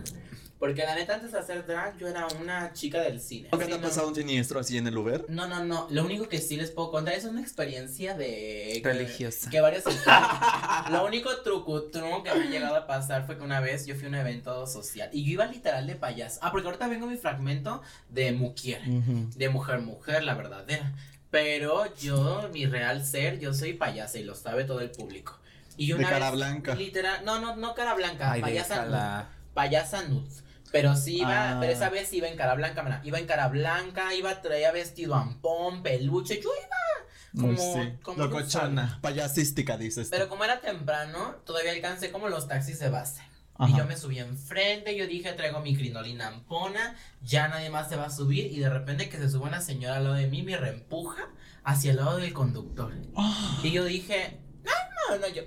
Porque 0.62 0.84
la 0.84 0.94
neta, 0.94 1.16
antes 1.16 1.32
de 1.32 1.40
hacer 1.40 1.66
drag, 1.66 1.98
yo 1.98 2.08
era 2.08 2.28
una 2.40 2.72
chica 2.72 3.02
del 3.02 3.20
cine. 3.20 3.50
¿Nunca 3.52 3.66
te 3.66 3.74
ha 3.74 3.82
pasado 3.82 4.08
un 4.10 4.14
siniestro 4.16 4.60
así 4.60 4.78
en 4.78 4.86
el 4.86 4.96
Uber? 4.96 5.26
No, 5.28 5.48
no, 5.48 5.66
no. 5.66 5.88
Lo 5.90 6.06
único 6.06 6.30
que 6.30 6.38
sí 6.40 6.56
les 6.56 6.70
puedo 6.70 6.92
contar 6.92 7.16
es 7.16 7.26
una 7.26 7.42
experiencia 7.42 8.14
de. 8.16 8.80
que- 8.82 8.82
Religiosa. 8.84 9.50
Que 9.50 9.60
varios. 9.60 9.84
Lo 10.92 11.04
único 11.06 11.36
truco 11.44 11.90
que 11.92 12.00
me 12.34 12.44
ha 12.46 12.50
llegado 12.50 12.76
a 12.76 12.86
pasar 12.86 13.26
fue 13.26 13.38
que 13.38 13.44
una 13.44 13.60
vez 13.60 13.88
yo 13.88 13.96
fui 13.96 14.06
a 14.06 14.10
un 14.10 14.16
evento 14.16 14.68
social 14.68 15.10
y 15.12 15.24
yo 15.26 15.32
iba 15.32 15.46
literal 15.48 15.88
de 15.88 15.96
payaso. 15.96 16.40
Ah, 16.44 16.52
porque 16.52 16.68
ahorita 16.68 16.88
vengo 16.88 17.08
mi 17.08 17.18
fragmento 17.18 17.82
de 18.10 18.32
Mukier. 18.32 18.82
De 18.84 19.50
mujer, 19.50 19.80
mujer, 19.80 20.24
la 20.24 20.36
verdadera. 20.36 20.94
Pero 21.32 21.86
yo, 21.96 22.50
mi 22.54 22.68
real 22.68 23.04
ser, 23.06 23.40
yo 23.40 23.54
soy 23.54 23.74
payasa 23.74 24.20
y 24.20 24.24
lo 24.24 24.36
sabe 24.36 24.64
todo 24.66 24.82
el 24.82 24.92
público. 24.92 25.40
Y 25.78 25.88
yo 25.88 25.96
De 25.96 26.02
una 26.04 26.10
cara 26.12 26.26
vez, 26.30 26.36
blanca. 26.38 26.76
Literal, 26.76 27.26
no, 27.26 27.40
no, 27.40 27.56
no 27.56 27.74
cara 27.74 27.96
blanca, 27.96 28.32
Ay, 28.32 28.42
payasa 28.42 28.76
nude, 28.76 28.86
déjala. 28.92 29.30
payasa 29.54 30.04
nude. 30.04 30.30
Pero 30.72 30.96
sí 30.96 31.18
iba, 31.20 31.52
Ah. 31.52 31.58
pero 31.60 31.74
esa 31.74 31.90
vez 31.90 32.12
iba 32.14 32.28
en 32.28 32.38
cara 32.38 32.56
blanca, 32.56 32.82
mira, 32.84 33.02
iba 33.04 33.20
en 33.20 33.26
cara 33.26 33.48
blanca, 33.50 34.14
iba, 34.14 34.42
traía 34.42 34.72
vestido 34.72 35.16
ampón, 35.16 35.84
peluche, 35.84 36.40
yo 36.42 36.50
iba, 36.50 37.42
como- 37.48 37.58
sí. 37.58 37.94
como 38.02 38.18
Locochona. 38.24 39.00
Payasística, 39.02 39.78
dices. 39.78 40.08
pero 40.10 40.30
como 40.30 40.44
era 40.46 40.62
temprano, 40.62 41.36
todavía 41.46 41.72
alcancé 41.72 42.12
como 42.12 42.30
los 42.30 42.48
taxis 42.48 42.80
de 42.80 42.90
base. 42.90 43.22
Y 43.68 43.78
yo 43.78 43.86
me 43.86 43.96
subí 43.96 44.18
enfrente, 44.18 44.96
yo 44.98 45.06
dije, 45.06 45.34
traigo 45.34 45.60
mi 45.60 45.76
crinolina 45.76 46.30
ampona, 46.30 46.96
ya 47.22 47.48
nadie 47.48 47.70
más 47.70 47.90
se 47.90 47.96
va 47.96 48.06
a 48.06 48.10
subir, 48.10 48.48
y 48.52 48.58
de 48.60 48.70
repente 48.72 49.08
que 49.08 49.18
se 49.18 49.30
sube 49.30 49.44
una 49.48 49.62
señora 49.62 49.98
al 49.98 50.06
lado 50.06 50.16
de 50.16 50.26
mí, 50.26 50.42
me 50.42 50.58
reempuja 50.58 51.30
hacia 51.64 51.92
el 51.92 51.98
lado 51.98 52.18
del 52.18 52.34
conductor. 52.34 52.92
Ah. 53.16 53.60
Y 53.64 53.72
yo 53.72 53.84
dije, 53.84 54.40
no, 54.64 54.72
no, 55.16 55.20
no, 55.20 55.28
yo. 55.28 55.44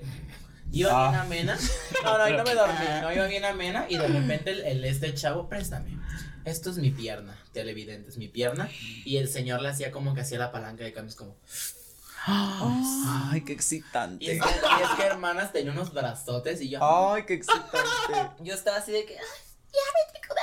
Iba 0.72 0.90
Ah. 0.92 1.10
bien 1.10 1.20
amena. 1.20 1.58
No, 2.04 2.18
no, 2.18 2.28
no 2.36 2.44
me 2.44 2.54
dormí. 2.54 2.74
No, 3.00 3.12
iba 3.12 3.26
bien 3.26 3.44
amena. 3.44 3.86
Y 3.88 3.96
de 3.96 4.06
repente 4.08 4.50
el, 4.50 4.60
el 4.60 4.84
este 4.84 5.14
chavo, 5.14 5.48
préstame. 5.48 5.98
Esto 6.44 6.70
es 6.70 6.76
mi 6.76 6.90
pierna, 6.90 7.38
televidente, 7.52 8.10
es 8.10 8.18
mi 8.18 8.28
pierna. 8.28 8.68
Y 9.04 9.16
el 9.16 9.28
señor 9.28 9.62
le 9.62 9.68
hacía 9.70 9.90
como 9.90 10.14
que 10.14 10.20
hacía 10.20 10.38
la 10.38 10.52
palanca 10.52 10.84
de 10.84 10.92
cambios 10.92 11.14
como. 11.16 11.36
Ay, 12.26 13.42
qué 13.42 13.52
Y 13.52 13.54
excitante. 13.54 14.24
es, 14.36 14.42
que, 14.42 14.48
y 14.48 14.82
es 14.82 14.90
que 14.96 15.02
hermanas 15.04 15.52
tenía 15.52 15.72
unos 15.72 15.92
brazotes 15.92 16.60
y 16.60 16.70
yo. 16.70 16.78
Ay, 16.82 17.24
qué 17.26 17.34
excitante. 17.34 17.78
Yo 18.42 18.54
estaba 18.54 18.78
así 18.78 18.92
de 18.92 19.04
que. 19.04 19.14
"Ay, 19.14 19.24
ya 19.72 19.80
me 19.92 20.12
te 20.20 20.26
cuidas". 20.26 20.33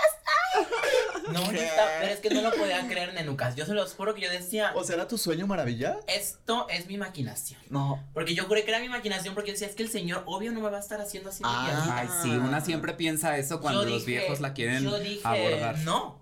No, 1.31 1.51
yo 1.51 1.61
estaba, 1.61 1.89
pero 1.99 2.13
es 2.13 2.19
que 2.19 2.29
no 2.29 2.41
lo 2.41 2.51
podía 2.51 2.87
creer, 2.87 3.13
nenucas. 3.13 3.55
Yo 3.55 3.65
se 3.65 3.73
los 3.73 3.93
juro 3.93 4.13
que 4.15 4.21
yo 4.21 4.29
decía, 4.29 4.71
¿O 4.75 4.83
será 4.83 5.07
tu 5.07 5.17
sueño 5.17 5.47
maravilla? 5.47 5.97
esto 6.07 6.67
es 6.69 6.87
mi 6.87 6.97
maquinación. 6.97 7.59
No. 7.69 8.03
Porque 8.13 8.35
yo 8.35 8.45
juré 8.45 8.63
que 8.63 8.71
era 8.71 8.79
mi 8.79 8.89
maquinación 8.89 9.33
porque 9.33 9.51
decía, 9.51 9.67
es 9.67 9.75
que 9.75 9.83
el 9.83 9.89
señor 9.89 10.23
obvio 10.25 10.51
no 10.51 10.59
me 10.61 10.69
va 10.69 10.77
a 10.77 10.81
estar 10.81 11.01
haciendo 11.01 11.29
así. 11.29 11.43
mi 11.43 11.49
Ah. 11.51 11.63
piernita". 11.65 11.97
Ay, 11.99 12.07
sí, 12.23 12.29
una 12.29 12.61
siempre 12.61 12.93
piensa 12.93 13.37
eso 13.37 13.59
cuando 13.61 13.83
Yo 13.83 13.89
los 13.89 14.05
dije- 14.05 14.19
viejos 14.19 14.39
la 14.41 14.53
quieren 14.53 14.83
yo 14.83 14.99
dije, 14.99 15.21
abordar. 15.23 15.77
No, 15.79 16.20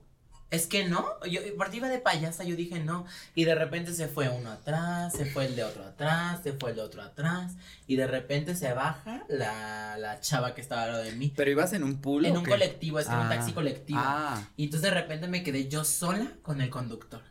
es 0.51 0.65
que 0.67 0.87
no. 0.87 1.05
Yo 1.25 1.41
aparte 1.55 1.77
iba 1.77 1.87
de 1.89 1.99
payasa, 1.99 2.43
yo 2.43 2.55
dije 2.55 2.79
no. 2.79 3.05
Y 3.35 3.45
de 3.45 3.53
repente 3.55 3.93
se 3.93 4.07
fue 4.07 4.29
uno 4.29 4.51
atrás, 4.51 5.13
se 5.13 5.25
fue 5.25 5.45
el 5.45 5.55
de 5.55 5.63
otro 5.63 5.83
atrás, 5.85 6.41
se 6.43 6.53
fue 6.53 6.71
el 6.71 6.77
de 6.77 6.81
otro 6.81 7.01
atrás. 7.03 7.53
Y 7.87 7.95
de 7.97 8.07
repente 8.07 8.55
se 8.55 8.73
baja 8.73 9.23
la, 9.29 9.97
la 9.97 10.19
chava 10.21 10.55
que 10.55 10.61
estaba 10.61 10.83
al 10.83 10.91
lado 10.93 11.03
de 11.03 11.11
mí. 11.13 11.31
Pero 11.35 11.51
ibas 11.51 11.73
en 11.73 11.83
un 11.83 12.01
pool 12.01 12.25
En 12.25 12.35
un 12.37 12.43
qué? 12.43 12.49
colectivo, 12.51 12.99
es 12.99 13.05
que 13.07 13.13
un 13.13 13.21
Ah. 13.21 13.29
taxi 13.29 13.53
colectivo. 13.53 13.99
Ah, 14.01 14.41
Y 14.57 14.65
entonces 14.65 14.89
de 14.89 14.95
repente 14.95 15.27
me 15.27 15.43
quedé 15.43 15.67
yo 15.67 15.83
sola 15.85 16.31
con 16.41 16.61
el 16.61 16.69
conductor. 16.69 17.21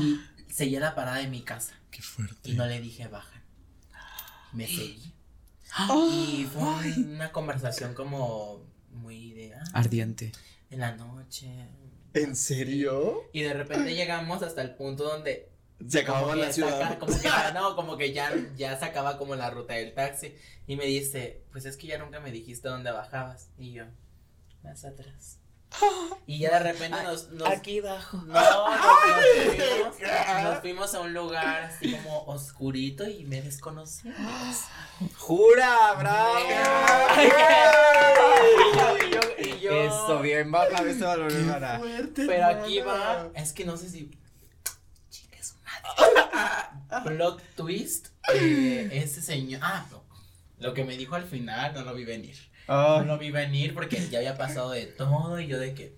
Y 0.00 0.20
seguía 0.52 0.80
la 0.80 0.94
parada 0.94 1.18
de 1.18 1.28
mi 1.28 1.42
casa. 1.42 1.74
Qué 1.90 2.02
fuerte. 2.02 2.50
Y 2.50 2.54
no 2.54 2.66
le 2.66 2.80
dije 2.80 3.08
baja. 3.08 3.40
Me 4.52 4.66
seguí. 4.66 5.14
Ah. 5.74 5.88
Y 6.10 6.46
fue 6.52 6.62
un- 6.62 7.14
una 7.14 7.32
conversación 7.32 7.94
como 7.94 8.62
muy 8.90 9.32
de 9.32 9.54
ah, 9.54 9.62
ardiente. 9.72 10.32
en 10.68 10.80
la 10.80 10.94
noche. 10.96 11.48
¿En 12.14 12.36
serio? 12.36 13.28
Y 13.32 13.42
de 13.42 13.54
repente 13.54 13.94
llegamos 13.94 14.42
hasta 14.42 14.62
el 14.62 14.74
punto 14.74 15.04
donde 15.04 15.48
Se 15.88 16.00
acababa 16.00 16.36
la 16.36 16.52
ciudad. 16.52 16.98
como 16.98 17.16
que 17.16 17.22
ya, 17.22 17.52
no, 17.54 17.76
como 17.76 17.96
que 17.96 18.12
ya, 18.12 18.32
ya 18.56 18.78
se 18.78 18.84
acaba 18.84 19.18
como 19.18 19.34
la 19.34 19.50
ruta 19.50 19.74
del 19.74 19.94
taxi. 19.94 20.34
Y 20.66 20.76
me 20.76 20.84
dice, 20.86 21.42
pues 21.52 21.64
es 21.64 21.76
que 21.76 21.86
ya 21.88 21.98
nunca 21.98 22.20
me 22.20 22.30
dijiste 22.30 22.68
dónde 22.68 22.90
bajabas. 22.92 23.48
Y 23.58 23.72
yo, 23.72 23.84
más 24.62 24.84
atrás. 24.84 25.38
Y 26.26 26.38
ya 26.38 26.50
de 26.50 26.72
repente 26.72 27.02
nos, 27.02 27.30
nos 27.30 27.48
Aquí 27.48 27.80
abajo. 27.80 28.18
no, 28.26 28.32
nos, 28.34 28.36
nos 29.84 29.96
fuimos, 29.96 30.44
nos 30.44 30.60
fuimos 30.60 30.94
a 30.94 31.00
un 31.00 31.14
lugar 31.14 31.62
así 31.64 31.92
como 31.96 32.24
oscurito 32.26 33.08
y 33.08 33.24
me 33.24 33.42
desconocimos. 33.42 34.16
¡Jura! 35.18 35.94
¡Bravo! 35.98 36.38
Y 39.42 39.60
yo, 39.60 39.72
Eso, 39.72 40.20
bien 40.20 40.50
baja 40.50 40.82
ese 40.82 41.04
balón, 41.04 41.28
Qué 41.28 41.34
hermana. 41.36 41.78
fuerte, 41.78 42.24
Pero 42.26 42.46
aquí 42.46 42.80
va, 42.80 43.30
es 43.34 43.52
que 43.52 43.64
no 43.64 43.76
sé 43.76 43.88
si. 43.88 44.10
Chica, 45.10 45.36
es 45.38 45.54
madre. 45.64 47.04
Plot 47.16 47.42
twist. 47.56 48.08
eh, 48.34 48.88
ese 48.92 49.22
señor. 49.22 49.60
Ah, 49.62 49.86
no. 49.90 50.02
Lo 50.58 50.74
que 50.74 50.84
me 50.84 50.96
dijo 50.96 51.14
al 51.16 51.24
final 51.24 51.74
no 51.74 51.82
lo 51.82 51.94
vi 51.94 52.04
venir. 52.04 52.36
No 52.68 53.02
lo 53.04 53.18
vi 53.18 53.30
venir 53.30 53.74
porque 53.74 54.08
ya 54.08 54.18
había 54.18 54.36
pasado 54.38 54.70
de 54.70 54.86
todo 54.86 55.38
y 55.40 55.46
yo 55.48 55.58
de 55.58 55.74
que. 55.74 55.96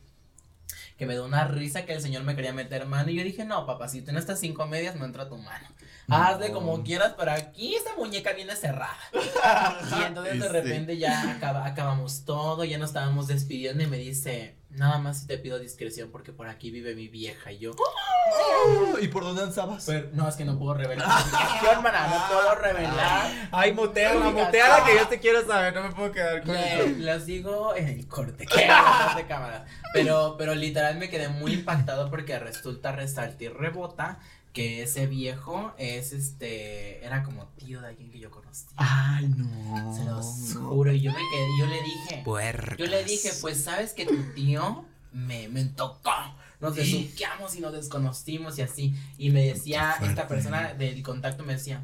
Que 0.97 1.07
me 1.07 1.15
dio 1.15 1.25
una 1.25 1.47
risa 1.49 1.85
que 1.85 1.93
el 1.93 2.01
señor 2.01 2.23
me 2.23 2.37
quería 2.37 2.53
meter 2.53 2.87
mano 2.87 3.11
y 3.11 3.17
yo 3.17 3.25
dije, 3.25 3.45
no, 3.45 3.67
papacito, 3.67 4.11
en 4.11 4.17
estas 4.17 4.39
cinco 4.39 4.67
medias 4.67 4.95
no 4.95 5.05
entra 5.05 5.29
tu 5.29 5.37
mano. 5.37 5.67
Hazle 6.09 6.53
como 6.53 6.83
quieras, 6.85 7.15
pero 7.19 7.33
aquí 7.33 7.75
esta 7.75 7.97
muñeca 7.97 8.33
viene 8.33 8.55
cerrada. 8.57 8.97
Y 10.01 10.03
entonces 10.05 10.35
de 10.41 10.47
sí. 10.47 10.53
repente 10.53 10.97
ya 10.99 11.33
acaba- 11.33 11.67
acabamos 11.67 12.25
todo, 12.25 12.65
ya 12.65 12.79
nos 12.79 12.91
estábamos 12.91 13.27
despidiendo 13.27 13.83
y 13.83 13.87
me 13.87 13.97
dice, 13.99 14.57
Nada 14.75 14.99
más 14.99 15.21
si 15.21 15.27
te 15.27 15.39
pido 15.39 15.59
discreción 15.59 16.11
porque 16.11 16.33
por 16.33 16.49
aquí 16.49 16.71
vive 16.71 16.95
mi 16.95 17.07
vieja 17.09 17.53
y 17.53 17.59
yo. 17.59 17.73
Oh, 17.77 18.99
¿Y 19.01 19.09
por 19.09 19.23
dónde 19.23 19.43
andabas? 19.43 19.85
Pero, 19.87 20.09
no, 20.13 20.29
es 20.29 20.35
que 20.35 20.45
no 20.45 20.59
puedo 20.59 20.75
revelar. 20.75 21.07
la 21.09 21.23
ubicación, 21.23 21.73
hermana, 21.73 22.09
no 22.09 22.35
puedo 22.35 22.55
revelar. 22.57 23.49
Ay, 23.53 23.73
muteala, 23.73 24.31
muteala 24.31 24.85
que 24.85 24.97
yo 24.97 25.07
te 25.07 25.21
quiero 25.21 25.47
saber, 25.47 25.75
no 25.75 25.85
me 25.85 25.93
puedo 25.93 26.11
quedar 26.11 26.43
con 26.43 26.57
eso. 26.57 26.89
los 26.99 27.27
digo 27.27 27.77
en 27.77 27.89
el 27.89 28.09
corte, 28.09 28.47
que 28.47 28.57
de 28.63 29.27
cámara. 29.29 29.65
Pero, 29.93 30.35
pero 30.37 30.55
literal 30.55 30.97
me 30.97 31.09
quedé 31.09 31.29
muy 31.29 31.53
impactado 31.53 32.11
porque 32.11 32.39
resulta, 32.39 32.93
resalta 32.93 33.45
y 33.45 33.49
rebota 33.49 34.19
que 34.55 34.85
ese 34.85 35.09
viejo 35.09 35.75
es 35.79 36.13
este, 36.13 37.05
era 37.05 37.25
como 37.25 37.47
tío 37.59 37.81
de 37.81 37.89
alguien 37.89 38.11
que 38.11 38.21
yo 38.21 38.31
conocí. 38.31 38.67
Ay, 38.77 39.27
no. 39.27 39.95
Se 39.95 40.05
los 40.05 40.55
juro, 40.57 40.93
y 40.93 41.01
yo 41.01 41.11
me 41.11 41.19
quedé, 41.19 41.49
yo 41.59 41.67
le 41.67 41.83
dije, 41.83 42.23
Puercas. 42.25 42.79
yo 42.79 42.87
le 42.87 43.05
dije, 43.05 43.31
pues 43.41 43.63
sabes 43.63 43.93
que 43.93 44.07
tu 44.07 44.17
tío 44.33 44.87
me, 45.13 45.49
me 45.49 45.65
tocó. 45.65 46.13
Nos 46.61 46.77
besuqueamos 46.77 47.57
y 47.57 47.61
nos 47.61 47.73
desconocimos 47.73 48.57
y 48.59 48.63
así. 48.63 48.95
Y 49.19 49.31
me 49.31 49.45
decía, 49.45 49.97
esta 50.01 50.29
persona 50.29 50.73
del 50.73 51.03
contacto 51.03 51.43
me 51.43 51.55
decía, 51.55 51.83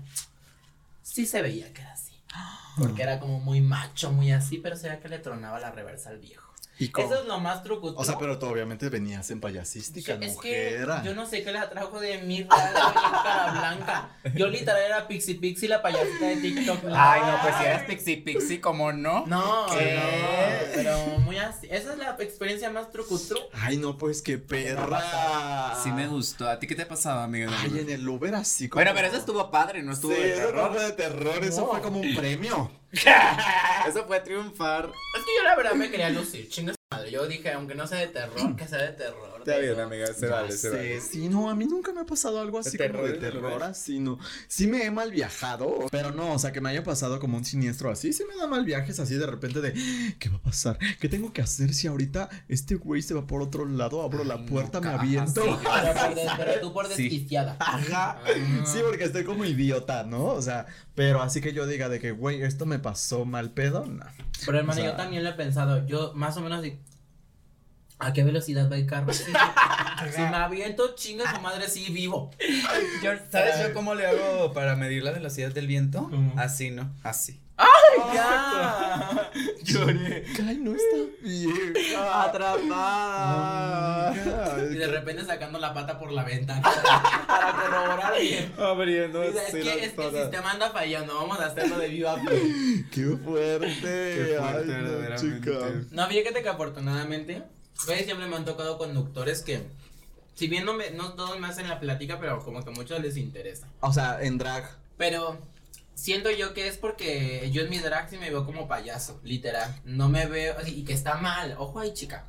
sí 1.02 1.26
se 1.26 1.42
veía 1.42 1.72
que 1.74 1.82
era 1.82 1.92
así. 1.92 2.14
Porque 2.78 3.02
era 3.02 3.18
como 3.18 3.40
muy 3.40 3.60
macho, 3.60 4.12
muy 4.12 4.30
así, 4.30 4.58
pero 4.58 4.76
se 4.76 4.88
veía 4.88 5.00
que 5.00 5.08
le 5.08 5.18
tronaba 5.18 5.58
la 5.58 5.72
reversa 5.72 6.10
al 6.10 6.18
viejo. 6.18 6.49
¿Y 6.80 6.88
cómo? 6.88 7.06
Eso 7.06 7.20
es 7.22 7.26
lo 7.28 7.38
más 7.38 7.62
truco. 7.62 7.94
O 7.96 8.04
sea, 8.04 8.18
pero 8.18 8.38
tú 8.38 8.46
obviamente 8.46 8.88
venías 8.88 9.30
en 9.30 9.40
payasística, 9.40 10.14
es 10.14 10.34
mujer. 10.34 10.88
que 11.02 11.06
yo 11.08 11.14
no 11.14 11.26
sé 11.26 11.44
qué 11.44 11.52
le 11.52 11.58
atrajo 11.58 12.00
de 12.00 12.16
bien 12.18 12.48
cara 12.48 13.52
blanca. 13.52 14.08
Yo 14.34 14.48
literal 14.48 14.82
era 14.82 15.06
Pixie 15.06 15.34
Pixie, 15.36 15.68
la 15.68 15.82
payasita 15.82 16.26
de 16.26 16.36
TikTok. 16.36 16.78
Ay, 16.94 17.20
no, 17.20 17.38
pues 17.42 17.54
si 17.56 17.64
eras 17.64 17.82
pixie 17.84 18.16
pixie, 18.18 18.60
¿cómo 18.60 18.92
no? 18.92 19.26
No, 19.26 19.66
¿Qué? 19.78 19.94
no, 19.94 20.72
pero 20.74 20.98
muy 21.20 21.36
así. 21.38 21.66
Esa 21.70 21.92
es 21.92 21.98
la 21.98 22.16
experiencia 22.18 22.70
más 22.70 22.90
trucutru. 22.90 23.38
Ay, 23.52 23.76
no, 23.76 23.96
pues 23.98 24.22
qué 24.22 24.38
perra. 24.38 25.74
Sí 25.82 25.92
me 25.92 26.08
gustó. 26.08 26.48
¿A 26.48 26.58
ti 26.58 26.66
qué 26.66 26.74
te 26.74 26.86
pasaba, 26.86 27.24
amiga? 27.24 27.50
Ay, 27.60 27.78
en 27.80 27.90
el 27.90 28.08
Uber 28.08 28.34
así 28.34 28.68
como. 28.68 28.78
Bueno, 28.82 28.92
pero 28.94 29.08
eso 29.08 29.16
estuvo 29.18 29.50
padre, 29.50 29.82
no 29.82 29.92
estuvo 29.92 30.14
Sí, 30.14 30.20
de 30.20 30.32
eso 30.32 30.40
no 30.40 30.46
terror. 30.48 30.72
fue 30.72 30.82
de 30.84 30.92
terror, 30.92 31.44
eso 31.44 31.60
No. 31.60 31.66
fue 31.68 31.80
como 31.82 32.00
un 32.00 32.14
premio. 32.14 32.70
Eso 32.92 34.04
fue 34.06 34.20
triunfar. 34.20 34.90
Es 35.16 35.24
que 35.24 35.30
yo 35.36 35.44
la 35.44 35.56
verdad 35.56 35.74
me 35.74 35.90
quería 35.90 36.10
lucir, 36.10 36.48
chingas 36.48 36.76
madre. 36.90 37.10
Yo 37.10 37.26
dije, 37.26 37.52
aunque 37.52 37.74
no 37.74 37.86
sea 37.86 37.98
de 37.98 38.08
terror, 38.08 38.56
que 38.56 38.66
sea 38.66 38.78
de 38.78 38.92
terror. 38.92 39.39
Está 39.40 39.58
bien, 39.58 39.78
amiga, 39.80 40.06
se 40.06 40.26
Ya 40.28 40.32
vale, 40.34 40.52
se 40.52 40.58
sé, 40.58 40.68
vale. 40.70 41.00
Sí, 41.00 41.28
no, 41.28 41.50
a 41.50 41.54
mí 41.54 41.64
nunca 41.66 41.92
me 41.92 42.00
ha 42.00 42.06
pasado 42.06 42.40
algo 42.40 42.58
así 42.58 42.76
como 42.78 43.02
de 43.02 43.14
terror, 43.14 43.62
así, 43.62 43.98
no. 44.00 44.18
Sí 44.48 44.66
me 44.66 44.84
he 44.84 44.90
mal 44.90 45.10
viajado, 45.10 45.86
pero 45.90 46.12
no, 46.12 46.32
o 46.34 46.38
sea, 46.38 46.52
que 46.52 46.60
me 46.60 46.70
haya 46.70 46.82
pasado 46.84 47.18
como 47.20 47.36
un 47.36 47.44
siniestro 47.44 47.90
así, 47.90 48.12
sí 48.12 48.24
me 48.28 48.36
da 48.36 48.46
mal 48.46 48.64
viajes 48.64 49.00
así 49.00 49.14
de 49.16 49.26
repente 49.26 49.60
de, 49.60 49.72
¿qué 50.18 50.28
va 50.28 50.36
a 50.36 50.42
pasar? 50.42 50.78
¿Qué 51.00 51.08
tengo 51.08 51.32
que 51.32 51.42
hacer 51.42 51.74
si 51.74 51.86
ahorita 51.86 52.28
este 52.48 52.74
güey 52.76 53.02
se 53.02 53.14
va 53.14 53.26
por 53.26 53.42
otro 53.42 53.64
lado, 53.66 54.02
abro 54.02 54.24
la 54.24 54.34
Ay, 54.34 54.46
puerta, 54.46 54.80
me 54.80 54.88
aviento? 54.88 55.42
sí. 55.42 55.50
Pero, 55.62 55.94
por 55.94 56.14
des- 56.14 56.30
pero 56.36 56.60
tú 56.60 56.72
por 56.72 56.86
Sí. 56.88 57.02
desquiciada. 57.04 57.56
Ajá. 57.60 58.20
Ah. 58.24 58.64
Sí, 58.64 58.78
porque 58.86 59.04
estoy 59.04 59.24
como 59.24 59.44
idiota, 59.44 60.04
¿no? 60.04 60.24
O 60.26 60.42
sea, 60.42 60.66
pero 60.94 61.22
así 61.22 61.40
que 61.40 61.52
yo 61.52 61.66
diga 61.66 61.88
de 61.88 62.00
que, 62.00 62.10
güey, 62.12 62.42
esto 62.42 62.66
me 62.66 62.78
pasó 62.78 63.24
mal 63.24 63.50
pedo, 63.52 63.86
no. 63.86 64.04
Pero 64.44 64.58
hermano, 64.58 64.80
O 64.80 64.82
sea- 64.82 64.90
yo 64.92 64.96
también 64.96 65.22
lo 65.24 65.30
he 65.30 65.34
pensado. 65.34 65.86
Yo 65.86 66.12
más 66.14 66.36
o 66.36 66.40
menos 66.40 66.62
¿A 68.00 68.12
qué 68.12 68.24
velocidad 68.24 68.70
va 68.70 68.76
el 68.76 68.86
carro? 68.86 69.12
si 69.12 69.30
me 69.30 70.36
aviento, 70.36 70.94
chinga 70.94 71.34
su 71.34 71.40
madre, 71.40 71.68
sí 71.68 71.92
vivo. 71.92 72.30
Yo, 73.02 73.12
¿Sabes 73.30 73.60
yo 73.60 73.72
cómo 73.74 73.94
le 73.94 74.06
hago 74.06 74.52
para 74.52 74.74
medir 74.74 75.02
la 75.04 75.12
velocidad 75.12 75.52
del 75.52 75.66
viento? 75.66 76.08
¿Cómo? 76.10 76.32
Así, 76.36 76.70
¿no? 76.70 76.90
Así. 77.02 77.40
¡Ya! 78.14 79.30
Lloré. 79.64 80.24
Ay, 80.46 80.56
no 80.58 80.72
está 80.72 80.96
bien. 81.20 81.74
Atrapada. 82.14 84.14
Y 84.70 84.74
de 84.76 84.86
repente 84.86 85.24
sacando 85.24 85.58
la 85.58 85.74
pata 85.74 85.98
por 85.98 86.10
la 86.10 86.24
ventana 86.24 86.62
para 87.26 87.52
corroborar 87.52 88.18
bien. 88.20 88.52
Abriendo 88.58 89.20
Dice, 89.22 89.38
es 89.46 89.52
que, 89.52 89.84
es 89.84 89.92
que 89.92 90.06
el 90.08 90.14
sistema 90.22 90.52
anda 90.52 90.70
fallando, 90.70 91.14
vamos 91.14 91.38
a 91.40 91.46
hacerlo 91.46 91.78
de 91.78 91.88
viva 91.88 92.14
pie. 92.16 92.84
Qué 92.90 93.16
fuerte. 93.22 93.66
Qué 93.82 94.36
fuerte, 94.38 94.40
Ay, 94.40 94.64
no, 94.82 94.82
verdaderamente. 94.90 95.40
chica. 95.40 95.58
No, 95.90 96.06
fíjate 96.08 96.42
que 96.42 96.48
afortunadamente, 96.48 97.42
güey, 97.86 98.04
siempre 98.04 98.26
me 98.26 98.36
han 98.36 98.44
tocado 98.44 98.78
conductores 98.78 99.42
que, 99.42 99.62
si 100.34 100.48
bien 100.48 100.64
no, 100.64 100.74
me, 100.74 100.90
no 100.90 101.14
todos 101.14 101.38
me 101.38 101.46
hacen 101.46 101.68
la 101.68 101.80
plática, 101.80 102.18
pero 102.20 102.42
como 102.44 102.62
que 102.62 102.70
a 102.70 102.72
muchos 102.72 103.00
les 103.00 103.16
interesa. 103.16 103.66
O 103.80 103.92
sea, 103.92 104.22
en 104.22 104.38
drag. 104.38 104.68
Pero 104.96 105.38
siento 105.94 106.30
yo 106.30 106.54
que 106.54 106.68
es 106.68 106.76
porque 106.76 107.50
yo 107.52 107.62
en 107.62 107.70
mi 107.70 107.78
drag 107.78 108.08
sí 108.08 108.16
me 108.16 108.30
veo 108.30 108.44
como 108.44 108.68
payaso, 108.68 109.20
literal. 109.22 109.80
No 109.84 110.08
me 110.08 110.26
veo, 110.26 110.56
y 110.66 110.84
que 110.84 110.92
está 110.92 111.16
mal, 111.16 111.54
ojo 111.58 111.78
ahí, 111.78 111.92
chica. 111.92 112.26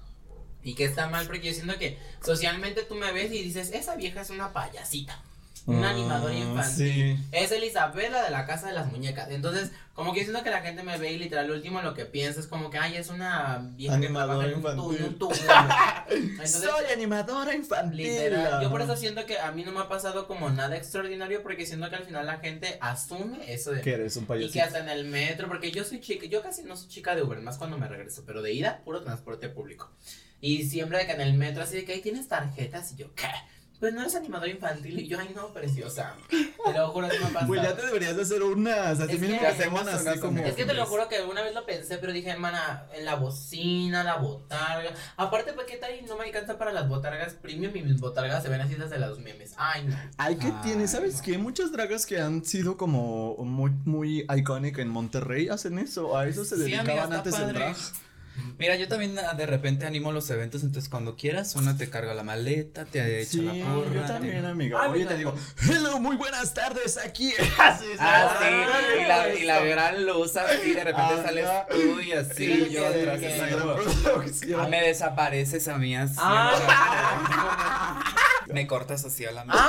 Y 0.64 0.76
que 0.76 0.86
está 0.86 1.08
mal 1.08 1.26
porque 1.26 1.48
yo 1.48 1.54
siento 1.54 1.78
que 1.80 1.98
socialmente 2.24 2.84
tú 2.84 2.96
me 2.96 3.12
ves 3.12 3.32
y 3.32 3.42
dices, 3.42 3.72
esa 3.72 3.96
vieja 3.96 4.22
es 4.22 4.30
una 4.30 4.54
payasita. 4.54 5.24
Una 5.67 5.89
Ah, 5.89 5.91
animadora 5.91 6.34
infantil. 6.34 7.17
sí. 7.17 7.26
Es 7.32 7.52
Elisabela 7.52 8.24
de 8.24 8.32
la 8.32 8.45
casa 8.45 8.67
de 8.67 8.74
las 8.74 8.91
muñecas. 8.91 9.30
Entonces, 9.30 9.71
como 9.93 10.12
que 10.13 10.21
siento 10.24 10.41
que 10.43 10.50
la 10.50 10.62
gente 10.62 10.82
me 10.82 10.97
ve 10.97 11.12
y 11.12 11.19
literal 11.19 11.47
lo 11.47 11.54
último 11.54 11.82
lo 11.84 11.93
que 11.93 12.06
piensa 12.06 12.39
es 12.39 12.47
como 12.47 12.69
que, 12.71 12.80
ay, 12.80 12.95
es 12.97 13.10
una 13.10 13.60
vieja 13.76 14.00
que 14.00 14.06
Animadora 14.08 14.47
en 14.47 14.54
un 14.54 14.58
infantil. 14.60 14.97
en 14.97 15.04
un 15.06 15.19
tubo". 15.19 15.34
Soy 16.45 16.86
animadora 16.93 17.54
infantil. 17.56 17.97
Literal, 17.97 18.62
yo 18.63 18.69
por 18.71 18.82
eso 18.82 18.95
siento 18.95 19.26
que 19.26 19.38
a 19.39 19.52
mí 19.52 19.63
no 19.63 19.71
me 19.71 19.82
ha 19.82 19.88
pasado 19.88 20.28
como 20.28 20.50
nada 20.50 20.76
extraordinario 20.76 21.43
porque 21.43 21.65
siento 21.65 21.89
que 21.89 21.95
al 21.95 22.06
final 22.06 22.26
la 22.26 22.38
gente 22.39 22.78
asume 22.82 23.54
eso 23.54 23.71
de 23.71 23.82
Que 23.82 23.93
eres 23.93 24.15
un 24.17 24.24
y 24.24 24.28
payasito. 24.28 24.54
que 24.54 24.62
hasta 24.62 24.80
en 24.80 24.89
el 24.89 25.06
metro, 25.06 25.47
porque 25.47 25.71
yo 25.71 25.84
soy 25.84 26.00
chica, 26.02 26.26
yo 26.26 26.41
casi 26.41 26.63
no 26.63 26.76
soy 26.76 26.89
chica 26.89 27.15
de 27.15 27.21
Uber, 27.24 27.39
más 27.41 27.58
cuando 27.58 27.78
me 27.78 27.88
regreso, 27.88 28.24
pero 28.26 28.41
de 28.41 28.54
ida, 28.54 28.82
puro 28.84 29.02
transporte 29.04 29.50
público. 29.50 29.91
Y 30.39 30.63
siempre 30.63 30.97
de 30.97 31.06
que 31.06 31.12
en 31.12 31.21
el 31.21 31.36
metro, 31.36 31.62
así 31.63 31.76
de 31.76 31.86
que 31.86 31.93
ahí 31.93 32.02
tienes 32.02 32.28
tarjetas, 32.28 32.91
y 32.93 32.95
yo, 32.95 33.13
¿qué? 33.13 33.28
Pues 33.82 33.94
no 33.96 34.02
eres 34.02 34.15
animador 34.15 34.48
infantil, 34.48 34.98
y 35.00 35.08
yo, 35.08 35.20
ay 35.20 35.32
no, 35.36 35.48
preciosa. 35.52 36.15
Te 36.30 36.72
lo 36.72 36.89
juro, 36.91 37.08
eso 37.08 37.26
me 37.26 37.32
pasa. 37.32 37.48
Güey, 37.48 37.62
ya 37.63 37.76
te 37.76 37.84
deberías 37.86 38.15
de 38.15 38.22
hacer 38.22 38.44
unas. 38.44 39.00
Así 39.00 39.13
Es 39.15 39.20
mínimo 39.20 39.39
que 39.39 39.46
que 39.48 39.52
hacemos 39.52 39.88
así 39.88 40.20
como. 40.20 40.38
Es 40.46 40.56
que 40.56 40.65
te 40.65 40.74
lo 40.76 40.86
juro 40.86 41.10
que 41.10 41.17
alguna 41.17 41.41
vez 41.41 41.56
lo 41.56 41.65
pensé, 41.65 41.98
pero 41.98 42.13
dije, 42.13 42.30
hermana, 42.30 42.86
en 42.94 43.06
la 43.06 43.15
bocina, 43.15 44.04
la 44.04 44.17
botarga. 44.17 44.91
Aparte, 45.17 45.54
¿para 45.54 45.65
qué 45.65 45.78
tal? 45.78 45.96
Y 46.00 46.04
no 46.04 46.15
me 46.15 46.26
alcanza 46.26 46.58
para 46.60 46.72
las 46.72 46.88
botargas 46.88 47.34
premium 47.34 47.76
y 47.76 47.82
mis 47.82 48.00
botargas 48.00 48.44
se 48.44 48.50
ven 48.50 48.62
así 48.62 48.76
desde 48.76 49.00
los 49.00 49.20
memes. 49.20 49.54
Ay, 49.58 49.86
no. 49.86 49.98
Ay, 50.17 50.36
que 50.36 50.54
tiene, 50.63 50.88
¿sabes 50.88 51.15
no. 51.17 51.22
qué? 51.24 51.38
Muchas 51.39 51.72
dragas 51.72 52.06
que 52.06 52.22
han 52.22 52.46
sido 52.46 52.78
como 52.78 53.36
muy, 53.38 53.72
muy 53.86 54.28
iconic 54.38 54.78
en 54.78 54.89
Monterrey 54.89 55.50
hacen 55.50 55.80
eso. 55.80 56.15
A 56.15 56.28
eso 56.28 56.46
se 56.46 56.56
Sí, 56.56 56.62
dedicaban 56.62 56.89
amiga, 57.00 57.17
antes 57.17 57.34
en 57.34 57.41
padre. 57.41 57.54
drag. 57.60 57.76
Mira, 58.58 58.76
yo 58.76 58.88
también 58.88 59.17
ah, 59.20 59.34
de 59.34 59.46
repente 59.46 59.86
animo 59.86 60.12
los 60.12 60.30
eventos, 60.30 60.63
entonces 60.63 60.89
cuando 60.89 61.15
quieras, 61.15 61.56
una 61.56 61.78
te 61.78 61.89
carga 61.89 62.13
la 62.13 62.24
maleta, 62.24 62.86
te 62.86 63.22
echa 63.22 63.32
Sí, 63.32 63.41
la 63.41 63.54
porra. 63.54 63.91
yo 63.94 64.02
te- 64.02 64.08
también, 64.08 64.46
amiga. 64.46 64.80
Ay, 64.84 64.89
Oye, 64.91 65.04
me 65.06 65.12
te 65.12 65.17
digo, 65.17 65.36
hello, 65.70 66.00
muy 66.00 66.15
buenas 66.15 66.54
tardes 66.54 66.98
aquí. 66.98 67.34
Ah, 67.58 67.78
sí, 67.80 67.86
y 69.02 69.06
la, 69.08 69.34
y 69.34 69.44
la 69.44 69.60
gran 69.62 70.06
luz 70.06 70.36
así, 70.38 70.74
de 70.74 70.84
repente 70.84 71.13
Ajá. 71.13 71.24
sales 71.24 71.48
tú 71.70 72.00
y 72.00 72.12
así, 72.13 72.34
Sí, 72.36 72.70
yo 72.72 72.88
atrás 72.88 73.20
así 73.24 73.56
producción. 73.56 74.60
ah, 74.62 74.67
me 74.67 74.82
desapareces 74.82 75.67
a 75.67 75.78
mí 75.78 75.96
así. 75.96 76.15
Ah. 76.20 78.04
Me 78.48 78.67
cortas 78.67 79.06
así 79.06 79.24
a 79.26 79.32
la 79.32 79.46
mano. 79.46 79.60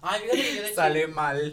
Ay, 0.00 0.22
de 0.32 0.72
Sale 0.74 1.06
mal. 1.08 1.52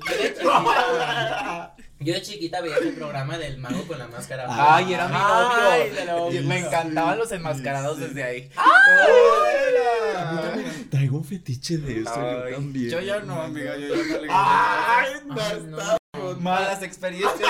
Yo 2.01 2.13
de 2.13 2.21
chiquita, 2.21 2.61
veía 2.61 2.77
ese 2.77 2.91
programa 2.93 3.37
del 3.37 3.57
mago 3.57 3.83
con 3.85 3.99
la 3.99 4.07
máscara. 4.07 4.45
Ay, 4.47 4.93
era 4.93 5.07
mi 5.09 5.15
Ay, 5.17 5.89
novio. 5.89 5.95
te 5.99 6.05
lo- 6.05 6.31
Y 6.33 6.39
me 6.47 6.59
encantaban 6.59 7.17
los 7.17 7.29
enmascarados 7.33 7.97
sí. 7.97 8.03
desde 8.05 8.23
ahí. 8.23 8.49
A 8.55 10.31
mí 10.31 10.41
también 10.41 10.89
Traigo 10.89 11.17
un 11.17 11.25
fetiche 11.25 11.77
de 11.77 12.01
eso, 12.01 12.15
yo 12.15 12.45
Ay, 12.45 12.53
también. 12.53 12.89
yo 12.89 13.01
ya 13.01 13.19
no, 13.19 13.41
amiga, 13.41 13.75
yo 13.77 13.95
ya 13.95 14.03
no 14.15 14.21
le 14.21 14.27
Ay, 14.31 15.13
no 15.25 15.35
Ay, 15.41 15.63
no. 15.67 15.98
Malas 16.39 16.81
experiencias. 16.81 17.35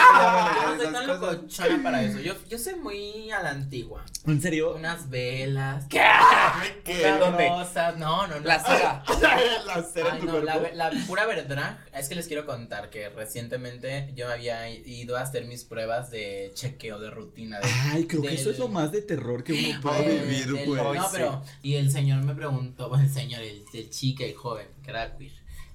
No 0.91 1.41
esas 1.47 1.81
para 1.83 2.03
eso. 2.03 2.19
Yo, 2.19 2.33
yo 2.49 2.57
soy 2.57 2.75
muy 2.75 3.31
a 3.31 3.41
la 3.41 3.51
antigua. 3.51 4.03
¿En 4.25 4.41
serio? 4.41 4.75
Unas 4.75 5.09
velas. 5.09 5.85
¿Qué? 5.89 6.01
¿Qué? 6.83 7.17
Rosas. 7.17 7.97
No, 7.97 8.27
no, 8.27 8.35
no. 8.39 8.45
La 8.45 8.59
cera. 8.59 9.03
La 9.65 9.83
cera 9.83 10.09
en 10.09 10.15
Ay, 10.15 10.19
tu 10.21 10.25
no, 10.27 10.39
la, 10.41 10.57
la 10.73 10.91
pura 11.07 11.25
verdad 11.25 11.79
es 11.93 12.09
que 12.09 12.15
les 12.15 12.27
quiero 12.27 12.45
contar 12.45 12.89
que 12.89 13.09
recientemente 13.09 14.11
yo 14.15 14.29
había 14.29 14.69
ido 14.69 15.17
a 15.17 15.21
hacer 15.21 15.45
mis 15.45 15.63
pruebas 15.63 16.11
de 16.11 16.51
chequeo 16.53 16.99
de 16.99 17.09
rutina. 17.11 17.59
De, 17.59 17.67
Ay, 17.91 18.05
creo 18.07 18.21
que 18.21 18.29
del- 18.29 18.37
eso 18.39 18.51
es 18.51 18.59
lo 18.59 18.67
más 18.67 18.91
de 18.91 19.01
terror 19.01 19.43
que 19.43 19.53
uno 19.53 19.81
puede 19.81 20.07
del- 20.07 20.27
vivir, 20.27 20.45
del- 20.53 20.65
güey. 20.65 20.81
No, 20.97 21.03
sí. 21.03 21.09
pero, 21.13 21.43
y 21.61 21.75
el 21.75 21.91
señor 21.91 22.23
me 22.23 22.35
preguntó, 22.35 22.89
bueno, 22.89 23.03
el 23.03 23.09
señor, 23.13 23.41
el, 23.41 23.63
el 23.73 23.89
chica, 23.89 24.23
el 24.25 24.35
joven, 24.35 24.67
que 24.83 24.89
era 24.91 25.15
queer, 25.17 25.31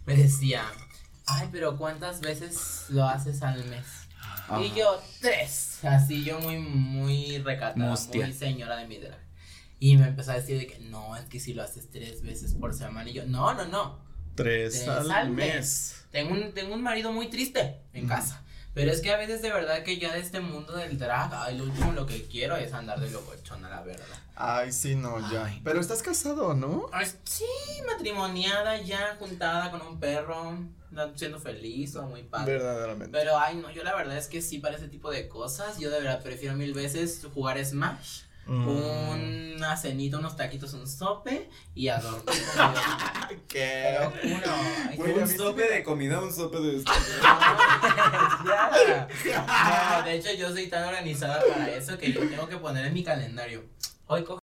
me 0.07 0.17
decía, 0.17 0.65
ay, 1.27 1.49
pero 1.53 1.77
¿cuántas 1.77 2.21
veces 2.21 2.87
lo 2.89 3.05
haces 3.05 3.43
al 3.43 3.65
mes? 3.67 3.85
Y 4.49 4.53
Ajá. 4.53 4.63
yo, 4.77 5.03
tres. 5.21 5.79
Así 5.85 6.23
yo 6.25 6.39
muy, 6.41 6.59
muy 6.59 7.39
recatada, 7.39 7.91
Mustia. 7.91 8.25
muy 8.27 8.35
señora 8.35 8.77
de 8.77 8.87
mi 8.87 8.99
drag. 8.99 9.19
Y 9.81 9.97
me 9.97 10.07
empezó 10.09 10.33
a 10.33 10.35
decir 10.37 10.59
de 10.59 10.67
que 10.67 10.79
no, 10.79 11.17
es 11.17 11.25
que 11.27 11.41
si 11.41 11.53
lo 11.55 11.63
haces 11.63 11.91
tres 11.91 12.23
veces 12.23 12.55
por 12.55 12.75
semana. 12.75 13.09
Y 13.11 13.15
yo, 13.15 13.27
no, 13.27 13.55
no, 13.55 13.67
no. 13.67 13.99
Tres 14.35 14.73
Tres 14.85 14.89
al 14.89 15.11
al 15.11 15.31
mes. 15.31 16.05
Tengo 16.11 16.33
un, 16.35 16.53
tengo 16.53 16.75
un 16.75 16.83
marido 16.83 17.13
muy 17.13 17.29
triste 17.29 17.81
en 17.93 18.05
Ujú. 18.05 18.15
casa. 18.15 18.43
Pero 18.75 18.91
es 18.91 19.01
que 19.01 19.13
a 19.13 19.17
veces 19.17 19.41
de 19.41 19.53
verdad 19.53 19.85
que 19.85 19.99
ya 19.99 20.13
de 20.13 20.21
este 20.21 20.41
mundo 20.41 20.75
del 20.75 20.99
drag, 20.99 21.33
ay, 21.33 21.57
lo 21.57 21.65
último 21.65 21.93
lo 21.93 22.07
que 22.07 22.25
quiero 22.25 22.57
es 22.57 22.73
andar 22.73 23.01
de 23.01 23.09
locochona, 23.11 23.71
la 23.71 23.83
verdad. 23.83 24.05
Ay, 24.35 24.73
sí, 24.73 24.97
no, 24.97 25.21
ya. 25.31 25.45
Ay. 25.45 25.61
Pero 25.63 25.81
estás 25.81 26.03
casado, 26.03 26.55
¿no? 26.55 26.87
Ay, 26.93 27.07
sí, 27.23 27.45
matrimoniada 27.87 28.81
ya, 28.81 29.17
juntada 29.21 29.71
con 29.71 29.81
un 29.81 30.01
perro, 30.01 30.59
siendo 31.15 31.39
feliz 31.39 31.95
o 31.97 32.03
muy 32.07 32.23
padre. 32.25 32.55
Verdaderamente. 32.55 33.17
Pero 33.17 33.39
ay 33.39 33.57
no, 33.57 33.71
yo 33.71 33.85
la 33.85 33.95
verdad 33.95 34.17
es 34.17 34.29
que 34.29 34.43
sí 34.43 34.59
para 34.59 34.77
ese 34.77 34.89
tipo 34.89 35.11
de 35.11 35.29
cosas, 35.29 35.79
yo 35.79 35.91
de 35.91 36.01
verdad 36.01 36.23
prefiero 36.23 36.57
mil 36.57 36.75
veces 36.75 37.27
jugar 37.33 37.65
Smash, 37.65 38.23
Mm. 38.47 38.69
una 39.57 39.77
cenita, 39.77 40.19
unos 40.19 40.37
taquitos, 40.37 40.73
un 40.75 40.87
sope 40.87 41.49
y 41.75 41.89
a 41.89 41.99
dormir. 41.99 42.25
Te 43.29 43.39
¿Qué? 43.49 43.99
mí 45.27 45.29
sí 45.33 45.39
me- 45.55 45.69
de 45.69 45.83
comida, 45.83 46.21
un 46.21 46.33
sope 46.33 46.59
de 46.61 46.77
esto. 46.77 46.93
ya. 49.25 49.99
No, 49.99 50.03
de 50.05 50.15
hecho 50.17 50.33
yo 50.35 50.51
soy 50.53 50.67
tan 50.69 50.85
organizada 50.89 51.43
para 51.49 51.71
eso 51.71 51.97
que 51.99 52.13
yo 52.13 52.21
tengo 52.29 52.47
que 52.49 52.59
poner 52.59 52.85
en 52.87 52.93
mi 52.95 53.03
calendario. 53.03 53.65
Hoy 54.07 54.25
coge. 54.25 54.44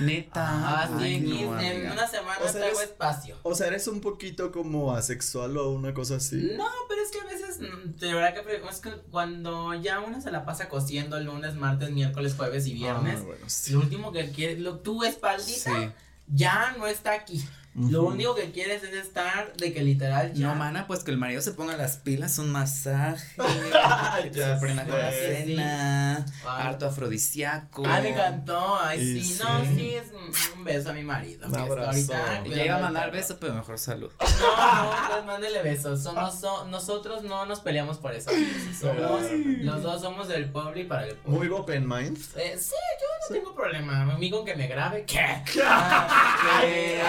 Neta. 0.00 0.86
Ay, 0.98 1.20
no, 1.20 1.60
en 1.60 1.76
amiga. 1.76 1.92
una 1.92 2.06
semana 2.06 2.38
O 2.40 2.42
sea, 2.44 2.52
traigo 2.52 2.78
eres- 2.78 2.90
espacio. 2.90 3.36
O 3.42 3.54
sea, 3.54 3.66
eres 3.68 3.86
un 3.88 4.00
poquito 4.00 4.50
como 4.52 4.94
asexual 4.94 5.56
o 5.56 5.70
una 5.70 5.94
cosa 5.94 6.16
así. 6.16 6.36
No, 6.56 6.66
pero 6.88 7.02
es 7.02 7.10
que 7.10 7.20
a 7.20 7.24
veces, 7.24 7.60
mm, 7.60 7.98
de 7.98 8.14
verdad 8.14 8.34
que 8.34 8.62
es 8.68 8.80
que 8.80 8.90
cuando 9.10 9.74
ya 9.74 10.00
uno 10.00 10.20
se 10.20 10.30
la 10.30 10.44
pasa 10.44 10.68
cosiendo 10.68 11.18
lunes, 11.20 11.54
martes, 11.54 11.90
miércoles, 11.90 12.34
jueves 12.36 12.66
y 12.66 12.74
viernes, 12.74 13.18
Ah, 13.20 13.24
bueno, 13.26 13.44
sí. 13.48 13.72
lo 13.72 13.80
último 13.80 14.12
que 14.12 14.30
quieres, 14.30 14.60
lo, 14.60 14.78
tu 14.78 15.04
espaldita 15.04 15.70
Sí. 15.80 15.90
ya 16.28 16.74
no 16.78 16.86
está 16.86 17.12
aquí. 17.12 17.44
Lo 17.74 18.02
único 18.02 18.34
que 18.34 18.50
quieres 18.50 18.82
es 18.82 18.92
estar 18.94 19.52
de 19.56 19.72
que 19.72 19.82
literal 19.82 20.32
ya. 20.34 20.48
No, 20.48 20.54
mana, 20.56 20.86
pues 20.88 21.04
que 21.04 21.12
el 21.12 21.16
marido 21.18 21.40
se 21.40 21.52
ponga 21.52 21.76
las 21.76 21.96
pilas, 21.98 22.38
un 22.38 22.50
masaje, 22.50 23.36
se 24.34 24.56
prenda 24.60 24.84
con 24.86 24.98
la 24.98 25.10
cena, 25.12 26.26
harto 26.44 26.86
afrodisíaco. 26.86 27.84
Ay, 27.86 28.02
me 28.02 28.08
encantó. 28.10 28.76
Ay, 28.80 29.00
Y 29.00 29.22
sí. 29.22 29.34
sí. 29.34 29.42
No, 29.42 29.64
sí, 29.76 29.94
es 29.94 30.06
un- 30.12 30.64
beso 30.64 30.90
a 30.90 30.92
mi 30.92 31.02
marido. 31.04 31.46
Un 31.48 31.56
abrazo. 31.56 32.12
iba 32.44 32.76
a 32.76 32.80
mandar 32.80 33.10
cuidando 33.10 33.12
beso, 33.12 33.38
pero 33.40 33.54
mejor 33.54 33.78
salud. 33.78 34.10
No, 34.20 34.26
no, 34.84 35.08
pues 35.08 35.24
mándele 35.24 35.62
besos. 35.62 36.02
Somos, 36.02 36.40
so- 36.40 36.66
nosotros 36.66 37.22
no 37.22 37.46
nos 37.46 37.60
peleamos 37.60 37.98
por 37.98 38.12
eso. 38.14 38.30
Somos, 38.78 39.22
los 39.60 39.82
dos 39.82 40.00
somos 40.02 40.26
del 40.28 40.50
pueblo 40.50 40.78
y 40.78 40.84
para 40.84 41.06
el 41.06 41.16
pueblo. 41.16 41.38
Muy 41.38 41.48
open 41.48 41.88
mind. 41.88 42.18
Eh, 42.36 42.56
sí, 42.58 42.74
yo 43.00 43.06
no 43.28 43.34
tengo 43.40 43.54
problema. 43.54 44.02
A 44.02 44.18
mí 44.18 44.28
con 44.30 44.44
que 44.44 44.54
me 44.56 44.66
grabe, 44.66 45.04
¿qué? 45.06 45.42
Ah, 45.62 46.62
Eh, 46.64 47.00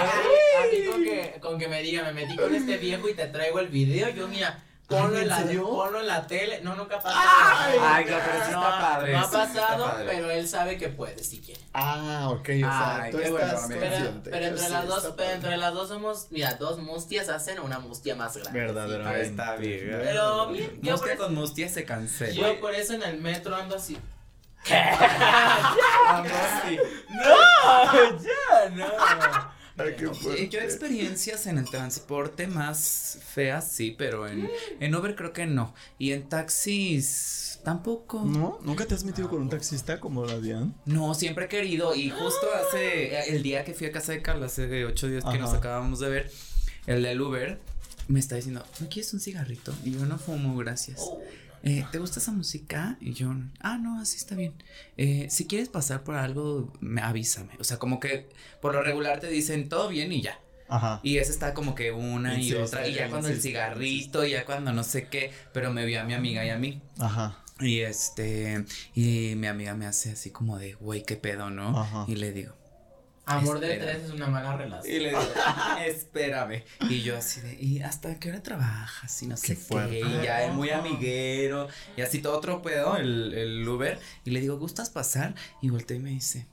a, 0.57 0.71
mí, 0.71 0.85
con 0.85 1.03
que, 1.03 1.37
con 1.41 1.59
que 1.59 1.67
me 1.67 1.81
diga, 1.81 2.03
me 2.03 2.13
metí 2.13 2.35
con 2.35 2.53
este 2.53 2.77
viejo 2.77 3.07
y 3.09 3.13
te 3.13 3.27
traigo 3.27 3.59
el 3.59 3.67
video, 3.67 4.09
yo 4.09 4.27
mira, 4.27 4.59
ponlo, 4.87 5.17
Ay, 5.17 5.25
en, 5.25 5.31
¿en 5.31 5.57
la, 5.57 5.63
ponlo 5.63 5.99
en 6.01 6.07
la 6.07 6.27
tele. 6.27 6.59
No, 6.63 6.75
nunca 6.75 6.97
ha 6.97 6.99
pasado. 6.99 7.21
Ay, 7.23 8.05
no, 8.05 8.17
pero 8.25 8.45
sí 8.45 8.51
está 8.51 8.79
padre, 8.79 9.13
No 9.13 9.19
ha 9.19 9.31
pasado, 9.31 9.95
pero 10.05 10.31
él 10.31 10.47
sabe 10.47 10.77
que 10.77 10.89
puede 10.89 11.23
si 11.23 11.39
quiere. 11.39 11.61
Ah, 11.73 12.27
ok, 12.31 12.49
o 12.49 12.59
sea, 12.59 13.01
Ay, 13.03 13.11
tú 13.11 13.17
qué 13.19 13.23
estás 13.23 13.41
bueno, 13.41 13.57
amiga. 13.59 13.79
Pero, 13.79 13.91
consciente. 13.95 14.29
pero 14.31 14.45
entre 14.47 14.65
Sí, 14.65 14.71
las 14.71 14.87
dos, 14.87 15.01
pero 15.03 15.15
padre. 15.15 15.33
entre 15.33 15.57
las 15.57 15.73
dos 15.73 15.87
somos, 15.87 16.27
mira, 16.31 16.53
dos 16.55 16.79
mustias 16.79 17.29
hacen 17.29 17.59
una 17.59 17.79
mustia 17.79 18.15
más 18.15 18.35
grande. 18.35 18.59
Verdaderamente. 18.59 19.21
Está 19.27 19.55
bien. 19.55 19.99
Pero 20.03 20.47
bien, 20.47 20.79
yo 20.81 20.97
por, 20.97 21.07
Mustia 21.07 21.13
eso, 21.13 21.23
con 21.23 21.35
mustia 21.35 21.69
se 21.69 21.85
cancela. 21.85 22.33
yo 22.33 22.59
por 22.59 22.75
eso 22.75 22.93
en 22.93 23.03
el 23.03 23.21
metro 23.21 23.55
ando 23.55 23.75
así. 23.77 23.97
sí. 24.67 24.73
¡No! 27.09 27.93
¡Ya! 28.19 28.69
¡No! 28.75 28.85
Ay, 29.83 29.95
qué 29.97 30.07
fuerte. 30.09 30.49
Yo 30.49 30.59
experiencias 30.59 31.47
en 31.47 31.57
el 31.57 31.69
transporte 31.69 32.47
más 32.47 33.19
feas 33.33 33.71
sí, 33.71 33.95
pero 33.97 34.27
en, 34.27 34.49
en 34.79 34.95
Uber 34.95 35.15
creo 35.15 35.33
que 35.33 35.45
no. 35.45 35.73
Y 35.97 36.11
en 36.11 36.27
taxis 36.29 37.59
tampoco. 37.63 38.23
¿No? 38.25 38.59
¿Nunca 38.63 38.85
te 38.85 38.95
has 38.95 39.03
metido 39.03 39.29
con 39.29 39.41
un 39.41 39.49
taxista 39.49 39.99
como 39.99 40.25
la 40.25 40.39
Diane? 40.39 40.71
No, 40.85 41.13
siempre 41.13 41.45
he 41.45 41.47
querido. 41.47 41.95
Y 41.95 42.09
justo 42.09 42.47
hace 42.53 43.29
el 43.35 43.43
día 43.43 43.63
que 43.63 43.73
fui 43.73 43.87
a 43.87 43.91
casa 43.91 44.11
de 44.11 44.21
Carla, 44.21 44.47
hace 44.47 44.85
ocho 44.85 45.07
días 45.07 45.23
que 45.23 45.29
Ajá. 45.29 45.39
nos 45.39 45.53
acabamos 45.53 45.99
de 45.99 46.09
ver, 46.09 46.31
el 46.87 47.03
del 47.03 47.21
Uber 47.21 47.59
me 48.07 48.19
está 48.19 48.35
diciendo, 48.35 48.65
¿no 48.79 48.89
quieres 48.89 49.13
un 49.13 49.19
cigarrito? 49.19 49.73
Y 49.83 49.93
yo 49.93 50.05
no 50.05 50.17
fumo, 50.17 50.55
gracias. 50.57 50.99
Oh, 51.01 51.21
Eh, 51.63 51.85
¿Te 51.91 51.99
gusta 51.99 52.19
esa 52.19 52.31
música? 52.31 52.97
Y 52.99 53.13
yo, 53.13 53.33
ah, 53.59 53.77
no, 53.77 53.99
así 53.99 54.17
está 54.17 54.35
bien. 54.35 54.53
Eh, 54.97 55.27
si 55.29 55.45
quieres 55.45 55.69
pasar 55.69 56.03
por 56.03 56.15
algo, 56.15 56.73
me 56.79 57.01
avísame. 57.01 57.51
O 57.59 57.63
sea, 57.63 57.77
como 57.77 57.99
que 57.99 58.29
por 58.61 58.73
lo 58.73 58.81
regular 58.81 59.19
te 59.19 59.27
dicen 59.27 59.69
todo 59.69 59.89
bien 59.89 60.11
y 60.11 60.21
ya. 60.21 60.39
Ajá. 60.69 61.01
Y 61.03 61.17
esa 61.17 61.31
está 61.31 61.53
como 61.53 61.75
que 61.75 61.91
una 61.91 62.39
y 62.39 62.53
otra. 62.53 62.87
Y 62.87 62.93
ya 62.93 63.09
cuando 63.09 63.27
el 63.27 63.41
cigarrito, 63.41 64.25
y 64.25 64.31
ya 64.31 64.45
cuando 64.45 64.71
no 64.71 64.83
sé 64.83 65.07
qué. 65.07 65.31
Pero 65.53 65.71
me 65.71 65.85
vio 65.85 66.01
a 66.01 66.03
mi 66.03 66.13
amiga 66.13 66.45
y 66.45 66.49
a 66.49 66.57
mí. 66.57 66.81
Ajá. 66.97 67.43
Y 67.59 67.81
este, 67.81 68.65
y 68.95 69.33
mi 69.35 69.47
amiga 69.47 69.75
me 69.75 69.85
hace 69.85 70.11
así 70.11 70.31
como 70.31 70.57
de, 70.57 70.73
güey, 70.73 71.03
qué 71.03 71.15
pedo, 71.15 71.49
¿no? 71.49 71.77
Ajá. 71.77 72.05
Y 72.07 72.15
le 72.15 72.31
digo, 72.31 72.55
Amor 73.25 73.59
de 73.59 73.73
Espera. 73.73 73.91
tres 73.93 74.05
es 74.05 74.11
una 74.11 74.27
mala 74.27 74.57
relación. 74.57 74.95
y 74.95 74.99
le 74.99 75.09
digo, 75.09 75.21
espérame. 75.85 76.63
Y 76.89 77.01
yo 77.01 77.17
así 77.17 77.39
de, 77.41 77.53
¿y 77.53 77.81
hasta 77.81 78.19
qué 78.19 78.29
hora 78.29 78.41
trabajas? 78.43 79.21
Y 79.21 79.27
no 79.27 79.37
sé 79.37 79.47
qué. 79.47 79.55
fuerte. 79.55 79.99
Y 79.99 80.23
ya 80.23 80.43
es 80.45 80.53
muy 80.53 80.69
amiguero. 80.71 81.67
Y 81.95 82.01
así 82.01 82.19
todo 82.19 82.37
otro 82.37 82.61
pedo, 82.61 82.97
el, 82.97 83.33
el 83.33 83.67
Uber. 83.67 83.99
Y 84.25 84.31
le 84.31 84.41
digo, 84.41 84.57
¿gustas 84.57 84.89
pasar? 84.89 85.35
Y 85.61 85.69
voltea 85.69 85.97
y 85.97 85.99
me 85.99 86.09
dice, 86.09 86.47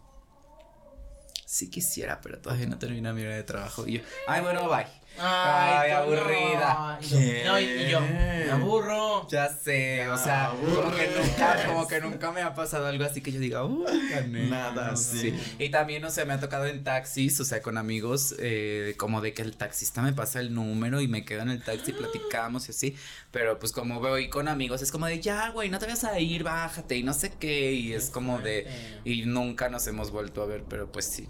sí 1.47 1.71
quisiera, 1.71 2.21
pero 2.21 2.39
todavía 2.39 2.67
no 2.67 2.79
termina 2.79 3.13
mi 3.13 3.23
hora 3.23 3.35
de 3.37 3.43
trabajo. 3.45 3.87
Y 3.87 3.95
yo, 3.99 4.01
ay, 4.27 4.43
bueno, 4.43 4.69
bye. 4.69 4.87
Ay, 5.21 5.91
no. 5.91 5.97
aburrida. 5.99 6.99
Y 7.01 7.47
No, 7.47 7.61
y, 7.61 7.65
y 7.65 7.91
yo, 7.91 8.01
me 8.01 8.51
aburro. 8.51 9.27
Ya 9.29 9.49
sé, 9.49 10.09
o 10.09 10.17
sea, 10.17 10.53
como 10.55 10.91
que 10.95 11.09
nunca, 11.09 11.67
como 11.67 11.89
que 11.89 12.01
nunca 12.01 12.33
me 12.33 12.43
ha 12.43 12.55
pasado 12.55 12.87
algo 12.87 13.05
así 13.05 13.21
que 13.21 13.33
yo 13.33 13.41
diga, 13.41 13.63
gané". 14.11 14.49
Nada, 14.49 14.93
No, 14.93 14.97
sí. 14.97 15.39
Y 15.59 15.69
también, 15.71 16.05
o 16.05 16.11
sea, 16.11 16.25
me 16.25 16.33
ha 16.35 16.41
tocado 16.41 16.67
en 16.67 16.85
taxis, 16.85 17.39
o 17.41 17.45
sea, 17.45 17.61
con 17.63 17.77
amigos, 17.79 18.35
eh, 18.39 18.95
como 18.97 19.21
de 19.21 19.35
que 19.35 19.43
el 19.43 19.57
taxista 19.57 20.03
me 20.03 20.13
pasa 20.13 20.41
el 20.41 20.55
número 20.55 21.01
y 21.01 21.09
me 21.09 21.25
quedo 21.25 21.43
en 21.43 21.51
el 21.51 21.63
taxi, 21.63 21.93
platicamos 21.93 22.69
y 22.69 22.71
así, 22.71 22.97
pero 23.31 23.59
pues 23.59 23.73
como 23.73 24.01
voy 24.01 24.29
con 24.29 24.49
amigos, 24.49 24.83
es 24.83 24.93
como 24.93 25.07
de, 25.07 25.21
ya, 25.21 25.51
güey, 25.51 25.69
no 25.69 25.79
te 25.79 25.87
vas 25.87 26.05
a 26.05 26.19
ir, 26.19 26.43
bájate 26.43 26.97
y 26.97 27.03
no 27.03 27.13
sé 27.13 27.33
qué, 27.39 27.73
y 27.73 27.93
es 27.93 28.11
como 28.11 28.39
de, 28.39 28.67
y 29.05 29.23
nunca 29.27 29.69
nos 29.69 29.87
hemos 29.87 30.11
vuelto 30.11 30.43
a 30.43 30.47
ver, 30.47 30.65
pero 30.69 30.91
pues 30.91 31.05
sí. 31.07 31.29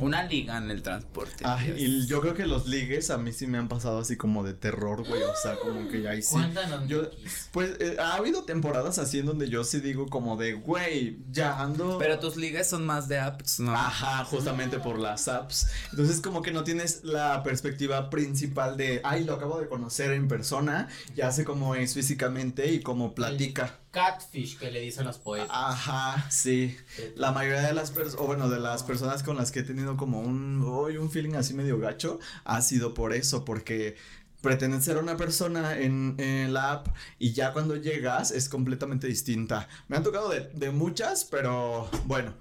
Una 0.00 0.24
liga 0.24 0.56
en 0.58 0.70
el 0.70 0.82
transporte. 0.82 1.44
Ay, 1.44 1.74
y 1.76 2.06
yo 2.06 2.20
creo 2.20 2.34
que 2.34 2.46
los 2.46 2.66
ligues 2.66 3.10
a 3.10 3.18
mí 3.18 3.32
sí 3.32 3.46
me 3.46 3.58
han 3.58 3.68
pasado 3.68 3.98
así 3.98 4.16
como 4.16 4.42
de 4.42 4.54
terror, 4.54 5.06
güey. 5.06 5.22
O 5.22 5.36
sea, 5.42 5.56
como 5.56 5.88
que 5.88 6.08
ahí 6.08 6.22
sí. 6.22 6.34
Cuéntanos, 6.34 6.86
Yo-. 6.86 7.10
Pues 7.52 7.76
eh, 7.80 7.96
ha 7.98 8.14
habido 8.14 8.44
temporadas 8.44 8.98
así 8.98 9.18
en 9.18 9.26
donde 9.26 9.48
yo 9.48 9.64
sí 9.64 9.80
digo 9.80 10.06
como 10.06 10.36
de, 10.36 10.54
güey, 10.54 11.18
ya 11.30 11.60
ando. 11.60 11.98
Pero 11.98 12.18
tus 12.18 12.36
ligas 12.36 12.68
son 12.68 12.84
más 12.84 13.08
de 13.08 13.18
apps, 13.18 13.60
¿no? 13.60 13.74
Ajá, 13.74 14.24
justamente 14.24 14.78
por 14.78 14.98
las 14.98 15.28
apps. 15.28 15.66
Entonces 15.90 16.20
como 16.20 16.42
que 16.42 16.52
no 16.52 16.64
tienes 16.64 17.04
la 17.04 17.42
perspectiva 17.42 18.10
principal 18.10 18.76
de, 18.76 19.00
ay, 19.04 19.24
lo 19.24 19.34
acabo 19.34 19.60
de 19.60 19.68
conocer 19.68 20.12
en 20.12 20.28
persona, 20.28 20.88
ya 21.14 21.32
sé 21.32 21.44
cómo 21.44 21.74
es 21.74 21.94
físicamente 21.94 22.72
y 22.72 22.80
cómo 22.80 23.14
platica. 23.14 23.78
Catfish 23.96 24.58
que 24.58 24.70
le 24.70 24.80
dicen 24.80 25.06
los 25.06 25.16
poetas. 25.16 25.48
Ajá, 25.50 26.28
sí. 26.30 26.76
La 27.14 27.32
mayoría 27.32 27.62
de 27.62 27.72
las 27.72 27.90
personas, 27.90 28.20
o 28.20 28.26
bueno, 28.26 28.50
de 28.50 28.60
las 28.60 28.82
personas 28.82 29.22
con 29.22 29.38
las 29.38 29.50
que 29.50 29.60
he 29.60 29.62
tenido 29.62 29.96
como 29.96 30.20
un, 30.20 30.60
uy, 30.60 30.98
un 30.98 31.10
feeling 31.10 31.34
así 31.34 31.54
medio 31.54 31.78
gacho, 31.78 32.20
ha 32.44 32.60
sido 32.60 32.92
por 32.92 33.14
eso, 33.14 33.46
porque 33.46 33.96
pretenden 34.42 34.82
ser 34.82 34.98
una 34.98 35.16
persona 35.16 35.78
en, 35.80 36.16
en 36.18 36.52
la 36.52 36.72
app 36.72 36.88
y 37.18 37.32
ya 37.32 37.54
cuando 37.54 37.74
llegas 37.74 38.32
es 38.32 38.50
completamente 38.50 39.06
distinta. 39.06 39.66
Me 39.88 39.96
han 39.96 40.02
tocado 40.02 40.28
de, 40.28 40.40
de 40.52 40.70
muchas, 40.70 41.24
pero 41.24 41.88
bueno, 42.04 42.34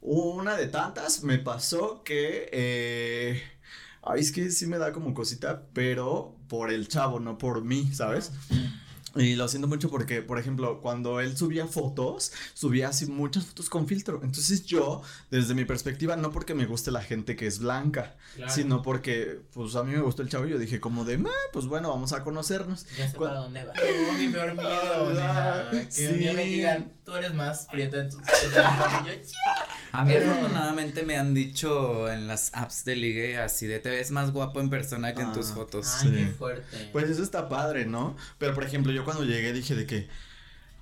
una 0.00 0.56
de 0.56 0.68
tantas 0.68 1.24
me 1.24 1.38
pasó 1.38 2.04
que, 2.04 2.48
eh, 2.52 3.42
ay, 4.02 4.20
es 4.20 4.30
que 4.30 4.48
sí 4.52 4.66
me 4.66 4.78
da 4.78 4.92
como 4.92 5.12
cosita, 5.12 5.64
pero 5.72 6.36
por 6.46 6.72
el 6.72 6.86
chavo, 6.86 7.18
no 7.18 7.36
por 7.36 7.64
mí, 7.64 7.90
¿sabes? 7.92 8.30
Y 9.16 9.34
lo 9.34 9.48
siento 9.48 9.66
mucho 9.68 9.90
porque, 9.90 10.22
por 10.22 10.38
ejemplo, 10.38 10.80
cuando 10.80 11.20
él 11.20 11.36
subía 11.36 11.66
fotos, 11.66 12.32
subía 12.54 12.88
así 12.88 13.06
muchas 13.06 13.44
fotos 13.46 13.68
con 13.68 13.86
filtro. 13.88 14.20
Entonces 14.22 14.64
yo, 14.64 15.02
desde 15.30 15.54
mi 15.54 15.64
perspectiva, 15.64 16.16
no 16.16 16.30
porque 16.30 16.54
me 16.54 16.66
guste 16.66 16.90
la 16.90 17.02
gente 17.02 17.34
que 17.36 17.46
es 17.46 17.58
blanca, 17.58 18.16
Claro. 18.36 18.52
sino 18.52 18.82
porque, 18.82 19.40
pues 19.52 19.74
a 19.74 19.82
mí 19.82 19.92
me 19.94 20.00
gustó 20.00 20.22
el 20.22 20.28
chavo 20.28 20.46
y 20.46 20.50
yo 20.50 20.58
dije 20.58 20.78
como 20.80 21.04
de, 21.04 21.16
"Ah, 21.26 21.48
pues 21.52 21.66
bueno, 21.66 21.88
vamos 21.90 22.12
a 22.12 22.22
conocernos. 22.22 22.86
Ya 22.96 23.10
sé 23.10 23.16
Cu- 23.16 23.24
para 23.24 23.40
dónde 23.40 23.64
va. 23.64 23.72
Oh, 23.72 24.12
mi 24.12 24.28
peor 24.28 24.54
miedo. 24.54 24.68
Ah, 25.20 25.68
nena, 25.72 25.84
Que 25.86 25.90
sí. 25.92 26.06
un 26.06 26.18
día 26.18 26.32
me 26.32 26.44
digan, 26.44 26.92
tú 27.04 27.14
eres 27.16 27.34
más 27.34 27.66
prieto 27.70 27.98
en 27.98 28.08
tus 28.10 28.18
en 28.20 28.50
tu 28.50 28.54
cabello". 28.56 29.22
A 29.92 30.04
mí 30.04 30.14
afortunadamente 30.14 31.02
me 31.02 31.16
han 31.18 31.34
dicho 31.34 32.08
en 32.10 32.28
las 32.28 32.50
apps 32.54 32.84
de 32.84 32.94
ligue 32.94 33.38
así 33.38 33.66
de 33.66 33.80
te 33.80 33.90
ves 33.90 34.12
más 34.12 34.30
guapo 34.32 34.60
en 34.60 34.70
persona 34.70 35.14
que 35.14 35.22
en 35.22 35.32
tus 35.32 35.50
Ah. 35.50 35.54
fotos. 35.54 35.96
Ay, 36.02 36.08
Sí. 36.10 36.14
qué 36.16 36.26
fuerte. 36.32 36.88
Pues 36.92 37.10
eso 37.10 37.22
está 37.24 37.48
padre, 37.48 37.86
¿no? 37.86 38.16
Pero 38.38 38.54
por 38.54 38.62
ejemplo, 38.64 38.92
yo 38.92 38.99
cuando 39.04 39.24
llegué 39.24 39.52
dije 39.52 39.74
de 39.74 39.86
que, 39.86 40.08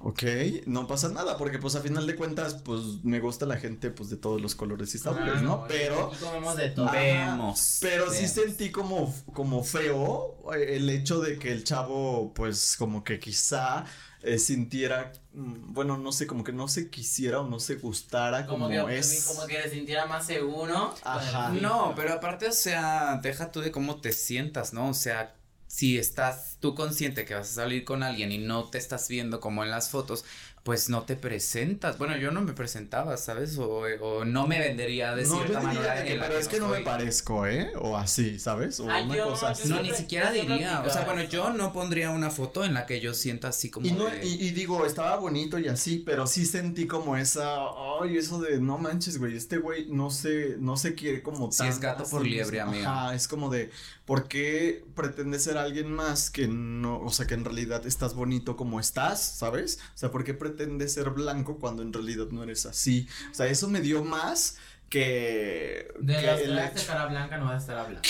ok, 0.00 0.22
no 0.66 0.86
pasa 0.86 1.08
nada, 1.08 1.36
porque 1.36 1.58
pues 1.58 1.74
a 1.74 1.80
final 1.80 2.06
de 2.06 2.14
cuentas, 2.16 2.54
pues 2.54 2.80
me 3.02 3.20
gusta 3.20 3.46
la 3.46 3.56
gente 3.56 3.90
pues 3.90 4.10
de 4.10 4.16
todos 4.16 4.40
los 4.40 4.54
colores 4.54 4.94
y 4.94 4.98
sabores, 4.98 5.32
Claro, 5.32 5.40
¿no? 5.40 5.64
Pero... 5.68 6.12
Comemos 6.20 6.56
de 6.56 6.70
todo. 6.70 6.88
Ah, 6.88 6.92
Vemos. 6.92 7.78
Pero 7.80 8.10
sí 8.10 8.28
sentí 8.28 8.70
como, 8.70 9.12
como 9.32 9.64
feo 9.64 10.36
eh, 10.54 10.76
el 10.76 10.88
hecho 10.90 11.20
de 11.20 11.38
que 11.38 11.52
el 11.52 11.64
chavo, 11.64 12.32
pues, 12.34 12.76
como 12.78 13.02
que 13.02 13.18
quizá 13.18 13.84
eh, 14.22 14.38
sintiera, 14.38 15.12
mm, 15.32 15.72
bueno, 15.72 15.96
no 15.96 16.10
sé, 16.12 16.26
como 16.26 16.42
que 16.44 16.52
no 16.52 16.66
se 16.68 16.90
quisiera 16.90 17.40
o 17.40 17.48
no 17.48 17.60
se 17.60 17.76
gustara 17.76 18.46
como, 18.46 18.66
Como, 18.68 18.86
que, 18.86 18.98
es. 18.98 19.24
como 19.26 19.46
que 19.46 19.62
se 19.62 19.70
sintiera 19.70 20.06
más 20.06 20.26
seguro. 20.26 20.94
Ajá. 21.04 21.50
No, 21.50 21.92
pero 21.96 22.14
aparte, 22.14 22.48
o 22.48 22.52
sea, 22.52 23.18
deja 23.22 23.52
tú 23.52 23.60
de 23.60 23.70
cómo 23.70 24.00
te 24.00 24.12
sientas, 24.12 24.72
¿no? 24.72 24.88
O 24.88 24.94
sea, 24.94 25.34
si 25.68 25.98
estás 25.98 26.56
tú 26.60 26.74
consciente 26.74 27.24
que 27.24 27.34
vas 27.34 27.50
a 27.50 27.54
salir 27.54 27.84
con 27.84 28.02
alguien 28.02 28.32
y 28.32 28.38
no 28.38 28.64
te 28.64 28.78
estás 28.78 29.08
viendo 29.08 29.38
como 29.40 29.62
en 29.62 29.70
las 29.70 29.90
fotos, 29.90 30.24
pues 30.68 30.90
no 30.90 31.04
te 31.04 31.16
presentas. 31.16 31.96
Bueno, 31.96 32.18
yo 32.18 32.30
no 32.30 32.42
me 32.42 32.52
presentaba, 32.52 33.16
¿sabes? 33.16 33.56
O, 33.56 33.84
o 34.02 34.26
no 34.26 34.46
me 34.46 34.58
vendería 34.58 35.14
de 35.16 35.24
no, 35.24 35.36
cierta 35.36 35.62
manera 35.62 36.04
que, 36.04 36.12
en 36.12 36.18
la 36.20 36.26
pero 36.26 36.38
es 36.38 36.46
que 36.46 36.60
no 36.60 36.68
me 36.68 36.80
parezco, 36.80 37.46
¿eh? 37.46 37.72
O 37.80 37.96
así, 37.96 38.38
¿sabes? 38.38 38.78
O 38.78 38.90
Ah, 38.90 39.00
una 39.02 39.16
yo- 39.16 39.30
cosa 39.30 39.48
así. 39.48 39.66
No, 39.70 39.80
ni 39.80 39.94
siquiera 39.94 40.30
diría, 40.30 40.82
o 40.86 40.90
sea, 40.90 41.06
bueno, 41.06 41.22
yo 41.22 41.54
no 41.54 41.72
pondría 41.72 42.10
una 42.10 42.28
foto 42.28 42.64
en 42.66 42.74
la 42.74 42.84
que 42.84 43.00
yo 43.00 43.14
sienta 43.14 43.48
así 43.48 43.70
como 43.70 43.86
Y, 43.86 43.92
no, 43.92 44.10
de- 44.10 44.26
y, 44.26 44.46
y 44.46 44.50
digo, 44.50 44.84
estaba 44.84 45.16
bonito 45.16 45.58
y 45.58 45.68
así, 45.68 46.02
pero 46.04 46.26
sí 46.26 46.44
sentí 46.44 46.86
como 46.86 47.16
esa, 47.16 47.56
ay, 48.02 48.18
eso 48.18 48.38
de 48.38 48.60
no 48.60 48.76
manches, 48.76 49.18
güey, 49.18 49.38
este 49.38 49.56
güey 49.56 49.86
no 49.88 50.10
se, 50.10 50.56
no 50.58 50.76
se 50.76 50.94
quiere 50.94 51.22
como 51.22 51.50
Sí, 51.50 51.66
es 51.66 51.80
gato 51.80 52.04
por 52.04 52.26
liebre, 52.26 52.60
amiga. 52.60 53.06
Ajá, 53.06 53.14
es 53.14 53.26
como 53.26 53.48
de, 53.48 53.70
¿por 54.04 54.28
qué 54.28 54.84
pretende 54.94 55.38
ser 55.38 55.56
alguien 55.56 55.90
más 55.90 56.30
que 56.30 56.46
no, 56.46 57.00
o 57.00 57.10
sea, 57.10 57.26
que 57.26 57.32
en 57.32 57.46
realidad 57.46 57.86
estás 57.86 58.12
bonito 58.14 58.54
como 58.54 58.80
estás, 58.80 59.22
¿sabes? 59.22 59.78
O 59.94 59.98
sea, 59.98 60.10
¿por 60.10 60.24
qué 60.24 60.34
pretende 60.58 60.88
ser 60.88 61.10
blanco 61.10 61.58
cuando 61.58 61.82
en 61.82 61.92
realidad 61.92 62.26
no 62.30 62.42
eres 62.42 62.66
así? 62.66 63.08
O 63.30 63.34
sea, 63.34 63.46
eso 63.46 63.68
me 63.68 63.80
dio 63.80 64.02
más 64.04 64.56
que, 64.90 65.88
De 66.00 66.16
que 66.16 66.26
los 66.26 66.40
el 66.40 66.54
drags 66.54 66.74
de 66.74 66.80
hecho- 66.80 66.92
cara 66.92 67.06
blanca 67.06 67.38
no 67.38 67.44
vas 67.46 67.54
a 67.54 67.58
estar 67.58 67.76
hablando. 67.78 68.00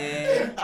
Eh, 0.00 0.54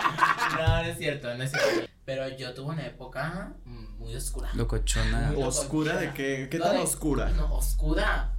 no, 0.56 0.66
no 0.66 0.88
es 0.88 0.98
cierto, 0.98 1.34
no 1.34 1.42
es 1.44 1.50
cierto. 1.50 1.90
Pero 2.04 2.28
yo 2.36 2.54
tuve 2.54 2.72
una 2.74 2.86
época 2.86 3.52
muy 3.64 4.14
oscura. 4.14 4.50
locochona. 4.54 5.32
Muy 5.32 5.42
¿Oscura 5.42 5.96
de 5.96 6.12
qué? 6.14 6.48
¿Qué 6.50 6.58
No, 6.58 6.64
tan 6.66 6.76
de- 6.76 6.82
oscura? 6.82 7.28
No, 7.30 7.54
oscura, 7.54 8.32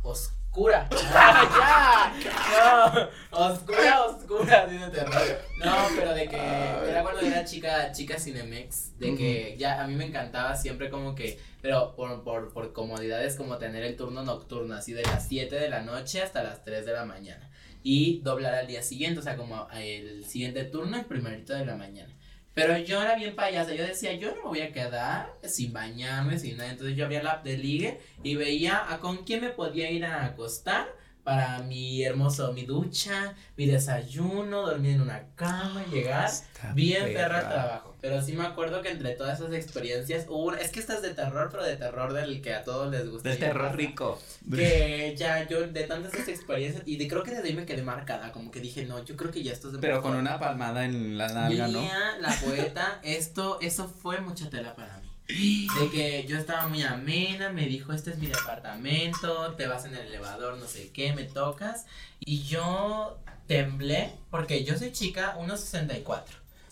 oscura. 0.55 0.87
¡Ah, 1.13 2.13
ya! 2.23 3.09
No, 3.31 3.45
oscura, 3.47 4.05
oscura, 4.05 4.67
de 4.67 4.89
terror. 4.89 5.41
No, 5.63 5.75
pero 5.95 6.13
de 6.13 6.27
que 6.29 6.37
era 6.37 7.03
cuando 7.03 7.21
era 7.21 7.43
chica, 7.43 7.91
chica 7.91 8.17
Cinemex, 8.17 8.97
de 8.97 9.15
que 9.15 9.55
ya 9.57 9.83
a 9.83 9.87
mí 9.87 9.95
me 9.95 10.05
encantaba 10.05 10.55
siempre 10.55 10.89
como 10.89 11.13
que, 11.13 11.37
pero 11.61 11.93
por, 11.95 12.23
por, 12.23 12.53
por 12.53 12.71
comodidades 12.71 13.35
como 13.35 13.57
tener 13.57 13.83
el 13.83 13.97
turno 13.97 14.23
nocturno, 14.23 14.75
así 14.75 14.93
de 14.93 15.03
las 15.03 15.27
7 15.27 15.53
de 15.55 15.69
la 15.69 15.81
noche 15.81 16.21
hasta 16.21 16.41
las 16.41 16.63
3 16.63 16.85
de 16.85 16.93
la 16.93 17.05
mañana. 17.05 17.49
Y 17.83 18.21
doblar 18.21 18.55
al 18.55 18.67
día 18.67 18.81
siguiente, 18.81 19.19
o 19.19 19.23
sea, 19.23 19.35
como 19.35 19.67
el 19.73 20.25
siguiente 20.25 20.63
turno, 20.63 20.97
el 20.97 21.05
primerito 21.05 21.53
de 21.53 21.65
la 21.65 21.75
mañana. 21.75 22.13
Pero 22.55 22.77
yo 22.77 23.01
era 23.01 23.15
bien 23.15 23.35
payasa, 23.35 23.75
yo 23.75 23.85
decía, 23.85 24.13
yo 24.13 24.29
no 24.31 24.37
me 24.37 24.43
voy 24.43 24.61
a 24.61 24.71
quedar 24.71 25.37
sin 25.43 25.73
bañarme, 25.73 26.39
sin 26.39 26.55
nada. 26.55 26.71
Entonces 26.71 26.95
yo 26.95 27.03
abría 27.03 27.21
la 27.21 27.31
app 27.31 27.45
y 27.45 28.35
veía 28.35 28.91
a 28.91 28.99
con 28.99 29.25
quién 29.25 29.41
me 29.41 29.49
podía 29.49 29.91
ir 29.91 30.05
a 30.05 30.25
acostar 30.25 30.87
para 31.25 31.59
mi 31.63 32.03
hermoso, 32.03 32.53
mi 32.53 32.63
ducha, 32.65 33.33
mi 33.57 33.65
desayuno, 33.65 34.61
dormir 34.61 34.91
en 34.91 35.01
una 35.01 35.23
cama, 35.35 35.83
llegar 35.91 36.27
Está 36.29 36.71
bien 36.73 37.11
perra 37.13 37.39
al 37.39 37.49
trabajo. 37.49 37.95
Pero 37.99 38.21
sí 38.21 38.33
me 38.33 38.45
acuerdo 38.45 38.83
que 38.83 38.89
entre 38.91 39.13
todas 39.15 39.39
esas 39.39 39.51
experiencias 39.53 40.25
hubo 40.29 40.45
una- 40.45 40.61
es 40.61 40.71
que 40.71 40.79
estás 40.79 41.01
de 41.01 41.13
terror, 41.15 41.49
pero 41.51 41.63
de 41.63 41.75
terror 41.75 42.13
del 42.13 42.41
que 42.41 42.53
a 42.53 42.63
todos 42.63 42.91
les 42.91 43.09
gusta. 43.09 43.27
Del 43.29 43.39
me 43.39 43.45
terror 43.47 43.63
pasa. 43.63 43.75
rico. 43.75 44.21
Que 44.53 45.15
ya 45.17 45.47
yo 45.47 45.67
de 45.67 45.83
tantas 45.85 46.13
esas 46.13 46.27
experiencias 46.27 46.83
y 46.85 46.97
de, 46.97 47.07
creo 47.07 47.23
que 47.23 47.31
desde 47.31 47.47
ahí 47.47 47.55
me 47.55 47.65
quedé 47.65 47.81
marcada, 47.81 48.31
como 48.31 48.51
que 48.51 48.59
dije, 48.59 48.85
no, 48.85 49.03
yo 49.03 49.15
creo 49.17 49.31
que 49.31 49.41
ya 49.43 49.51
esto 49.51 49.67
es 49.69 49.73
de 49.73 49.79
Pero 49.79 50.01
con 50.03 50.15
una 50.15 50.39
palmada 50.39 50.85
en 50.85 51.17
la 51.17 51.27
nalga, 51.29 51.67
¿no? 51.67 51.81
La 52.21 52.31
poeta, 52.45 52.99
esto, 53.03 53.57
eso 53.61 53.87
fue 53.87 54.21
mucha 54.21 54.49
tela 54.51 54.75
para 54.75 54.99
mí. 54.99 55.04
De 55.27 55.89
que 55.91 56.25
yo 56.27 56.37
estaba 56.37 56.67
muy 56.67 56.83
amena, 56.83 57.49
me 57.49 57.65
dijo, 57.65 57.93
este 57.93 58.11
es 58.11 58.17
mi 58.19 58.27
departamento, 58.27 59.53
te 59.55 59.67
vas 59.67 59.85
en 59.85 59.95
el 59.95 60.07
elevador, 60.07 60.57
no 60.57 60.67
sé 60.67 60.91
qué, 60.91 61.13
me 61.13 61.23
tocas. 61.23 61.85
Y 62.19 62.43
yo 62.43 63.19
temblé, 63.47 64.11
porque 64.29 64.63
yo 64.63 64.77
soy 64.77 64.91
chica 64.91 65.35
1.64. 65.37 66.23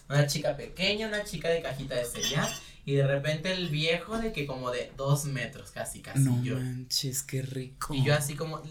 Una 0.09 0.27
chica 0.27 0.55
pequeña, 0.55 1.07
una 1.07 1.23
chica 1.23 1.49
de 1.49 1.61
cajita 1.61 1.95
de 1.95 2.05
cereal. 2.05 2.49
Y 2.85 2.93
de 2.93 3.07
repente 3.07 3.51
el 3.53 3.69
viejo 3.69 4.17
de 4.17 4.33
que 4.33 4.45
como 4.45 4.69
de 4.69 4.91
dos 4.97 5.23
metros, 5.25 5.71
casi, 5.71 6.01
casi 6.01 6.19
No 6.19 6.43
yo. 6.43 6.55
manches, 6.59 7.23
qué 7.23 7.41
rico. 7.41 7.93
Y 7.93 8.03
yo 8.03 8.13
así 8.13 8.35
como, 8.35 8.61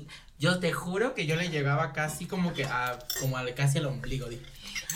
yo 0.43 0.59
te 0.59 0.73
juro 0.73 1.15
que 1.15 1.25
yo 1.27 1.37
le 1.37 1.51
llegaba 1.51 1.93
casi 1.93 2.27
como 2.27 2.53
que 2.53 2.65
a, 2.65 2.99
como 3.21 3.37
al, 3.37 3.55
casi 3.55 3.79
al 3.79 3.87
ombligo. 3.87 4.29
dije, 4.29 4.43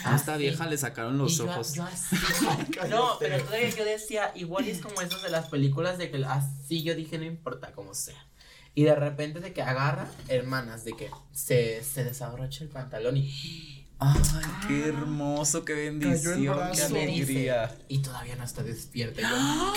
A 0.04 0.16
esta 0.16 0.34
así. 0.34 0.42
vieja 0.42 0.66
le 0.66 0.76
sacaron 0.76 1.16
los 1.18 1.32
Y 1.32 1.36
yo- 1.36 1.44
ojos. 1.44 1.74
yo 1.74 1.84
así. 1.84 2.16
no, 2.90 3.16
pero 3.20 3.42
todavía 3.44 3.70
yo 3.70 3.84
decía, 3.84 4.32
igual 4.34 4.66
es 4.68 4.80
como 4.80 5.00
esos 5.00 5.22
de 5.22 5.30
las 5.30 5.46
películas 5.48 5.98
de 5.98 6.10
que 6.10 6.24
así 6.24 6.82
yo 6.82 6.96
dije, 6.96 7.16
no 7.18 7.24
importa 7.24 7.70
cómo 7.72 7.94
sea. 7.94 8.26
Y 8.74 8.82
de 8.82 8.96
repente 8.96 9.38
de 9.38 9.52
que 9.52 9.62
agarra, 9.62 10.08
hermanas, 10.26 10.84
de 10.84 10.94
que 10.94 11.10
se, 11.32 11.82
se 11.84 12.02
desabrocha 12.02 12.64
el 12.64 12.68
pantalón 12.70 13.16
y, 13.16 13.86
Ay, 14.00 14.20
qué 14.66 14.88
hermoso, 14.88 15.64
qué 15.64 15.72
bendición, 15.74 16.42
qué 16.42 16.70
dice, 16.72 16.84
alegría. 16.86 17.78
y 17.88 18.00
todavía 18.00 18.34
no 18.36 18.42
está 18.44 18.62
despierta. 18.64 19.20
Y 19.20 19.24
yo, 19.24 19.72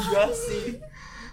y 0.00 0.12
yo 0.14 0.20
así. 0.22 0.80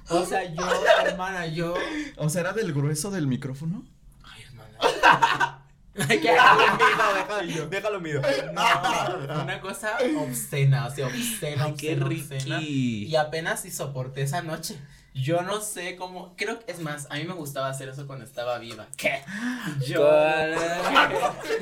O 0.10 0.26
sea, 0.26 0.44
yo, 0.54 0.63
hermana, 1.06 1.48
yo. 1.48 1.74
O 2.18 2.30
sea, 2.30 2.41
¿era 2.41 2.54
del 2.54 2.74
grueso 2.74 3.12
del 3.12 3.28
micrófono? 3.28 3.84
Ay, 4.24 4.44
hermana. 4.44 5.62
¿Qué 5.96 6.20
déjalo, 6.20 7.68
déjalo 7.70 8.02
mío. 8.02 8.22
No, 8.54 9.41
una 9.44 9.62
cosa 9.62 9.98
obscena, 10.20 10.88
o 10.88 10.94
sea, 10.94 11.08
obscena, 11.08 11.65
Ay, 11.65 11.74
qué 11.78 11.94
obscena, 11.94 12.06
obscena. 12.06 12.58
riqui. 12.60 13.06
Y 13.06 13.15
apenas 13.15 13.62
si 13.62 13.72
soporté 13.72 14.22
esa 14.22 14.41
noche. 14.41 14.78
Yo 15.17 15.41
no 15.43 15.62
sé 15.62 15.95
cómo, 15.95 16.34
creo 16.36 16.60
que 16.60 16.71
es 16.73 16.80
más, 16.80 17.08
a 17.10 17.15
mí 17.15 17.23
me 17.23 17.34
gustaba 17.34 17.69
hacer 17.69 17.88
eso 17.88 18.06
cuando 18.06 18.25
estaba 18.25 18.58
viva. 18.60 18.86
¿Qué? 18.97 19.21
Yo 19.88 20.06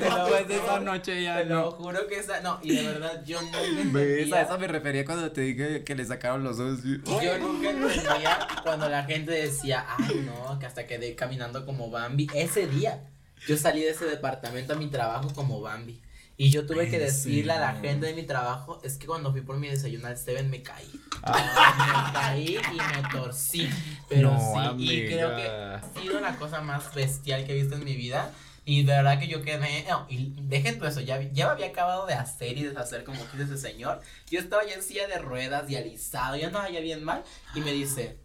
Después 0.00 0.48
de 0.48 0.56
esa 0.56 0.80
noche 0.80 1.22
ya 1.22 1.36
te 1.38 1.44
lo 1.46 1.54
no. 1.62 1.70
juro 1.70 2.06
que 2.08 2.18
esa, 2.18 2.40
no, 2.40 2.58
y 2.62 2.74
de 2.74 2.82
verdad 2.88 3.22
yo 3.24 3.40
nunca 3.40 3.60
¿Ves? 3.60 3.68
entendía, 3.78 4.36
A 4.36 4.42
eso 4.42 4.58
me 4.58 4.66
refería 4.66 5.04
cuando 5.04 5.30
te 5.30 5.40
dije 5.42 5.84
que 5.84 5.94
le 5.94 6.04
sacaron 6.04 6.42
los 6.42 6.58
ojos. 6.58 6.80
yo 6.82 7.38
nunca 7.38 7.70
entendía 7.70 8.46
cuando 8.64 8.88
la 8.88 9.04
gente 9.04 9.30
decía, 9.30 9.86
ay 9.98 10.26
no, 10.26 10.58
que 10.58 10.66
hasta 10.66 10.86
quedé 10.86 11.14
caminando 11.14 11.64
como 11.64 11.90
Bambi. 11.90 12.28
Ese 12.34 12.66
día, 12.66 13.04
yo 13.46 13.56
salí 13.56 13.82
de 13.82 13.90
ese 13.90 14.04
departamento 14.06 14.72
a 14.72 14.76
mi 14.76 14.88
trabajo 14.88 15.32
como 15.32 15.60
Bambi. 15.60 16.00
Y 16.36 16.50
yo 16.50 16.66
tuve 16.66 16.88
que 16.88 16.96
¿En 16.96 17.02
decirle 17.02 17.52
a 17.52 17.60
la 17.60 17.74
gente 17.74 18.06
de 18.06 18.14
mi 18.14 18.24
trabajo, 18.24 18.80
es 18.82 18.96
que 18.96 19.06
cuando 19.06 19.30
fui 19.30 19.42
por 19.42 19.56
mi 19.56 19.68
desayuno 19.68 20.08
al 20.08 20.18
Seven 20.18 20.50
me 20.50 20.62
caí. 20.62 20.90
Ah. 21.22 22.10
me 22.12 22.18
caí 22.18 22.58
y 22.72 22.76
me 22.76 23.08
torcí. 23.10 23.70
Pero 24.08 24.32
No, 24.32 24.76
sí, 24.76 24.84
y 24.84 25.06
creo 25.06 25.36
que 25.36 25.46
ha 25.46 25.82
sido 26.00 26.20
la 26.20 26.36
cosa 26.36 26.60
más 26.60 26.92
bestial 26.94 27.44
que 27.44 27.52
he 27.52 27.62
visto 27.62 27.76
en 27.76 27.84
mi 27.84 27.94
vida. 27.94 28.32
Y 28.66 28.82
de 28.82 28.94
verdad 28.94 29.18
que 29.20 29.28
yo 29.28 29.42
quedé. 29.42 29.84
No, 29.88 30.06
y 30.08 30.34
dejen 30.38 30.78
todo 30.78 30.88
eso, 30.88 31.00
ya, 31.00 31.20
ya 31.32 31.46
me 31.46 31.52
había 31.52 31.66
acabado 31.66 32.06
de 32.06 32.14
hacer 32.14 32.56
y 32.56 32.64
deshacer 32.64 33.04
como 33.04 33.20
que 33.30 33.42
ese 33.42 33.58
señor. 33.58 34.00
Yo 34.30 34.40
estaba 34.40 34.64
ya 34.64 34.74
en 34.74 34.82
silla 34.82 35.06
de 35.06 35.18
ruedas 35.18 35.70
y 35.70 35.76
alisado, 35.76 36.36
yo 36.36 36.46
andaba 36.46 36.68
ya 36.70 36.80
bien 36.80 37.04
mal. 37.04 37.22
Y 37.54 37.60
me 37.60 37.72
dice, 37.72 38.16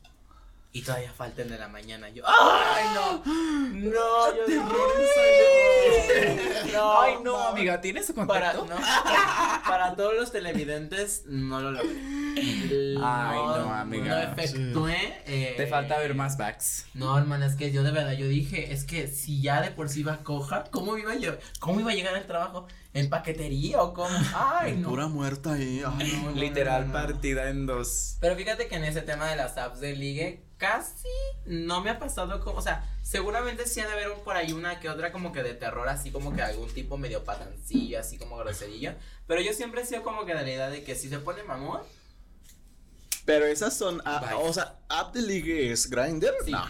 y 0.72 0.82
todavía 0.84 1.12
falta 1.12 1.42
el 1.42 1.50
de 1.50 1.58
la 1.58 1.68
mañana. 1.68 2.10
Yo, 2.10 2.24
¡ay, 2.28 2.86
no! 2.94 3.24
No, 3.26 4.36
yo 4.36 4.46
dije, 4.48 4.60
no, 6.74 7.00
Ay, 7.02 7.14
no, 7.24 7.38
amiga, 7.50 7.82
¿tienes 7.82 8.06
su 8.08 8.14
para, 8.14 8.54
contacto? 8.54 8.66
no, 8.66 8.76
para 9.68 9.96
todos 9.96 10.14
los 10.16 10.32
televidentes, 10.32 11.24
no 11.26 11.60
lo 11.60 11.72
logré. 11.72 12.00
Ay, 13.02 13.38
no, 13.38 13.74
amiga. 13.74 14.06
No 14.26 14.32
efectué. 14.34 15.22
eh, 15.26 15.54
Te 15.58 15.68
falta 15.68 15.98
ver 15.98 16.14
más 16.16 16.38
backs. 16.38 16.86
No, 16.94 17.18
hermana, 17.18 17.46
es 17.48 17.56
que 17.56 17.72
yo 17.72 17.84
de 17.84 17.92
verdad, 17.92 18.14
yo 18.14 18.28
dije, 18.28 18.72
es 18.72 18.84
que 18.84 19.08
si 19.08 19.42
ya 19.42 19.62
de 19.62 19.72
por 19.72 19.90
sí 19.90 20.02
iba 20.02 20.18
coja, 20.18 20.66
¿cómo 20.72 20.98
iba 20.98 21.12
a, 21.14 21.18
cómo 21.60 21.80
iba 21.80 21.92
a 21.92 21.96
llegar 21.96 22.16
al 22.16 22.26
trabajo? 22.28 22.68
¿En 22.94 23.08
paquetería 23.10 23.82
o 23.84 23.94
cómo? 23.94 24.10
Ay, 24.36 24.76
no. 24.78 24.90
Pura 24.90 25.08
muerta 25.08 25.54
ahí. 25.54 25.84
ay. 25.86 26.22
No, 26.24 26.32
no, 26.32 26.36
Literal 26.40 26.88
no, 26.88 26.94
no, 26.94 27.00
no. 27.00 27.08
partida 27.08 27.50
en 27.50 27.66
dos. 27.68 28.18
Pero 28.20 28.36
fíjate 28.36 28.68
que 28.68 28.76
en 28.78 28.84
ese 28.84 29.02
tema 29.04 29.28
de 29.30 29.36
las 29.36 29.58
apps 29.60 29.80
de 29.80 29.96
ligue, 29.96 30.44
casi 30.58 31.08
no 31.46 31.82
me 31.84 31.92
ha 31.92 32.00
pasado 32.00 32.44
como, 32.44 32.58
o 32.58 32.62
sea, 32.64 32.90
seguramente 33.04 33.68
sí 33.68 33.80
ha 33.80 33.86
de 33.88 33.94
haber 33.94 34.10
un- 34.10 34.24
por 34.24 34.36
ahí 34.36 34.54
una 34.54 34.80
que 34.80 34.90
otra 34.90 35.12
como 35.12 35.32
que 35.32 35.44
de 35.44 35.54
terror, 35.54 35.88
así 35.88 36.10
como 36.12 36.34
que 36.34 36.42
algún 36.42 36.68
tipo 36.74 36.98
medio 36.98 37.24
patancillo, 37.24 38.00
así 38.00 38.18
como 38.18 38.38
groserillo. 38.38 38.94
Pero 39.28 39.42
yo 39.42 39.54
siempre 39.54 39.82
he 39.82 39.86
sido 39.86 40.02
como 40.02 40.26
que 40.26 40.34
de 40.34 40.42
la 40.42 40.50
idea 40.50 40.70
de 40.72 40.84
que 40.84 40.96
si 40.96 41.10
se 41.10 41.20
pone 41.20 41.44
mamón, 41.44 41.82
Pero 43.26 43.46
esas 43.46 43.78
son, 43.78 44.00
Bye. 44.00 44.34
o 44.36 44.52
sea, 44.52 44.80
app 44.90 45.14
de 45.14 45.22
ligue 45.22 45.72
es 45.72 45.88
Grindr. 45.90 46.34
Sí. 46.44 46.52
No. 46.52 46.66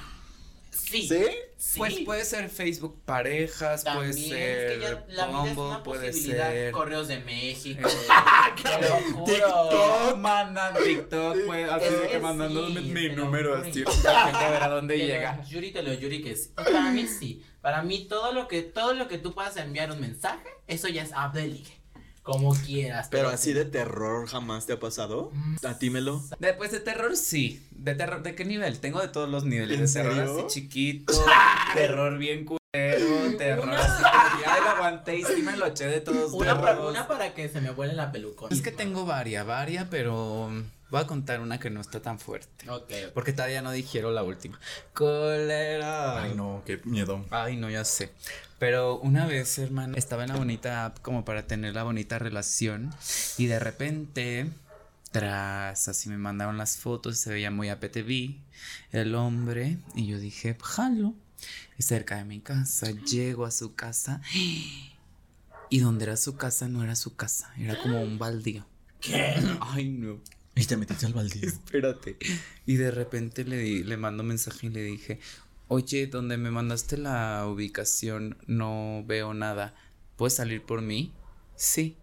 Sí. 0.72 1.08
¿Sí? 1.08 1.26
sí. 1.58 1.80
Pues 1.80 2.00
puede 2.02 2.26
ser 2.26 2.50
Facebook 2.50 3.02
parejas, 3.06 3.84
También, 3.84 4.12
puede 4.12 4.22
es 4.22 4.30
ser 4.30 4.74
que 4.74 4.80
ya 4.80 5.06
la 5.10 5.28
vida 5.28 5.52
es 5.52 5.58
una 5.58 5.84
puede 5.84 6.08
posibilidad. 6.08 6.50
ser 6.52 6.72
Correos 6.72 7.08
de 7.08 7.20
México. 7.20 7.88
Eh, 7.88 8.62
te 8.64 8.88
lo 8.88 8.96
juro. 9.14 9.26
TikTok, 9.26 10.18
mandan 10.18 10.74
TikTok, 10.84 11.38
pues, 11.46 11.70
así 11.70 11.86
Es 11.86 11.92
de 11.92 12.02
que 12.08 12.12
que 12.14 12.20
mandando 12.20 12.68
sí, 12.68 12.74
mi 12.82 13.10
número 13.10 13.56
así, 13.56 13.84
a 14.08 14.50
ver 14.50 14.64
a 14.64 14.70
dónde 14.70 14.96
Te 14.96 15.02
lo 15.02 15.08
llega. 15.08 15.44
Yuri, 15.46 15.72
te 15.72 15.84
lo 15.84 15.94
yuri 15.94 16.22
que 16.22 16.36
sí. 16.36 16.52
Para 16.56 16.92
mí 16.92 17.08
sí. 17.08 17.44
Para 17.62 17.84
mí 17.84 18.06
todo 18.08 18.32
lo 18.32 18.48
que 18.48 18.62
todo 18.62 18.94
lo 18.94 19.08
que 19.08 19.18
tú 19.18 19.34
puedas 19.34 19.58
enviar 19.58 19.92
un 19.92 20.00
mensaje, 20.00 20.48
eso 20.68 20.88
ya 20.88 21.04
es 21.04 21.12
app 21.14 21.34
de 21.34 21.48
ligue. 21.48 21.79
Como 22.24 22.54
quieras. 22.54 23.08
Pero 23.10 23.30
así 23.30 23.54
de 23.54 23.66
terror 23.66 24.28
jamás 24.28 24.66
te 24.66 24.74
ha 24.74 24.80
pasado. 24.80 25.32
Mm. 25.34 25.56
A 25.66 25.78
ti, 25.80 25.90
Melo. 25.90 26.22
Después 26.40 26.72
de 26.72 26.80
terror, 26.80 27.16
sí. 27.16 27.66
¿De 27.72 27.96
terror 27.96 28.22
de 28.24 28.36
qué 28.36 28.46
nivel? 28.46 28.80
Tengo 28.80 29.02
de 29.02 29.08
todos 29.08 29.30
los 29.30 29.46
niveles. 29.46 29.80
¿En 29.80 29.86
de 29.86 29.92
terror 29.94 30.16
serio? 30.28 30.46
así 30.48 30.62
chiquito, 30.62 31.14
terror 31.74 32.18
bien 32.18 32.46
culero, 32.46 33.38
terror 33.38 33.70
así 33.74 34.04
ya 34.46 34.60
lo 34.60 34.70
aguanté 34.70 35.18
y 35.18 35.24
sí 35.24 35.42
me 35.42 35.56
lo 35.58 35.66
eché 35.68 35.86
de 35.88 36.02
todos 36.02 36.34
Una, 36.34 36.60
para, 36.60 36.74
lados. 36.76 36.92
una 36.92 37.08
para 37.08 37.34
que 37.34 37.50
se 37.50 37.62
me 37.62 37.72
vuele 37.72 37.94
la 37.94 38.12
pelucona. 38.12 38.54
Es 38.56 38.62
que 38.62 38.72
tengo 38.72 39.06
varia, 39.06 39.44
varia, 39.44 39.88
pero 39.90 40.50
voy 40.90 41.02
a 41.02 41.08
contar 41.08 41.40
una 41.40 41.60
que 41.60 41.70
no 41.70 41.82
está 41.82 42.02
tan 42.02 42.20
fuerte. 42.20 42.70
Ok, 42.70 42.84
ok. 42.84 43.14
Porque 43.14 43.34
todavía 43.34 43.62
no 43.62 43.72
dijeron 43.72 44.16
la 44.16 44.24
última. 44.24 44.60
Cólera. 44.94 46.24
Ay, 46.24 46.34
no, 46.36 46.64
qué 46.66 46.80
miedo. 46.86 47.26
Ay, 47.30 47.58
no, 47.58 47.70
ya 47.70 47.86
sé. 47.86 48.12
Pero 48.60 49.00
una 49.00 49.26
vez, 49.26 49.58
hermano, 49.58 49.96
estaba 49.96 50.24
en 50.24 50.30
la 50.30 50.36
bonita 50.36 50.86
app 50.86 51.00
como 51.00 51.24
para 51.24 51.48
tener 51.48 51.74
la 51.74 51.84
bonita 51.84 52.20
relación 52.20 52.94
y 53.38 53.46
de 53.46 53.58
repente, 53.58 54.50
tras, 55.12 55.88
así 55.88 56.10
me 56.10 56.18
mandaron 56.18 56.58
las 56.58 56.76
fotos, 56.76 57.18
se 57.18 57.30
veía 57.32 57.52
muy 57.52 57.70
APTV 57.70 58.36
el 58.92 59.16
hombre 59.16 59.78
y 59.96 60.08
yo 60.08 60.20
dije, 60.20 60.58
jalo, 60.62 61.14
es 61.78 61.86
cerca 61.86 62.18
de 62.18 62.26
mi 62.26 62.42
casa, 62.42 62.92
llego 62.92 63.46
a 63.46 63.52
su 63.52 63.76
casa 63.76 64.22
y 65.70 65.80
donde 65.80 66.04
era 66.04 66.18
su 66.18 66.36
casa 66.36 66.68
no 66.68 66.84
era 66.84 66.98
su 66.98 67.16
casa, 67.16 67.54
era 67.58 67.82
como 67.82 68.02
un 68.02 68.20
baldío. 68.20 68.66
¿Qué? 69.00 69.36
Ay, 69.62 69.88
no. 69.88 70.20
Y 70.60 70.66
te 70.66 70.78
metiste 70.78 71.06
al 71.06 71.14
baldío. 71.14 71.42
Espérate. 71.48 72.18
Y 72.66 72.76
de 72.76 72.92
repente 72.92 73.44
le, 73.46 73.58
di- 73.58 73.84
le 73.84 73.98
mando 73.98 74.24
mensaje 74.24 74.68
y 74.68 74.70
le 74.70 74.82
dije, 74.84 75.20
oye, 75.68 76.08
donde 76.08 76.38
me 76.38 76.52
mandaste 76.52 76.98
la 76.98 77.46
ubicación 77.48 78.38
no 78.48 79.04
veo 79.08 79.34
nada. 79.34 79.74
¿Puedes 80.18 80.36
salir 80.36 80.62
por 80.64 80.82
mí? 80.82 81.14
Sí. 81.56 81.96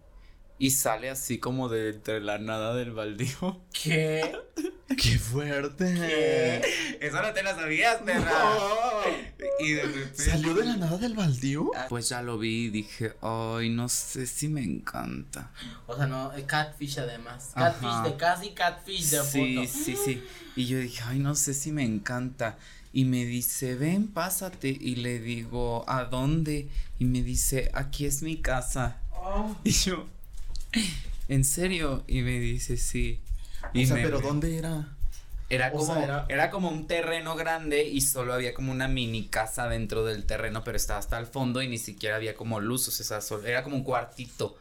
Y 0.59 0.71
sale 0.71 1.09
así 1.09 1.37
como 1.37 1.69
de 1.69 1.89
entre 1.89 2.19
la 2.19 2.39
nada 2.39 2.73
del 2.75 2.91
baldío. 2.91 3.61
¿Qué? 3.83 4.35
¡Qué 4.95 5.19
fuerte! 5.19 6.61
Eso 7.05 7.21
no 7.21 7.33
te 7.33 7.43
lo 7.43 7.53
sabías, 7.55 7.97
perra. 7.97 8.31
Y 9.59 9.71
de 9.73 9.83
repente. 9.83 10.23
¿Salió 10.23 10.53
de 10.53 10.65
la 10.65 10.77
nada 10.77 10.97
del 10.97 11.13
baldío? 11.13 11.71
Pues 11.89 12.07
ya 12.09 12.21
lo 12.21 12.37
vi 12.37 12.65
y 12.65 12.69
dije, 12.69 13.13
ay, 13.21 13.69
no 13.69 13.89
sé 13.89 14.25
si 14.25 14.47
me 14.47 14.63
encanta. 14.63 15.51
O 15.87 15.95
sea, 15.95 16.07
no, 16.07 16.31
catfish 16.45 16.99
además. 16.99 17.51
Ajá. 17.55 17.73
Catfish 17.79 18.11
de 18.11 18.17
casi 18.17 18.49
catfish 18.51 19.09
de 19.09 19.23
Sí, 19.23 19.55
foto. 19.55 19.67
sí, 19.67 19.97
sí. 20.03 20.23
Y 20.55 20.67
yo 20.67 20.79
dije, 20.79 21.01
ay, 21.05 21.19
no 21.19 21.35
sé 21.35 21.53
si 21.53 21.71
me 21.71 21.83
encanta. 21.83 22.57
Y 22.93 23.03
me 23.05 23.25
dice, 23.25 23.75
ven, 23.75 24.07
pásate. 24.07 24.69
Y 24.69 24.95
le 24.95 25.19
digo, 25.19 25.83
¿a 25.89 26.05
dónde? 26.05 26.69
Y 26.97 27.05
me 27.05 27.21
dice, 27.23 27.69
aquí 27.73 28.05
es 28.05 28.21
mi 28.23 28.37
casa. 28.37 29.01
Oh. 29.11 29.55
Y 29.65 29.71
yo, 29.71 30.07
¿en 31.27 31.43
serio? 31.43 32.03
Y 32.07 32.21
me 32.21 32.39
dice, 32.39 32.77
sí. 32.77 33.19
Y 33.73 33.83
o 33.83 33.87
sea, 33.87 33.95
me- 33.97 34.03
pero 34.03 34.19
¿dónde 34.21 34.57
era? 34.57 34.93
Era 35.49 35.71
como, 35.71 35.85
sea, 35.85 36.03
era- 36.03 36.25
era... 36.27 36.49
como 36.49 36.69
un 36.69 36.87
terreno 36.87 37.35
grande 37.35 37.85
y 37.87 38.01
solo 38.01 38.33
había 38.33 38.53
como 38.53 38.71
una 38.71 38.87
mini 38.89 39.27
casa 39.27 39.67
dentro 39.69 40.03
del 40.03 40.25
terreno, 40.25 40.63
pero 40.63 40.75
estaba 40.75 40.99
hasta 40.99 41.17
el 41.19 41.25
fondo 41.25 41.61
y 41.61 41.69
ni 41.69 41.77
siquiera 41.77 42.17
había 42.17 42.35
como 42.35 42.59
luz, 42.59 42.87
o 42.87 42.91
sea, 42.91 43.21
solo- 43.21 43.45
era 43.45 43.63
como 43.63 43.77
un 43.77 43.83
cuartito. 43.83 44.57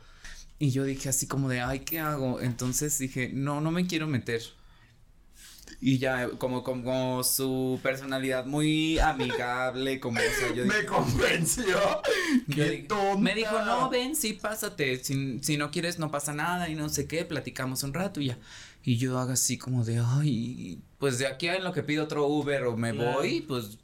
Y 0.58 0.70
yo 0.70 0.84
dije 0.84 1.08
así 1.08 1.26
como 1.26 1.48
de, 1.48 1.60
ay, 1.60 1.80
¿qué 1.80 1.98
hago? 1.98 2.40
Entonces 2.40 2.96
dije, 2.98 3.30
no, 3.32 3.60
no 3.60 3.70
me 3.72 3.86
quiero 3.86 4.06
meter. 4.06 4.42
Y 5.80 5.98
ya, 5.98 6.28
como, 6.38 6.62
como 6.62 7.22
su 7.22 7.78
personalidad 7.82 8.46
muy 8.46 8.98
amigable, 8.98 10.00
como, 10.00 10.18
o 10.18 10.22
sea, 10.40 10.54
yo 10.54 10.62
dije, 10.64 10.78
Me 10.78 10.86
convenció. 10.86 11.66
yo 12.46 12.54
¡Qué 12.54 12.70
dije- 12.70 12.82
tonta! 12.88 13.18
Me 13.20 13.34
dijo, 13.34 13.60
no, 13.62 13.90
ven, 13.90 14.16
sí, 14.16 14.32
pásate. 14.34 15.02
Si, 15.04 15.40
si 15.42 15.56
no 15.58 15.70
quieres, 15.70 15.98
no 15.98 16.10
pasa 16.10 16.32
nada 16.32 16.68
y 16.70 16.74
no 16.76 16.88
sé 16.88 17.06
qué, 17.06 17.24
platicamos 17.26 17.82
un 17.82 17.92
rato 17.92 18.20
y 18.20 18.26
ya. 18.28 18.38
Y 18.86 18.96
yo 18.96 19.18
hago 19.18 19.32
así 19.32 19.58
como 19.58 19.84
de, 19.84 20.00
ay, 20.02 20.80
pues 20.98 21.18
de 21.18 21.26
aquí 21.26 21.48
a 21.48 21.56
en 21.56 21.64
lo 21.64 21.72
que 21.74 21.82
pido 21.82 22.04
otro 22.04 22.26
Uber 22.26 22.62
o 22.64 22.76
me 22.76 22.92
Claro. 22.94 23.14
voy, 23.18 23.40
pues 23.42 23.78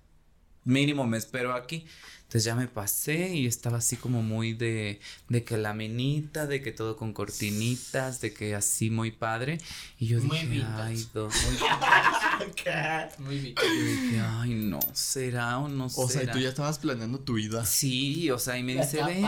mínimo 0.65 1.05
me 1.07 1.19
espero 1.19 1.53
aquí. 1.55 1.85
Entonces 2.23 2.45
ya 2.45 2.55
me 2.55 2.67
pasé 2.69 3.35
y 3.35 3.47
estaba 3.47 3.77
así 3.79 3.97
como 3.97 4.23
muy 4.23 4.55
de, 4.55 5.01
de 5.29 5.45
que 5.45 5.59
la 5.59 5.75
menita, 5.75 6.47
de 6.47 6.63
que 6.63 6.73
todo 6.73 6.97
con 6.97 7.13
cortinitas, 7.13 8.23
de 8.23 8.33
que 8.33 8.55
así 8.55 8.89
muy 8.89 9.11
padre. 9.11 9.59
Y 9.99 10.07
yo 10.07 10.19
Muy 10.21 10.39
dije, 10.39 10.47
vintage. 10.49 10.83
ay, 10.83 11.07
dos, 11.13 11.35
muy 11.45 11.57
Muy 13.19 13.39
bien. 13.39 13.55
Dije, 13.55 14.21
ay, 14.21 14.55
no, 14.55 14.81
será 14.93 15.59
o 15.59 15.69
no 15.69 15.87
O 15.87 15.89
sea, 15.89 16.05
y 16.05 16.09
será. 16.25 16.33
tú 16.33 16.39
ya 16.39 16.49
estabas 16.49 16.79
planeando 16.79 17.21
tu 17.21 17.35
vida. 17.35 17.65
Sí, 17.65 18.31
o 18.31 18.39
sea, 18.39 18.59
y 18.59 18.63
me 18.63 18.75
dice, 18.75 19.03
ven. 19.05 19.25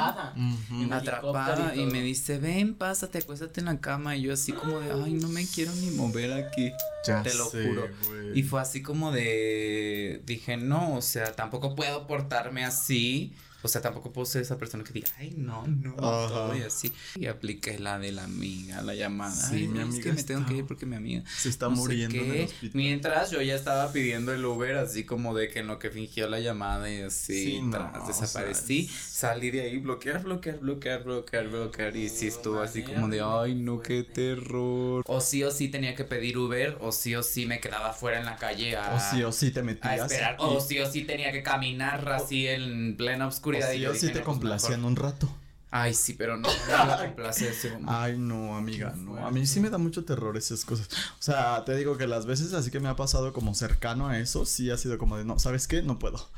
Atrapada. 0.93 1.75
Y 1.75 1.87
me 1.87 2.03
dice, 2.03 2.39
ven, 2.39 2.75
pásate, 2.75 3.19
acuéstate 3.19 3.61
en 3.61 3.67
la 3.67 3.81
cama. 3.81 4.17
Y 4.17 4.23
yo 4.23 4.33
así 4.33 4.53
como 4.53 4.81
de, 4.81 4.93
ay, 4.93 5.15
no 5.15 5.29
me 5.29 5.47
quiero 5.47 5.73
ni 5.73 5.91
mover 5.91 6.33
aquí. 6.33 6.71
Ya 7.07 7.23
te 7.23 7.35
lo 7.35 7.51
sé, 7.51 7.67
juro. 7.69 7.89
Y 8.35 8.43
fue 8.43 8.61
así 8.61 8.83
como 8.83 9.12
de, 9.12 10.23
dije, 10.25 10.57
no, 10.57 10.95
o 10.97 11.03
sea, 11.03 11.33
tampoco 11.33 11.75
puedo 11.75 12.07
portarme 12.07 12.65
así. 12.65 13.35
O 13.65 13.69
sea, 13.69 13.81
tampoco 13.81 14.12
puedo 14.12 14.27
ser 14.27 14.43
esa 14.43 14.59
persona 14.59 14.85
que 14.85 14.93
diga, 14.93 15.09
ay, 15.19 15.33
no, 15.37 15.67
no, 15.67 15.95
todo 15.97 16.55
y 16.55 16.61
así. 16.62 16.93
Y 17.19 17.27
apliqué 17.27 17.79
la 17.79 17.99
de 17.99 18.12
la 18.12 18.25
amiga, 18.25 18.83
la 18.83 18.95
llamada. 18.95 19.33
Sí, 19.35 19.57
ay, 19.57 19.69
mi 19.69 19.79
es 19.79 19.85
amiga 19.85 20.03
que 20.05 20.12
me 20.12 20.23
tengo 20.23 20.47
que 20.47 20.55
ir 20.59 20.67
porque 20.67 20.85
mi 20.87 20.97
amiga 20.97 21.25
Se 21.39 21.49
está 21.49 21.69
no 21.71 21.77
muriendo 21.77 22.15
en 22.17 22.31
el 22.31 22.37
qué. 22.37 22.45
hospital. 22.45 22.71
Mientras 22.75 23.31
yo 23.31 23.41
ya 23.41 23.55
estaba 23.55 23.91
pidiendo 23.91 24.33
el 24.35 24.45
Uber, 24.45 24.77
así 24.77 25.05
como 25.05 25.35
de 25.35 25.49
que 25.49 25.61
en 25.61 25.67
lo 25.67 25.79
que 25.79 25.91
fingió 25.91 26.29
la 26.29 26.41
llamada 26.41 26.93
y 26.93 27.01
así, 27.01 27.45
Sí, 27.45 27.62
no, 27.62 27.71
tras, 27.79 28.05
o 28.05 28.07
desaparecí, 28.07 28.87
sea, 28.87 28.95
es- 28.97 29.03
salí 29.03 29.51
de 29.51 29.62
ahí, 29.62 29.79
bloquear, 29.79 30.23
bloquear, 30.23 30.59
bloquear, 30.61 31.03
bloquear, 31.05 31.49
bloquear, 31.49 31.97
y 31.97 32.09
sí 32.11 32.27
estuvo 32.27 32.61
así 32.61 32.83
como 32.83 33.09
de, 33.09 33.23
ay, 33.23 33.55
no, 33.55 33.81
qué 33.81 34.03
terror. 34.03 35.03
O 35.07 35.21
sí 35.21 35.43
o 35.43 35.51
sí 35.51 35.69
tenía 35.69 35.95
que 35.95 36.05
pedir 36.05 36.37
Uber, 36.37 36.77
o 36.81 36.93
sí 36.93 37.15
o 37.15 37.23
sí 37.23 37.47
me 37.47 37.61
quedaba 37.61 37.91
afuera 37.91 38.19
en 38.19 38.27
la 38.27 38.37
calle 38.37 38.77
a, 38.77 38.95
O 38.95 39.01
sí 39.01 39.23
o 39.23 39.33
sí 39.33 39.51
te 39.51 39.61
a 39.61 39.62
metías. 39.62 40.01
esperar, 40.12 40.35
y- 40.39 40.43
o 40.45 40.61
sí 40.61 40.79
o 40.81 40.91
sí 40.91 41.05
tenía 41.05 41.33
que 41.33 41.43
caminar 41.43 42.07
así 42.11 42.47
en 42.47 42.97
plena 42.97 43.27
o 43.27 43.31
y 43.59 43.63
sí 43.63 43.81
yo 43.81 43.95
sí 43.95 44.01
dije, 44.07 44.13
te 44.13 44.19
no, 44.21 44.25
pues, 44.25 44.35
complacían 44.35 44.81
mejor. 44.81 44.91
un 44.91 44.97
rato. 44.97 45.29
Ay, 45.77 45.93
sí, 45.93 46.15
pero 46.15 46.37
no, 46.37 46.49
no 46.49 46.87
la 46.87 46.99
complace 46.99 47.49
ese 47.49 47.71
momento. 47.71 47.91
Ay, 47.93 48.17
no, 48.17 48.57
amiga, 48.57 48.95
no. 48.97 49.17
A 49.27 49.33
mí 49.33 49.45
sí 49.45 49.59
me 49.59 49.71
da 49.71 49.79
mucho 49.79 50.05
terror 50.05 50.37
esas 50.37 50.65
cosas. 50.65 50.89
O 51.19 51.23
sea, 51.23 51.65
te 51.65 51.75
digo 51.75 51.97
que 51.97 52.07
las 52.07 52.27
veces 52.27 52.53
así 52.53 52.71
que 52.71 52.79
me 52.79 52.89
ha 52.89 52.95
pasado 52.95 53.33
como 53.33 53.55
cercano 53.55 54.07
a 54.07 54.21
eso, 54.21 54.47
sí 54.47 54.71
ha 54.71 54.79
sido 54.79 54.99
como 54.99 55.19
de, 55.19 55.25
no, 55.25 55.41
¿sabes 55.41 55.67
qué? 55.67 55.83
No 55.83 55.99
puedo. 55.99 56.29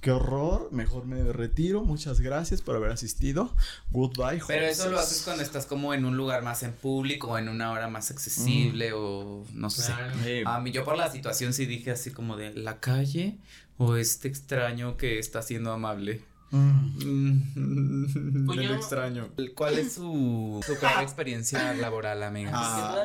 Qué 0.00 0.10
horror, 0.10 0.70
mejor 0.72 1.04
me 1.04 1.22
retiro. 1.32 1.84
Muchas 1.84 2.20
gracias 2.20 2.62
por 2.62 2.74
haber 2.74 2.90
asistido. 2.90 3.54
Goodbye. 3.92 4.42
Pero 4.48 4.66
eso 4.66 4.88
lo 4.88 4.96
horses. 4.96 5.12
haces 5.12 5.22
cuando 5.22 5.42
estás 5.44 5.66
como 5.66 5.94
en 5.94 6.04
un 6.04 6.16
lugar 6.16 6.42
más 6.42 6.64
en 6.64 6.72
público 6.72 7.28
o 7.28 7.38
en 7.38 7.48
una 7.48 7.70
hora 7.70 7.86
más 7.86 8.10
accesible 8.10 8.92
o 8.92 9.44
no 9.52 9.70
sé. 9.70 9.92
Claro. 9.92 10.48
A 10.48 10.58
mí 10.58 10.72
yo 10.72 10.84
por 10.84 10.96
la 10.96 11.12
situación 11.12 11.52
sí 11.52 11.64
dije 11.66 11.92
así 11.92 12.10
como 12.10 12.36
de 12.36 12.54
la 12.54 12.80
calle 12.80 13.36
o 13.76 13.94
este 13.94 14.26
extraño 14.26 14.96
que 14.96 15.18
está 15.20 15.42
siendo 15.42 15.70
amable. 15.70 16.22
Mm, 16.50 18.46
Pues 18.46 18.60
yo- 18.60 18.74
extraño. 18.74 19.30
¿Cuál 19.56 19.78
es 19.78 19.94
su, 19.94 20.60
su 20.66 20.78
peor 20.78 21.02
experiencia 21.02 21.72
laboral, 21.74 22.22
amiga? 22.22 22.50
Ah, 22.54 23.04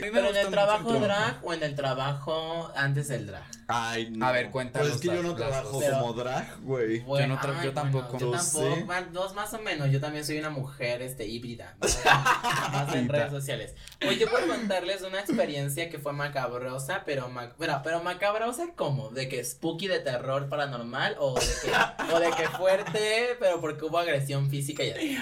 Pero 0.00 0.30
en 0.30 0.36
el 0.36 0.48
trabajo 0.50 0.92
drag 0.94 1.40
o 1.42 1.52
en 1.52 1.62
el 1.62 1.74
trabajo 1.74 2.70
antes 2.76 3.08
del 3.08 3.26
drag. 3.26 3.44
Ay, 3.66 4.10
no. 4.10 4.26
A 4.26 4.32
ver, 4.32 4.50
cuéntanos 4.50 4.88
Pues 4.88 4.96
es 4.96 5.08
que 5.08 5.16
yo 5.16 5.22
no 5.22 5.34
trabajo. 5.34 5.78
Pero- 5.80 5.98
como 6.00 6.12
drag, 6.12 6.60
güey. 6.62 7.00
Bueno, 7.00 7.34
no 7.34 7.40
tra- 7.40 7.54
ay, 7.58 7.64
yo 7.66 7.72
tampoco. 7.72 8.18
yo 8.18 8.30
Yo 8.32 8.38
tampoco. 8.38 9.10
dos 9.12 9.34
más 9.34 9.54
o 9.54 9.58
menos. 9.60 9.90
Yo 9.90 10.00
también 10.00 10.24
soy 10.24 10.38
una 10.38 10.50
mujer 10.50 11.00
este 11.02 11.26
híbrida. 11.26 11.74
Más, 11.80 11.98
más 12.72 12.94
en 12.94 13.08
redes 13.08 13.30
sociales. 13.30 13.74
Oye, 14.06 14.18
yo 14.18 14.28
puedo 14.30 14.46
contarles 14.48 15.02
una 15.02 15.20
experiencia 15.20 15.88
que 15.88 15.98
fue 15.98 16.12
macabrosa, 16.12 17.02
pero 17.06 17.28
ma- 17.30 17.54
pero, 17.58 17.80
pero 17.82 18.02
macabrosa 18.02 18.66
¿cómo? 18.76 19.08
¿De 19.10 19.28
que 19.28 19.42
spooky 19.44 19.88
de 19.88 20.00
terror 20.00 20.48
paranormal? 20.48 21.16
O 21.18 21.34
de 21.34 21.46
que, 21.62 22.14
o 22.14 22.20
de 22.20 22.30
que 22.32 22.48
fuerte, 22.48 22.83
pero 23.38 23.60
porque 23.60 23.84
hubo 23.84 23.98
agresión 23.98 24.48
física 24.50 24.84
y 24.84 24.90
así. 24.90 25.18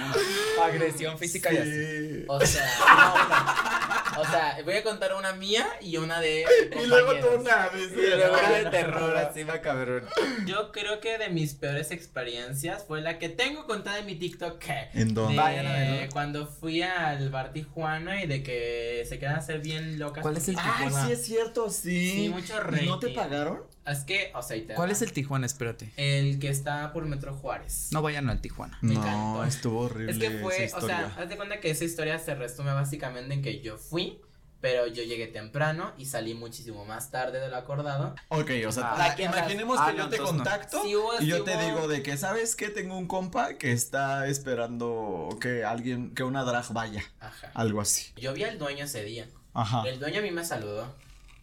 Agresión 0.63 1.19
física 1.19 1.53
y 1.53 1.57
así. 1.59 1.71
Sí. 1.71 2.25
O 2.29 2.41
sea, 2.45 2.67
no, 2.79 3.29
no. 3.29 4.12
O 4.19 4.25
sea, 4.25 4.59
voy 4.65 4.75
a 4.75 4.83
contar 4.83 5.15
una 5.15 5.33
mía 5.33 5.67
y 5.81 5.97
una 5.97 6.21
de. 6.21 6.45
Y 6.83 6.87
luego 6.87 7.15
tú 7.17 7.41
una 7.41 7.69
vez. 7.69 7.91
Y 7.93 7.97
luego 8.17 8.37
No, 8.37 8.53
de 8.55 8.65
terror, 8.71 9.17
así 9.17 9.45
macabrón. 9.45 10.05
Yo 10.47 10.73
creo 10.73 11.01
que 11.01 11.19
de 11.19 11.29
mis 11.31 11.55
peores 11.55 11.91
experiencias 11.91 12.85
fue 12.87 13.01
la 13.01 13.19
que 13.19 13.29
tengo 13.29 13.67
contada 13.67 13.99
en 13.99 14.07
mi 14.07 14.15
TikTok. 14.17 14.59
que 14.59 14.89
¿En 14.95 15.15
dónde? 15.15 15.35
de 15.35 15.41
Vayan 15.41 15.67
a 15.67 15.73
verlo. 15.73 16.13
cuando 16.13 16.47
fui 16.47 16.83
al 16.83 17.31
bar 17.31 17.53
Tijuana 17.53 18.23
y 18.23 18.27
de 18.27 18.43
que 18.43 19.05
se 19.09 19.19
quedan 19.19 19.37
a 19.37 19.41
ser 19.43 19.61
bien 19.61 19.99
locas. 19.99 20.23
¿Cuál 20.23 20.37
es 20.37 20.49
el 20.49 20.57
Ay, 20.59 20.87
Tijuana? 20.87 21.07
sí 21.07 21.13
es 21.13 21.25
cierto, 21.25 21.71
sí. 21.71 22.11
Sí, 22.13 22.29
mucho 22.29 22.55
¿Y 22.81 22.87
¿No 22.87 22.99
te 22.99 23.09
pagaron? 23.11 23.61
Es 23.85 24.01
que, 24.05 24.31
o 24.37 24.43
sea, 24.43 24.57
y 24.57 24.63
te 24.63 24.75
¿Cuál 24.75 24.91
va. 24.91 24.93
es 24.93 25.03
el 25.03 25.13
Tijuana? 25.13 25.45
Espérate. 25.45 25.93
El 25.97 26.39
que 26.39 26.49
está 26.49 26.93
por 26.93 27.05
Metro 27.05 27.35
Juárez. 27.35 27.89
No 27.91 28.01
vayan 28.01 28.31
al 28.31 28.41
Tijuana. 28.41 28.79
Me 28.81 28.95
no, 28.95 29.45
estuvo 29.45 29.81
horrible 29.81 30.13
Es 30.13 30.19
que 30.19 30.31
fue, 30.39 30.65
esa 30.65 30.77
o 30.77 30.81
sea, 30.83 31.13
haz 31.19 31.29
de 31.29 31.37
cuenta 31.37 31.59
que 31.59 31.71
esa 31.71 31.85
historia 31.85 32.19
se 32.21 32.35
resume 32.37 32.73
básicamente 32.73 33.35
en 33.35 33.43
que 33.43 33.61
yo 33.61 33.77
fui 33.79 34.02
pero 34.63 34.87
yo 34.87 35.03
llegué 35.03 35.27
temprano 35.27 35.93
y 35.99 36.07
salí 36.07 36.33
muchísimo 36.35 36.87
más 36.87 37.11
tarde 37.11 37.39
de 37.41 37.49
lo 37.49 37.57
acordado. 37.57 38.15
Ok, 38.29 38.51
o 38.67 38.73
sea, 38.73 38.93
Ah, 38.95 39.15
ah, 39.19 39.21
imaginemos 39.21 39.77
ah, 39.79 39.89
que 39.91 39.99
no, 39.99 40.05
yo 40.05 40.09
te 40.09 40.17
entonces 40.17 40.21
no. 40.21 40.27
contacto 40.45 40.83
Sí 40.83 40.95
hubo- 40.97 41.21
y 41.21 41.27
yo 41.27 41.37
sí 41.39 41.45
te 41.45 41.55
hubo- 41.57 41.61
digo 41.67 41.89
de 41.89 42.03
que, 42.03 42.17
¿sabes 42.17 42.57
qué? 42.57 42.71
Tengo 42.71 42.97
un 42.97 43.07
compa 43.09 43.55
que 43.59 43.73
está 43.73 44.27
esperando 44.29 45.29
que 45.41 45.65
alguien, 45.65 46.15
que 46.15 46.23
una 46.23 46.45
drag 46.45 46.73
vaya, 46.73 47.03
Ajá. 47.21 47.51
algo 47.55 47.81
así. 47.81 48.13
Yo 48.17 48.33
vi 48.33 48.45
al 48.45 48.59
dueño 48.59 48.85
ese 48.85 49.03
día. 49.05 49.29
Ajá. 49.53 49.83
El 49.87 49.99
dueño 49.99 50.21
a 50.21 50.23
mí 50.23 50.31
me 50.31 50.45
saludó. 50.45 50.95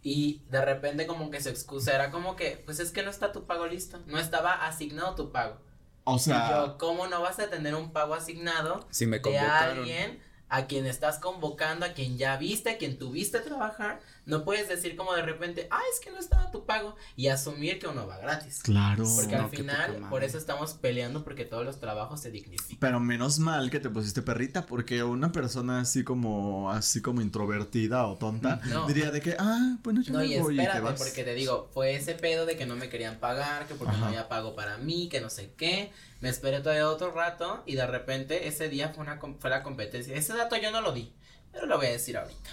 Y 0.01 0.41
de 0.49 0.63
repente 0.63 1.05
como 1.05 1.29
que 1.29 1.41
su 1.41 1.49
excusa 1.49 1.93
era 1.93 2.09
como 2.11 2.35
que, 2.37 2.61
pues 2.65 2.79
es 2.79 2.91
que 2.91 3.03
no 3.03 3.09
está 3.11 3.31
tu 3.33 3.45
pago 3.45 3.67
listo. 3.67 3.99
No 4.07 4.17
estaba 4.17 4.65
asignado 4.65 5.13
tu 5.15 5.31
pago. 5.31 5.57
O 6.05 6.15
Y 6.15 6.19
sea, 6.19 6.49
yo, 6.49 6.77
¿cómo 6.77 7.07
no 7.07 7.21
vas 7.21 7.37
a 7.39 7.49
tener 7.49 7.75
un 7.75 7.91
pago 7.91 8.13
asignado 8.15 8.87
Si 8.89 9.05
me 9.05 9.17
de 9.17 9.21
convocaron. 9.23 9.79
alguien 9.79 10.23
a 10.49 10.65
quien 10.65 10.85
estás 10.85 11.19
convocando, 11.19 11.85
a 11.85 11.93
quien 11.93 12.17
ya 12.17 12.35
viste, 12.37 12.71
a 12.71 12.77
quien 12.77 12.97
tuviste 12.97 13.39
trabajar? 13.39 13.99
No 14.29 14.43
puedes 14.45 14.69
decir 14.69 14.95
como 14.95 15.13
de 15.13 15.21
repente, 15.23 15.67
ah, 15.71 15.81
es 15.93 15.99
que 15.99 16.11
no 16.11 16.19
estaba 16.19 16.51
tu 16.51 16.65
pago. 16.65 16.95
Y 17.15 17.27
asumir 17.27 17.79
que 17.79 17.87
uno 17.87 18.07
va 18.07 18.17
gratis. 18.19 18.61
claro. 18.63 19.03
Porque 19.15 19.35
No, 19.35 19.43
al 19.43 19.49
final, 19.49 20.07
por 20.09 20.23
eso 20.23 20.37
estamos 20.37 20.73
peleando, 20.73 21.23
porque 21.23 21.45
todos 21.45 21.65
los 21.65 21.79
trabajos 21.79 22.21
se 22.21 22.31
dignifican. 22.31 22.77
Pero 22.79 22.99
menos 22.99 23.39
mal 23.39 23.69
que 23.71 23.79
te 23.79 23.89
pusiste 23.89 24.21
perrita, 24.21 24.65
porque 24.65 25.03
una 25.03 25.31
persona 25.31 25.81
así 25.81 26.03
como, 26.03 26.71
así 26.71 27.01
como 27.01 27.21
introvertida 27.21 28.05
o 28.07 28.15
tonta, 28.17 28.61
No. 28.65 28.87
diría 28.87 29.11
de 29.11 29.19
que, 29.21 29.35
ah, 29.39 29.77
bueno, 29.83 30.01
yo 30.01 30.13
No, 30.13 30.19
me 30.19 30.27
y 30.27 30.39
voy 30.39 30.53
y 30.53 30.57
te 30.57 30.63
espérate, 30.63 30.85
vas. 30.85 30.99
porque 30.99 31.23
te 31.23 31.33
digo, 31.33 31.69
fue 31.73 31.95
ese 31.95 32.13
pedo 32.15 32.45
de 32.45 32.55
que 32.55 32.65
no 32.65 32.75
me 32.75 32.89
querían 32.89 33.17
pagar, 33.19 33.67
que 33.67 33.73
porque 33.75 33.93
no 33.93 33.97
Ajá. 33.99 34.07
había 34.09 34.29
pago 34.29 34.55
para 34.55 34.77
mí, 34.77 35.09
que 35.09 35.21
no 35.21 35.29
sé 35.29 35.53
qué. 35.57 35.91
Me 36.21 36.29
esperé 36.29 36.59
todavía 36.59 36.87
otro 36.89 37.11
rato 37.11 37.63
y 37.65 37.75
de 37.75 37.87
repente 37.87 38.47
ese 38.47 38.69
día 38.69 38.89
fue, 38.89 39.03
una, 39.03 39.19
fue 39.39 39.49
la 39.49 39.63
competencia. 39.63 40.15
Ese 40.15 40.33
dato 40.35 40.55
yo 40.57 40.69
no 40.71 40.81
lo 40.81 40.91
di, 40.91 41.13
pero 41.51 41.65
lo 41.65 41.77
voy 41.77 41.87
a 41.87 41.91
decir 41.91 42.17
ahorita. 42.17 42.49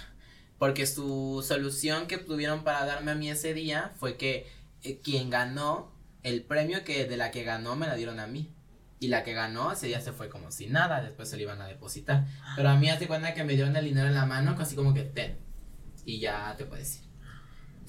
Porque 0.59 0.87
su 0.87 1.43
solución 1.47 2.07
que 2.07 2.17
tuvieron 2.17 2.63
para 2.63 2.85
darme 2.85 3.11
a 3.11 3.15
mí 3.15 3.29
ese 3.29 3.53
día 3.53 3.91
fue 3.99 4.17
que 4.17 4.47
eh, 4.83 4.99
quien 5.03 5.29
ganó, 5.29 5.91
el 6.23 6.43
premio 6.43 6.83
que 6.83 7.05
de 7.05 7.15
la 7.17 7.31
que 7.31 7.43
ganó 7.43 7.75
me 7.75 7.87
la 7.87 7.95
dieron 7.95 8.19
a 8.19 8.27
mí. 8.27 8.51
Y 8.99 9.09
la 9.09 9.23
que 9.23 9.33
ganó 9.33 9.71
ese 9.71 9.85
día 9.87 10.01
se 10.01 10.11
fue 10.11 10.29
como 10.29 10.49
si 10.51 10.65
nada, 10.67 11.01
después 11.03 11.29
se 11.29 11.37
le 11.37 11.43
iban 11.43 11.61
a 11.61 11.67
depositar. 11.67 12.25
Pero 12.55 12.69
a 12.69 12.75
mí 12.77 12.89
hace 12.89 13.07
cuenta 13.07 13.35
que 13.35 13.43
me 13.43 13.53
dieron 13.53 13.75
el 13.75 13.85
dinero 13.85 14.07
en 14.07 14.15
la 14.15 14.25
mano, 14.25 14.55
así 14.57 14.75
como 14.75 14.93
que 14.95 15.03
ten. 15.03 15.37
Y 16.05 16.19
ya 16.19 16.55
te 16.57 16.65
puedes 16.65 16.97
ir. 16.97 17.07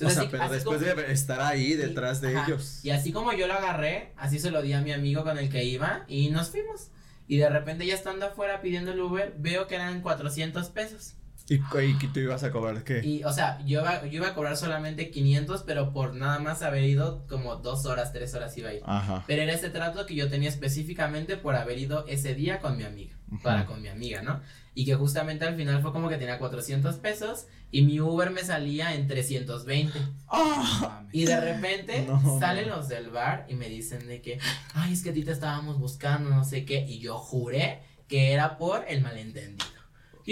o 0.06 0.10
sea, 0.10 0.20
así- 0.20 0.28
pero 0.30 0.42
así 0.44 0.54
después 0.54 0.80
como- 0.82 1.00
de 1.02 1.12
estar 1.12 1.40
ahí 1.40 1.74
detrás 1.74 2.20
de 2.20 2.36
Ajá. 2.36 2.46
ellos. 2.46 2.84
Y 2.84 2.90
así 2.90 3.10
como 3.12 3.32
yo 3.32 3.46
lo 3.48 3.54
agarré, 3.54 4.12
así 4.16 4.38
se 4.38 4.50
lo 4.50 4.60
di 4.62 4.72
a 4.74 4.80
mi 4.82 4.92
amigo 4.92 5.24
con 5.24 5.38
el 5.38 5.48
que 5.50 5.64
iba 5.64 6.04
y 6.06 6.28
nos 6.28 6.50
fuimos. 6.50 6.90
Y 7.26 7.38
de 7.38 7.48
repente 7.48 7.84
ya 7.86 7.94
estando 7.94 8.26
afuera 8.26 8.60
pidiendo 8.60 8.92
el 8.92 9.00
Uber, 9.00 9.34
veo 9.38 9.66
que 9.66 9.74
eran 9.76 10.00
400 10.02 10.68
pesos. 10.68 11.14
¿Y, 11.48 11.54
y 11.54 12.06
tú 12.08 12.20
ibas 12.20 12.42
a 12.44 12.50
cobrar 12.50 12.84
qué? 12.84 13.00
Y, 13.02 13.24
o 13.24 13.32
sea, 13.32 13.58
yo 13.64 13.80
iba, 13.80 14.02
yo 14.04 14.12
iba 14.18 14.28
a 14.28 14.34
cobrar 14.34 14.56
solamente 14.56 15.10
500, 15.10 15.62
pero 15.62 15.92
por 15.92 16.14
nada 16.14 16.38
más 16.38 16.62
haber 16.62 16.84
ido 16.84 17.26
como 17.26 17.56
dos 17.56 17.86
horas, 17.86 18.12
tres 18.12 18.34
horas 18.34 18.56
iba 18.58 18.68
a 18.70 18.74
ir. 18.74 18.82
Ajá. 18.84 19.24
Pero 19.26 19.42
era 19.42 19.54
ese 19.54 19.70
trato 19.70 20.04
que 20.04 20.14
yo 20.14 20.28
tenía 20.28 20.48
específicamente 20.50 21.36
por 21.38 21.56
haber 21.56 21.78
ido 21.78 22.06
ese 22.06 22.34
día 22.34 22.58
con 22.60 22.76
mi 22.76 22.84
amiga, 22.84 23.16
para 23.42 23.64
con 23.66 23.80
mi 23.80 23.88
amiga, 23.88 24.20
¿no? 24.22 24.40
Y 24.74 24.84
que 24.84 24.94
justamente 24.94 25.44
al 25.46 25.56
final 25.56 25.80
fue 25.82 25.92
como 25.92 26.08
que 26.08 26.18
tenía 26.18 26.38
400 26.38 26.96
pesos 26.96 27.46
y 27.72 27.82
mi 27.82 27.98
Uber 28.00 28.30
me 28.30 28.42
salía 28.44 28.94
en 28.94 29.08
320. 29.08 29.98
¡Ah! 30.28 30.78
Mames. 30.82 31.14
Y 31.14 31.24
de 31.24 31.40
repente 31.40 32.02
No. 32.06 32.38
salen 32.38 32.68
los 32.68 32.88
del 32.88 33.10
bar 33.10 33.46
y 33.48 33.54
me 33.54 33.68
dicen 33.68 34.06
de 34.06 34.20
que, 34.22 34.38
ay, 34.74 34.92
es 34.92 35.02
que 35.02 35.10
a 35.10 35.12
ti 35.12 35.24
te 35.24 35.32
estábamos 35.32 35.78
buscando, 35.80 36.30
no 36.30 36.44
sé 36.44 36.64
qué. 36.64 36.84
Y 36.86 37.00
yo 37.00 37.18
juré 37.18 37.80
que 38.06 38.32
era 38.32 38.56
por 38.58 38.84
el 38.88 39.00
malentendido. 39.00 39.77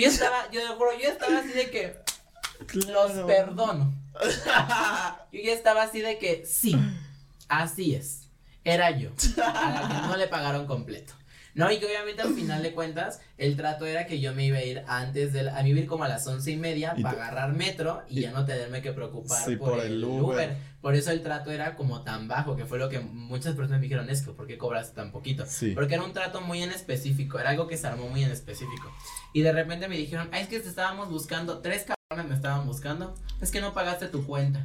Yo 0.03 0.09
estaba, 0.09 0.51
yo 0.51 0.61
juro, 0.77 0.91
yo 1.03 1.09
estaba 1.09 1.39
así 1.39 1.49
de 1.53 1.71
que 1.71 1.97
los 2.75 3.11
Claro. 3.13 3.27
perdono. 3.27 3.95
Yo 5.33 5.41
ya 5.43 5.53
estaba 5.53 5.83
así 5.83 6.01
de 6.01 6.19
que 6.19 6.45
sí, 6.47 6.75
así 7.49 7.95
es. 7.95 8.23
Era 8.65 8.91
yo. 8.91 9.11
A 9.45 9.71
la 9.71 9.89
que 10.03 10.07
no 10.09 10.17
le 10.17 10.27
pagaron 10.27 10.67
completo. 10.67 11.13
No, 11.55 11.71
y 11.71 11.79
que 11.79 11.87
obviamente 11.87 12.21
al 12.23 12.35
final 12.35 12.63
de 12.63 12.73
cuentas, 12.73 13.21
el 13.39 13.57
trato 13.57 13.87
era 13.87 14.07
que 14.07 14.21
yo 14.21 14.35
me 14.35 14.45
iba 14.45 14.59
a 14.59 14.63
ir 14.63 14.83
antes 14.89 15.33
de 15.33 15.43
la- 15.45 15.57
a 15.59 15.63
mí 15.63 15.71
iba 15.71 15.79
a 15.79 15.83
ir 15.83 15.87
como 15.89 16.05
a 16.05 16.09
las 16.09 16.27
once 16.27 16.51
y 16.51 16.57
media 16.57 16.93
Y 16.97 17.03
para 17.03 17.15
te- 17.17 17.23
agarrar 17.23 17.53
metro 17.55 18.03
y, 18.11 18.19
y- 18.19 18.23
ya 18.23 18.33
no 18.33 18.45
tenerme 18.45 18.83
que 18.83 18.93
preocupar 18.93 19.43
Sí, 19.45 19.57
por, 19.57 19.71
por 19.71 19.81
el 19.81 19.93
el 19.93 20.05
Uber. 20.05 20.23
Uber. 20.49 20.57
Por 20.87 20.95
eso 20.95 21.11
el 21.11 21.21
trato 21.21 21.51
era 21.51 21.75
como 21.75 22.03
tan 22.03 22.29
bajo, 22.29 22.55
que 22.55 22.65
fue 22.65 22.79
lo 22.79 22.89
que 22.89 23.01
muchas 23.01 23.57
personas 23.57 23.81
me 23.81 23.87
dijeron, 23.89 24.09
es 24.09 24.23
que 24.23 24.31
¿por 24.31 24.47
qué 24.47 24.57
cobras 24.57 24.95
tan 24.95 25.11
poquito? 25.11 25.45
Sí. 25.45 25.73
Porque 25.73 25.95
era 25.95 26.05
un 26.05 26.13
trato 26.13 26.41
muy 26.43 26.63
en 26.63 26.71
específico, 26.71 27.41
era 27.41 27.51
algo 27.51 27.67
que 27.67 27.77
se 27.77 27.89
armó 27.89 28.09
muy 28.09 28.23
en 28.23 28.31
específico. 28.31 28.93
Y 29.33 29.43
de 29.43 29.51
repente 29.51 29.89
me 29.89 29.97
dijeron, 29.97 30.29
ah, 30.31 30.39
es 30.39 30.47
que 30.47 30.61
te 30.61 30.69
estábamos 30.69 31.11
buscando, 31.11 31.59
tres 31.59 31.87
cabrones 31.87 32.31
me 32.31 32.37
estaban 32.37 32.65
buscando, 32.69 33.17
es 33.41 33.51
que 33.51 33.61
no 33.61 33.75
pagaste 33.75 34.07
tu 34.07 34.25
cuenta. 34.25 34.65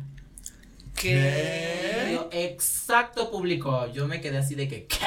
¿Qué? 0.94 2.20
Exacto 2.32 3.32
público, 3.32 3.92
yo 3.92 4.08
me 4.08 4.22
quedé 4.22 4.38
así 4.38 4.54
de 4.54 4.68
que, 4.68 4.86
¿qué? 4.86 4.98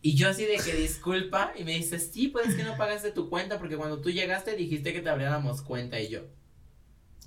Y 0.00 0.14
yo 0.14 0.30
así 0.30 0.46
de 0.46 0.56
que 0.56 0.72
disculpa, 0.72 1.52
y 1.58 1.64
me 1.64 1.72
dice, 1.72 1.98
sí, 1.98 2.28
pues 2.28 2.48
es 2.48 2.54
que 2.54 2.64
no 2.64 2.78
pagaste 2.78 3.10
tu 3.10 3.28
cuenta, 3.28 3.58
porque 3.58 3.76
cuando 3.76 4.00
tú 4.00 4.10
llegaste 4.10 4.56
dijiste 4.56 4.94
que 4.94 5.02
te 5.02 5.10
abriéramos 5.10 5.60
cuenta, 5.60 6.00
y 6.00 6.08
yo. 6.08 6.22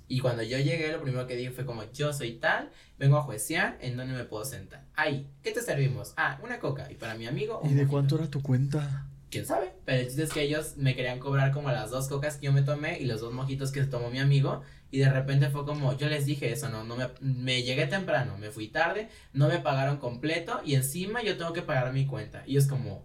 Y 0.08 0.20
cuando 0.20 0.42
yo 0.42 0.58
llegué, 0.58 0.92
lo 0.92 1.02
primero 1.02 1.26
que 1.26 1.36
dije 1.36 1.50
fue 1.50 1.64
como, 1.66 1.82
yo 1.92 2.12
soy 2.12 2.34
tal, 2.34 2.70
vengo 2.98 3.16
a 3.16 3.22
juecear, 3.22 3.76
¿en 3.80 3.96
dónde 3.96 4.14
me 4.14 4.24
puedo 4.24 4.44
sentar? 4.44 4.84
Ahí, 4.94 5.28
¿qué 5.42 5.52
te 5.52 5.60
servimos? 5.62 6.14
Ah, 6.16 6.38
una 6.42 6.60
coca, 6.60 6.90
y 6.90 6.94
para 6.94 7.14
mi 7.14 7.26
amigo, 7.26 7.60
un 7.60 7.70
¿Y 7.70 7.74
de 7.74 7.86
cuánto 7.86 8.16
era 8.16 8.30
tu 8.30 8.42
cuenta? 8.42 9.08
quién 9.30 9.46
sabe. 9.46 9.72
Pero 9.84 10.00
el 10.00 10.06
chiste 10.06 10.22
es 10.22 10.32
que 10.32 10.42
ellos 10.42 10.76
me 10.76 10.94
querían 10.94 11.18
cobrar 11.18 11.52
como 11.52 11.70
las 11.70 11.90
dos 11.90 12.08
cocas 12.08 12.36
que 12.36 12.46
yo 12.46 12.52
me 12.52 12.62
tomé 12.62 12.98
y 12.98 13.04
los 13.04 13.20
dos 13.20 13.32
mojitos 13.32 13.70
que 13.70 13.82
se 13.82 13.86
tomó 13.88 14.10
mi 14.10 14.18
amigo. 14.18 14.62
Y 14.90 14.98
de 14.98 15.10
repente 15.10 15.50
fue 15.50 15.64
como, 15.64 15.96
yo 15.96 16.08
les 16.08 16.26
dije 16.26 16.50
eso, 16.52 16.68
no, 16.68 16.84
no 16.84 16.96
me, 16.96 17.08
me 17.20 17.62
llegué 17.62 17.86
temprano, 17.86 18.38
me 18.38 18.50
fui 18.50 18.68
tarde, 18.68 19.08
no 19.32 19.48
me 19.48 19.58
pagaron 19.58 19.98
completo 19.98 20.60
y 20.64 20.74
encima 20.74 21.22
yo 21.22 21.36
tengo 21.36 21.52
que 21.52 21.62
pagar 21.62 21.92
mi 21.92 22.06
cuenta. 22.06 22.44
Y 22.46 22.56
es 22.56 22.66
como, 22.66 23.04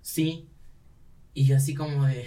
sí. 0.00 0.48
Y 1.34 1.44
yo 1.44 1.56
así 1.56 1.74
como 1.74 2.06
de, 2.06 2.26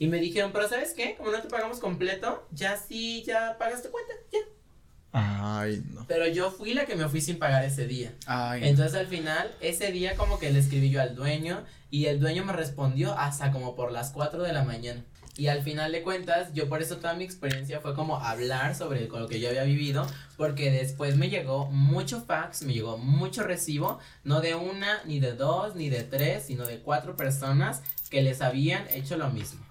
y 0.00 0.06
me 0.06 0.18
dijeron, 0.18 0.50
pero 0.50 0.66
¿sabes 0.66 0.94
qué? 0.94 1.14
Como 1.14 1.30
no 1.30 1.42
te 1.42 1.48
pagamos 1.48 1.78
completo, 1.78 2.48
ya 2.52 2.78
sí, 2.78 3.22
ya 3.22 3.58
pagaste 3.58 3.90
cuenta, 3.90 4.14
ya. 4.32 4.38
Ay, 5.12 5.84
no. 5.92 6.06
Pero 6.08 6.26
yo 6.26 6.50
fui 6.50 6.72
la 6.72 6.86
que 6.86 6.96
me 6.96 7.06
fui 7.06 7.20
sin 7.20 7.38
pagar 7.38 7.66
ese 7.66 7.86
día. 7.86 8.14
Ay. 8.24 8.62
Entonces 8.64 8.98
al 8.98 9.08
final, 9.08 9.54
ese 9.60 9.92
día 9.92 10.16
como 10.16 10.38
que 10.38 10.50
le 10.50 10.58
escribí 10.58 10.88
yo 10.88 11.02
al 11.02 11.14
dueño 11.14 11.66
y 11.90 12.06
el 12.06 12.18
dueño 12.18 12.46
me 12.46 12.54
respondió 12.54 13.12
hasta 13.12 13.52
como 13.52 13.76
por 13.76 13.92
las 13.92 14.10
4 14.12 14.42
de 14.42 14.54
la 14.54 14.64
mañana. 14.64 15.04
Y 15.36 15.48
al 15.48 15.62
final 15.62 15.92
de 15.92 16.02
cuentas, 16.02 16.54
yo 16.54 16.66
por 16.70 16.80
eso 16.80 16.96
toda 16.96 17.12
mi 17.12 17.24
experiencia 17.24 17.80
fue 17.80 17.94
como 17.94 18.16
hablar 18.16 18.74
sobre 18.74 19.06
lo 19.06 19.28
que 19.28 19.38
yo 19.38 19.50
había 19.50 19.64
vivido, 19.64 20.06
porque 20.38 20.70
después 20.70 21.18
me 21.18 21.28
llegó 21.28 21.66
mucho 21.66 22.22
fax, 22.22 22.62
me 22.62 22.72
llegó 22.72 22.96
mucho 22.96 23.42
recibo, 23.42 23.98
no 24.24 24.40
de 24.40 24.54
una, 24.54 25.02
ni 25.04 25.20
de 25.20 25.34
dos, 25.34 25.74
ni 25.76 25.90
de 25.90 26.04
tres, 26.04 26.44
sino 26.46 26.66
de 26.66 26.78
cuatro 26.78 27.16
personas 27.16 27.82
que 28.08 28.22
les 28.22 28.40
habían 28.40 28.88
hecho 28.88 29.18
lo 29.18 29.28
mismo. 29.28 29.69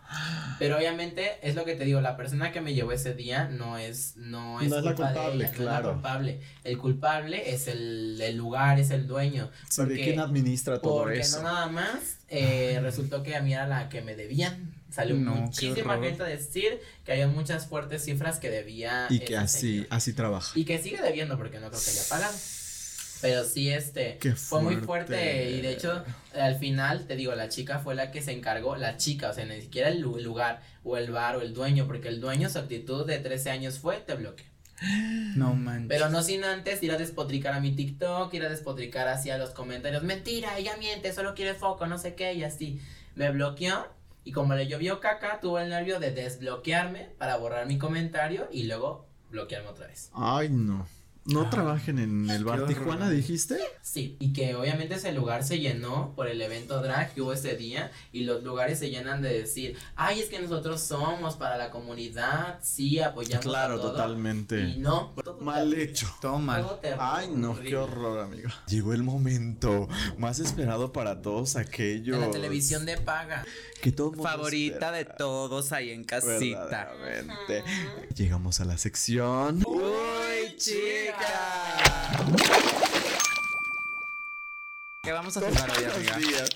Pero 0.58 0.78
obviamente 0.78 1.38
es 1.42 1.56
lo 1.56 1.66
que 1.66 1.76
te 1.76 1.86
digo, 1.86 2.02
la 2.02 2.18
persona 2.18 2.52
que 2.52 2.62
me 2.62 2.74
llevó 2.74 2.92
ese 2.92 3.14
día 3.14 3.46
no 3.46 3.78
es 3.78 4.16
no 4.18 4.60
es, 4.60 4.70
No 4.70 4.78
es 4.80 4.84
la 4.84 4.94
culpa 4.96 5.10
de 5.10 5.16
culpable, 5.16 5.36
ella, 5.36 5.48
no 5.48 5.54
es 5.54 5.60
la 5.60 5.64
claro. 5.80 5.94
culpable. 5.94 6.42
El 6.64 6.78
culpable 6.78 7.54
es 7.54 7.68
el, 7.68 8.20
el 8.22 8.36
lugar, 8.36 8.80
es 8.80 8.90
el 8.90 9.08
dueño. 9.08 9.50
Sí, 9.70 9.82
¿De 9.82 9.88
Porque- 9.88 10.04
quién 10.04 10.20
administra 10.20 10.80
todo 10.82 11.04
Porque 11.04 11.20
eso? 11.20 11.38
no 11.38 11.44
nada 11.44 11.68
más 11.68 12.18
eh, 12.28 12.80
resultó 12.82 13.24
que 13.24 13.36
a 13.36 13.42
mí 13.42 13.54
era 13.54 13.68
la 13.68 13.90
que 13.90 14.02
me 14.02 14.16
debían. 14.16 14.74
Salió 14.92 15.16
No, 15.16 15.36
muchísima 15.36 16.00
gente 16.00 16.24
a 16.24 16.26
decir 16.26 16.80
que 17.06 17.12
había 17.12 17.28
muchas 17.28 17.68
fuertes 17.68 18.04
cifras 18.06 18.40
que 18.40 18.50
debía. 18.50 19.06
Y 19.12 19.20
que 19.20 19.38
así, 19.38 19.60
señor. 19.76 19.88
así 19.92 20.14
trabaja. 20.14 20.52
Y 20.60 20.66
que 20.66 20.80
sigue 20.82 21.00
debiendo 21.02 21.38
porque 21.38 21.60
no 21.60 21.70
creo 21.70 21.80
que 21.80 21.92
haya 21.92 22.04
pagado. 22.10 22.34
Pero 23.22 23.44
sí, 23.44 23.70
este, 23.70 24.18
Qué 24.20 24.34
fue 24.36 24.62
muy 24.62 24.76
fuerte. 24.78 25.52
y 25.52 25.62
de 25.62 25.72
hecho 25.74 26.04
al 26.34 26.56
final, 26.56 27.06
te 27.06 27.16
digo, 27.16 27.36
la 27.36 27.50
chica 27.50 27.80
fue 27.80 27.96
la 27.96 28.12
que 28.12 28.22
se 28.22 28.32
encargó, 28.32 28.76
la 28.76 28.98
chica, 28.98 29.30
o 29.30 29.34
sea, 29.34 29.46
ni 29.46 29.60
siquiera 29.62 29.90
el 29.90 30.00
lu- 30.02 30.20
lugar 30.20 30.62
o 30.84 30.96
el 30.98 31.12
bar 31.12 31.36
o 31.36 31.42
el 31.42 31.54
dueño, 31.54 31.86
porque 31.88 32.08
el 32.08 32.22
dueño, 32.22 32.50
su 32.50 32.60
actitud 32.60 33.06
de 33.06 33.18
13 33.20 33.50
años 33.50 33.80
fue, 33.80 33.98
te 33.98 34.14
bloqueé. 34.16 34.46
No 35.36 35.54
manches. 35.56 35.90
Pero 35.90 36.10
no 36.10 36.24
sin 36.24 36.44
antes 36.46 36.82
ir 36.84 36.92
a 36.94 36.98
despotricar 36.98 37.54
a 37.54 37.60
mi 37.60 37.76
TikTok, 37.76 38.34
ir 38.34 38.46
a 38.46 38.50
despotricar 38.50 39.10
hacia 39.10 39.38
los 39.38 39.50
comentarios, 39.50 40.04
mentira, 40.04 40.58
ella 40.58 40.78
miente, 40.78 41.12
solo 41.14 41.34
quiere 41.36 41.54
foco, 41.54 41.86
no 41.88 41.98
sé 41.98 42.16
qué, 42.16 42.34
y 42.34 42.44
así. 42.44 42.80
Me 43.16 43.30
bloqueó 43.32 43.88
y 44.24 44.32
como 44.32 44.54
le 44.56 44.68
llovió 44.68 45.02
caca, 45.02 45.40
tuve 45.42 45.64
el 45.64 45.70
nervio 45.70 46.00
de 46.00 46.12
desbloquearme 46.12 47.10
para 47.18 47.36
borrar 47.36 47.66
mi 47.68 47.78
comentario 47.78 48.48
y 48.52 48.64
luego 48.64 49.06
bloquearme 49.32 49.68
otra 49.70 49.88
vez. 49.88 50.10
Ay, 50.14 50.48
no. 50.50 50.88
No 51.34 51.50
trabajen 51.50 52.00
en 52.00 52.30
el 52.30 52.44
bar 52.44 52.66
Tijuana, 52.68 53.06
horror. 53.06 53.16
dijiste. 53.16 53.58
Sí, 53.82 54.16
y 54.20 54.34
que 54.34 54.56
obviamente 54.56 54.96
ese 54.96 55.12
lugar 55.12 55.44
se 55.44 55.60
llenó 55.60 56.14
por 56.16 56.28
el 56.28 56.42
evento 56.42 56.82
drag 56.82 57.14
que 57.14 57.22
hubo 57.22 57.34
ese 57.34 57.56
día 57.56 57.92
y 58.12 58.24
los 58.24 58.44
lugares 58.44 58.80
se 58.80 58.90
llenan 58.90 59.22
de 59.22 59.30
decir, 59.40 59.78
ay, 59.96 60.20
es 60.20 60.30
que 60.30 60.40
nosotros 60.40 60.82
somos 60.82 61.36
para 61.36 61.58
la 61.58 61.70
comunidad, 61.72 62.60
sí, 62.62 63.00
apoyamos 63.00 63.46
a 63.46 63.50
Claro, 63.50 63.80
todo". 63.80 63.92
totalmente. 63.92 64.60
Y 64.62 64.78
no, 64.80 65.14
todo 65.24 65.40
Mal 65.42 65.70
terrible, 65.70 65.84
hecho. 65.84 66.08
Todo 66.22 66.40
mal. 66.40 66.62
todo 66.64 66.80
Ay, 67.00 67.30
no, 67.34 67.60
qué 67.60 67.76
horror, 67.76 68.20
amigo. 68.20 68.50
Llegó 68.68 68.94
el 68.94 69.04
momento 69.04 69.88
más 70.18 70.40
esperado 70.40 70.92
para 70.94 71.22
todos 71.22 71.56
aquellos. 71.56 72.16
En 72.16 72.22
la 72.22 72.32
televisión 72.32 72.86
de 72.86 72.98
paga. 72.98 73.46
que 73.82 73.92
todo 73.92 74.10
mundo 74.12 74.24
Favorita 74.24 74.92
de 74.92 75.06
todos 75.06 75.72
ahí 75.72 75.92
en 75.92 76.04
casita. 76.04 76.92
Llegamos 78.16 78.60
a 78.60 78.66
la 78.66 78.78
sección. 78.78 79.64
Uy, 79.66 79.82
chica. 80.60 82.12
¿Qué 85.02 85.12
vamos 85.14 85.36
a 85.38 85.40
jugar 85.42 85.72
hoy, 85.72 85.86
amiga? 85.86 86.18
días. 86.18 86.50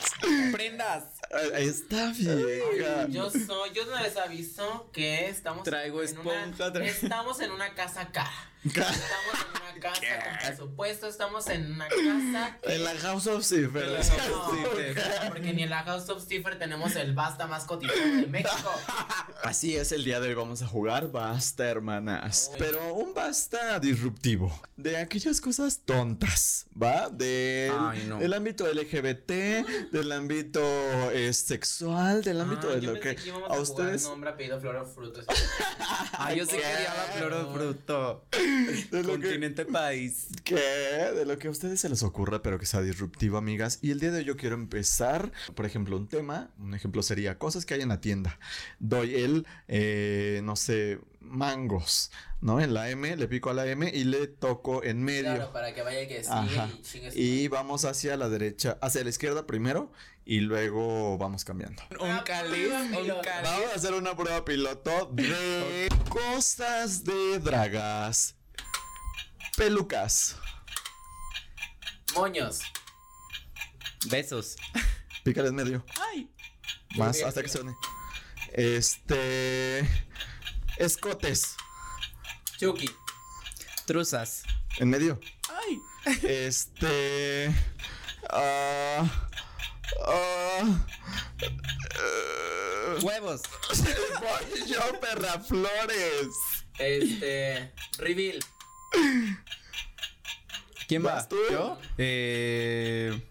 Prendas. 0.51 1.06
Está 1.58 2.12
vieja. 2.12 3.08
Yo 3.08 3.32
soy, 3.32 3.72
yo 3.74 3.86
no 3.86 3.99
les 4.01 4.18
aviso 4.18 4.89
que 4.91 5.30
estamos 5.30 5.64
Traigo 5.64 6.04
en 6.04 6.18
una, 6.20 6.43
esponja, 6.43 6.74
traigo- 6.74 6.91
estamos 6.91 7.39
en 7.39 7.51
una 7.51 7.74
casa 7.74 8.12
cara. 8.12 8.51
Estamos 8.66 8.95
en 9.43 9.61
una 9.61 9.80
casa 9.82 9.99
con 10.24 10.38
presupuesto, 10.47 11.07
estamos 11.07 11.47
en 11.47 11.72
una 11.74 11.88
casa 11.88 12.57
que- 12.64 12.76
En 12.76 12.84
la 12.84 12.95
House 12.95 13.28
of 13.28 13.43
Cipher. 13.45 13.99
No, 14.30 15.28
porque 15.30 15.53
ni 15.53 15.64
en 15.64 15.70
la 15.70 15.84
House 15.84 16.09
of 16.09 16.26
Cipher 16.26 16.57
tenemos 16.57 16.95
el 16.95 17.14
basta 17.14 17.47
más 17.47 17.66
cotizado 17.66 17.99
de 17.99 18.28
México. 18.28 18.72
Así 19.43 19.76
es, 19.76 19.91
el 19.91 20.03
día 20.05 20.20
de 20.22 20.30
hoy 20.30 20.34
vamos 20.36 20.61
a 20.61 20.68
jugar 20.68 21.11
basta, 21.11 21.68
hermanas. 21.68 22.51
Pero 22.57 22.93
un 22.93 23.14
basta 23.14 23.80
disruptivo. 23.80 24.57
De 24.78 24.97
aquellas 24.97 25.41
cosas 25.41 25.82
tontas, 25.86 26.66
¿va? 26.82 27.09
Del, 27.09 27.72
Ay, 27.78 28.05
no. 28.07 28.18
del 28.20 28.34
ámbito 28.34 28.66
LGBT, 28.72 29.30
del 29.91 30.11
ámbito 30.11 30.61
eh, 31.11 31.32
sexual, 31.34 32.24
del 32.24 32.39
ámbito 32.41 32.70
Ah, 32.72 32.76
de 32.76 32.82
lo 32.82 32.99
que 32.99 33.18
íbamos 33.26 33.43
a 33.43 33.47
jugar 33.55 33.59
ustedes. 33.61 34.03
nombre, 34.03 34.30
apellido, 34.32 34.59
flor 34.61 34.78
o 34.78 34.86
fruto. 34.86 35.22
Ay, 36.18 36.38
yo 36.38 36.45
sí 36.45 36.51
quería 36.55 36.93
la 36.95 37.14
flor 37.18 37.34
o 37.34 37.53
fruto. 37.53 38.26
De 38.91 39.04
lo 39.04 39.14
que, 39.14 39.28
Continente 39.28 39.66
país. 39.66 40.28
¿Qué? 40.43 40.56
De 40.56 41.26
lo 41.26 41.38
que 41.38 41.47
a 41.47 41.51
ustedes 41.51 41.80
se 41.80 41.89
les 41.89 42.04
ocurra, 42.04 42.41
pero 42.41 42.60
que 42.60 42.66
sea 42.66 42.82
disruptivo, 42.82 43.38
amigas. 43.38 43.80
Y 43.82 43.91
el 43.91 43.99
día 43.99 44.12
de 44.12 44.20
hoy 44.20 44.26
yo 44.26 44.38
quiero 44.38 44.56
empezar, 44.56 45.32
por 45.56 45.66
ejemplo, 45.66 45.97
un 45.97 46.08
tema. 46.08 46.51
Un 46.60 46.74
ejemplo 46.74 47.01
sería 47.04 47.38
cosas 47.38 47.66
que 47.66 47.74
hay 47.74 47.82
en 47.82 47.89
la 47.89 48.01
tienda. 48.01 48.39
Doy 48.80 49.16
el, 49.16 49.47
eh, 49.68 50.41
no 50.43 50.56
sé, 50.56 50.99
mangos, 51.20 52.12
¿no? 52.41 52.60
En 52.60 52.74
la 52.74 52.89
M, 52.89 53.16
le 53.16 53.28
pico 53.28 53.49
a 53.49 53.54
la 53.54 53.66
M 53.66 53.89
y 53.93 54.04
le 54.04 54.28
toco 54.28 54.84
en 54.84 55.04
medio. 55.04 55.36
Claro, 55.36 55.54
para 55.54 55.74
que 55.74 55.82
vaya 55.82 56.08
que 56.08 56.24
sigue 56.24 56.36
Ajá. 56.36 56.70
y 57.14 57.43
Y 57.43 57.47
vamos 57.47 57.86
hacia 57.86 58.18
la 58.18 58.30
derecha, 58.30 58.78
hacia 58.82 59.04
la 59.04 59.10
izquierda 59.10 59.47
primero 59.47 59.91
y 60.26 60.39
luego 60.39 61.18
vamos 61.18 61.43
cambiando. 61.43 61.82
Un 61.99 62.20
cáliz, 62.20 62.72
un 62.72 63.22
cáliz. 63.22 63.43
Vamos 63.43 63.72
a 63.72 63.76
hacer 63.76 63.93
una 63.93 64.16
prueba 64.16 64.45
piloto 64.45 65.10
de 65.14 65.89
cosas 66.10 67.04
de 67.04 67.39
dragas. 67.39 68.36
Pelucas. 69.58 70.38
Moños. 72.16 72.60
Besos. 74.06 74.56
Pícale 75.24 75.49
en 75.49 75.56
medio. 75.56 75.86
Ay. 76.12 76.30
Más 76.95 77.16
bien, 77.16 77.28
hasta 77.28 77.41
que 77.41 77.47
bien. 77.47 77.58
suene. 77.58 77.76
Este. 78.54 79.89
Escotes. 80.78 81.56
Chucky. 82.60 82.89
Truzas. 83.86 84.43
En 84.78 84.89
medio. 84.89 85.20
Ay. 85.49 85.80
Este. 86.24 87.54
ah, 88.30 89.06
ah, 90.08 90.86
eh, 91.39 92.99
Huevos. 93.01 93.41
voy 94.20 94.68
yo, 94.68 94.99
perra 94.99 95.39
flores. 95.39 96.62
Este. 96.80 97.72
Reveal. 97.98 98.40
¿Quién 100.88 101.06
va? 101.06 101.28
¿Yo? 101.52 101.80
Eh. 101.98 103.22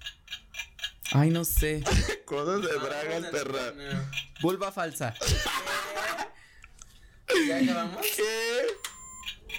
Ay, 1.12 1.30
no 1.30 1.44
sé. 1.44 1.82
Cosas 2.24 2.62
de 2.62 2.68
Ah, 2.78 2.82
dragas, 2.82 3.22
no, 3.22 3.30
perra. 3.30 3.72
Vulva 4.40 4.72
falsa. 4.72 5.14
¿Ya 7.48 7.58
acabamos? 7.58 8.06
¿Qué? 8.16 8.66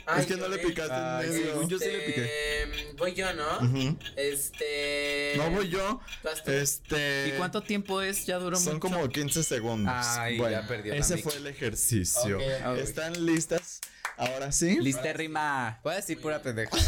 Ay, 0.06 0.22
es 0.22 0.28
que 0.28 0.36
no 0.36 0.48
le 0.48 0.58
picaste 0.58 0.94
Ay, 0.94 1.26
en 1.28 1.34
medio. 1.34 1.46
según 1.46 1.70
yo 1.70 1.80
sí 1.80 1.86
le 1.86 2.00
piqué. 2.00 2.64
Este, 2.64 2.94
Voy 2.98 3.14
yo, 3.14 3.34
¿no? 3.34 3.60
Este. 4.16 5.34
No 5.38 5.50
voy 5.52 5.70
yo. 5.70 6.02
Este. 6.46 7.30
¿Y 7.30 7.38
cuánto 7.38 7.62
tiempo 7.62 8.02
es? 8.02 8.26
Ya 8.26 8.38
duró 8.38 8.58
Son 8.58 8.74
mucho. 8.76 8.80
como 8.80 9.08
15 9.10 9.44
segundos. 9.44 9.94
Ay, 9.96 10.38
bueno, 10.38 10.60
ya 10.62 10.68
perdió 10.68 10.94
la 10.94 11.00
Ese 11.00 11.18
fue 11.18 11.36
el 11.36 11.48
ejercicio. 11.48 12.40
¿Están 12.78 13.26
listas? 13.26 13.80
Ahora 14.18 14.52
sí. 14.52 14.78
Listérrima. 14.80 15.80
Voy 15.84 15.94
a 15.94 15.96
decir 15.98 16.20
pura 16.20 16.42
pendeja. 16.42 16.72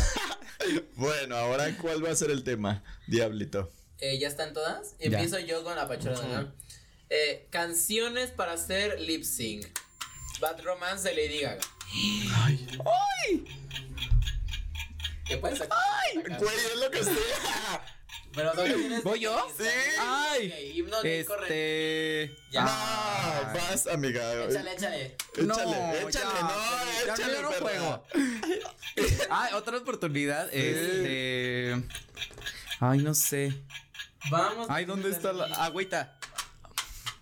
Bueno, 0.95 1.35
ahora 1.35 1.77
¿cuál 1.77 2.03
va 2.03 2.09
a 2.09 2.15
ser 2.15 2.31
el 2.31 2.43
tema? 2.43 2.81
Diablito. 3.07 3.71
Eh, 3.99 4.17
¿Ya 4.17 4.27
están 4.27 4.53
todas? 4.53 4.95
Ya. 4.97 5.05
Empiezo 5.07 5.37
yo 5.37 5.63
con 5.63 5.75
la 5.75 5.87
pachora 5.87 6.19
¿no? 6.27 6.53
Eh, 7.09 7.47
canciones 7.51 8.31
para 8.31 8.53
hacer 8.53 8.99
lip 8.99 9.23
sync. 9.23 9.67
Bad 10.39 10.61
Romance 10.63 11.07
de 11.07 11.15
Lady 11.15 11.41
Gaga. 11.41 11.61
Ay. 11.93 12.67
¿Qué 15.25 15.37
puedes 15.37 15.57
sacar? 15.57 15.77
Sacar. 16.13 16.39
Güey, 16.39 16.55
es 16.55 16.75
lo 16.77 16.91
que 16.91 17.03
sea. 17.03 17.85
Pero 18.33 18.53
no 18.53 18.63
tienes. 18.63 19.03
¿Voy 19.03 19.19
yo? 19.21 19.47
Sí. 19.57 19.63
Ay. 19.99 20.73
Himno. 20.75 21.01
Este. 21.01 22.35
Ya. 22.51 22.63
No, 22.63 23.59
vas, 23.59 23.87
amiga. 23.87 24.45
Échale, 24.45 24.73
échale. 24.73 25.05
Échale, 25.05 25.47
No, 25.47 25.53
échale, 25.55 26.11
ya, 26.11 26.41
no, 26.41 27.05
ya, 27.07 27.13
échale, 27.13 27.33
yo 27.33 27.41
no 27.41 27.51
juego. 27.51 28.05
Ah, 29.29 29.49
otra 29.55 29.77
oportunidad. 29.77 30.47
Este. 30.53 31.75
Ay, 32.79 32.99
no 32.99 33.13
sé. 33.13 33.53
Vamos. 34.29 34.67
Ay, 34.69 34.85
¿dónde 34.85 35.09
está 35.09 35.33
la 35.33 35.45
agüita? 35.65 36.17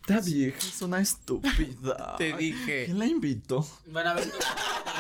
Esta 0.06 0.20
vieja 0.20 0.58
es 0.60 0.82
una 0.82 1.00
estúpida. 1.00 2.16
Te 2.18 2.34
dije. 2.36 2.86
¿Quién 2.86 3.00
la 3.00 3.06
invitó? 3.06 3.66
Bueno, 3.86 4.10
a 4.10 4.14
ver, 4.16 4.30
tú 4.30 4.38
pon 4.38 4.44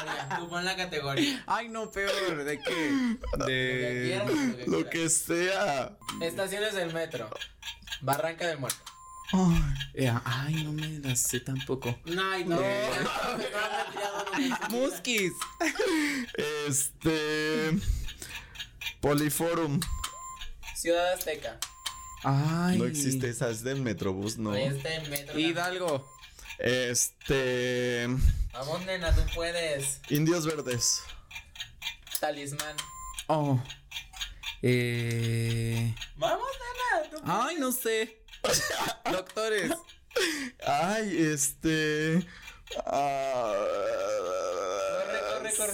la 0.06 0.16
categoría. 0.16 0.38
Tú 0.39 0.49
pon 0.49 0.66
la 0.66 0.76
categoría. 0.78 1.43
Ay, 1.47 1.68
no, 1.70 1.91
peor. 1.91 2.43
¿De 2.45 2.60
qué? 2.60 3.18
Lo 3.38 3.45
que 3.45 3.51
De. 3.51 4.04
quieras, 4.06 4.30
lo 4.30 4.56
que 4.58 4.66
Lo 4.66 4.89
quieras. 4.89 4.91
que 4.91 5.10
sea. 5.10 5.97
Estaciones 6.22 6.74
del 6.76 6.93
metro. 6.93 7.30
Barranca 8.01 8.47
del 8.47 8.60
Muerto. 8.60 8.80
Ay, 9.34 9.62
Eh, 9.95 10.14
Ay, 10.24 10.64
no 10.64 10.72
me 10.74 10.88
la 10.99 11.16
sé 11.18 11.39
tampoco. 11.41 11.97
Ay, 12.32 12.45
no. 12.45 12.60
Eh. 12.62 12.89
Muskis. 14.70 15.34
Este. 16.68 17.72
Poliforum. 19.01 19.80
Ciudad 20.76 21.14
Azteca. 21.14 21.60
Ay. 22.24 22.78
No 22.78 22.86
existe 22.86 23.30
esa, 23.30 23.50
es 23.50 23.64
del 23.64 23.82
Metrobús, 23.82 24.38
no. 24.38 24.52
Ahí 24.52 24.64
está 24.64 24.96
el 24.96 25.10
metro. 25.10 25.38
Hidalgo. 25.38 26.10
Este. 26.60 28.08
Vamos, 28.54 28.86
nena, 28.86 29.14
tú 29.14 29.22
puedes. 29.36 30.00
Indios 30.10 30.46
Verdes. 30.46 31.02
Talismán. 32.20 32.76
Oh. 33.28 33.60
Eh. 34.62 35.94
Vamos, 36.16 36.48
nena, 36.94 37.10
tú 37.10 37.18
Ay, 37.26 37.58
no 37.58 37.72
sé. 37.72 38.22
Doctores. 39.12 39.72
Ay, 40.66 41.22
este. 41.22 42.26
ah, 42.86 43.54
Corre, 45.36 45.54
corre, 45.56 45.74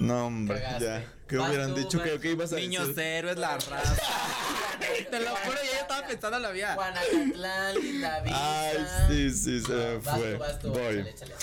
No, 0.00 0.26
hombre, 0.26 0.60
Cagaste. 0.60 0.84
ya. 0.84 1.12
¿Qué 1.28 1.36
Vas 1.36 1.48
hubieran 1.48 1.70
tú, 1.74 1.76
dicho? 1.76 1.98
vas 1.98 2.08
¿Qué, 2.08 2.20
qué 2.20 2.30
ibas 2.32 2.52
a 2.52 2.56
Niños 2.56 2.88
decir? 2.88 3.02
héroes, 3.02 3.36
la 3.36 3.56
raza. 3.58 3.96
Te 5.10 5.20
lo 5.20 5.36
juro, 5.36 5.56
yo 5.64 5.72
ya 5.72 5.80
estaba 5.80 6.06
pensando 6.08 6.36
en 6.38 6.42
la 6.42 6.50
vida. 6.50 6.74
Guanacatlán, 6.74 7.74
Linda 7.80 8.20
Vista. 8.20 8.60
Ay, 8.70 8.76
sí, 9.08 9.30
sí, 9.30 9.60
se 9.60 9.72
me 9.72 9.96
Vas 9.98 10.18
fue. 10.18 10.32
tú, 10.32 10.38
vas 10.38 10.58
tú. 10.58 10.68
Voy. 10.70 10.80
Échale, 10.94 11.10
échale. 11.10 11.34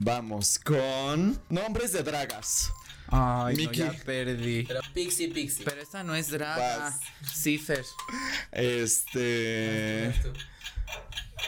Vamos 0.00 0.58
con 0.58 1.40
nombres 1.48 1.92
de 1.92 2.02
dragas. 2.02 2.70
Ay, 3.06 3.56
no, 3.66 3.72
ya 3.72 3.92
perdí. 4.04 4.64
Pero 4.64 4.80
Pixie, 4.92 5.28
Pixie. 5.28 5.64
Pero 5.64 5.80
esta 5.80 6.02
no 6.02 6.14
es 6.14 6.28
draga. 6.30 6.78
Vas. 6.78 7.00
Cifer. 7.32 7.84
Este. 8.50 10.08
Vas 10.12 10.22
tú. 10.22 10.32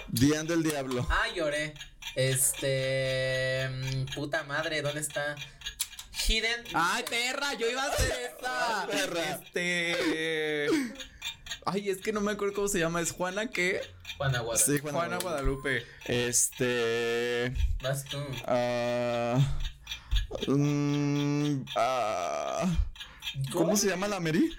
Dian 0.09 0.47
del 0.47 0.63
Diablo. 0.63 1.07
Ah, 1.11 1.27
lloré. 1.35 1.75
Este. 2.15 3.69
mm, 3.71 4.15
Puta 4.15 4.45
madre, 4.45 4.83
¿dónde 4.83 5.01
está? 5.01 5.35
Hidden. 6.27 6.65
Ay, 6.75 7.05
perra, 7.09 7.55
yo 7.55 7.69
iba 7.71 7.83
a 7.83 7.93
hacer 7.93 8.13
esa. 8.39 8.83
Ay, 8.83 8.89
perra. 8.91 9.41
Este. 9.43 10.69
Ay, 11.67 11.91
es 11.91 11.99
que 11.99 12.13
no 12.13 12.21
me 12.21 12.33
acuerdo 12.33 12.55
cómo 12.55 12.69
se 12.69 12.79
llama. 12.79 13.01
¿Es 13.01 13.11
Juana 13.13 13.49
qué? 13.49 13.81
Juana 14.17 14.41
Guadalupe. 14.41 14.73
Sí, 14.73 14.79
Juana, 14.81 14.99
Juana 14.99 15.19
Guadalupe. 15.19 15.87
Este. 16.07 17.55
Vas 17.83 18.05
tú. 18.05 18.19
ah, 18.47 19.39
mm, 20.47 21.65
ah, 21.77 22.67
¿Cómo 23.53 23.77
se 23.77 23.89
llama 23.89 24.09
la 24.09 24.21
Mary? 24.21 24.57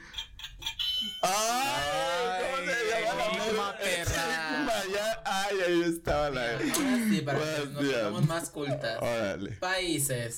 ¡Ay! 1.22 2.44
¿Cómo 2.52 2.66
se 2.66 2.90
llama 2.90 3.16
la 3.16 3.38
Mary? 3.38 3.56
ma 3.58 3.78
perra. 3.78 4.66
Vaya, 4.68 5.22
Ay, 5.26 5.58
ahí 5.68 5.84
estaba 5.84 6.30
la. 6.30 6.52
Ahora 6.52 7.10
sí, 7.10 7.22
para 7.22 7.40
que 7.40 7.46
nos 7.46 7.86
pongamos 7.86 8.26
más 8.26 8.50
cultas. 8.50 9.02
Órale. 9.02 9.52
Países. 9.52 10.38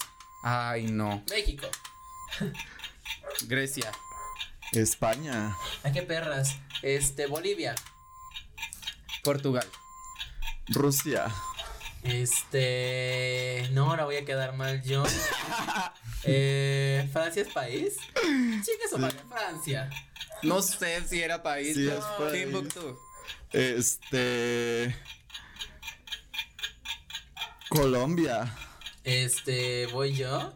Ay, 0.49 0.83
no. 0.83 1.25
México. 1.29 1.67
Grecia. 3.49 3.91
España. 4.71 5.53
¿A 5.83 5.91
qué 5.91 6.03
perras? 6.03 6.55
Este, 6.81 7.27
Bolivia. 7.27 7.75
Portugal. 9.25 9.67
Rusia. 10.69 11.25
Este. 12.03 13.67
No, 13.73 13.89
ahora 13.89 14.05
voy 14.05 14.15
a 14.15 14.23
quedar 14.23 14.53
mal 14.55 14.81
yo. 14.83 15.03
eh, 16.23 17.09
¿Francia 17.11 17.41
es 17.41 17.49
país? 17.49 17.97
Chicas 18.15 18.93
o 18.93 18.99
madre, 18.99 19.19
Francia. 19.27 19.89
No 20.43 20.61
sé 20.61 21.05
si 21.09 21.21
era 21.21 21.43
país. 21.43 21.75
Sí, 21.75 21.87
pero 21.89 21.99
es 21.99 22.05
país. 22.05 22.45
Timbuktu. 22.45 22.99
Este. 23.51 24.95
Colombia. 27.67 28.49
Este, 29.07 29.85
voy 29.87 30.13
yo. 30.13 30.53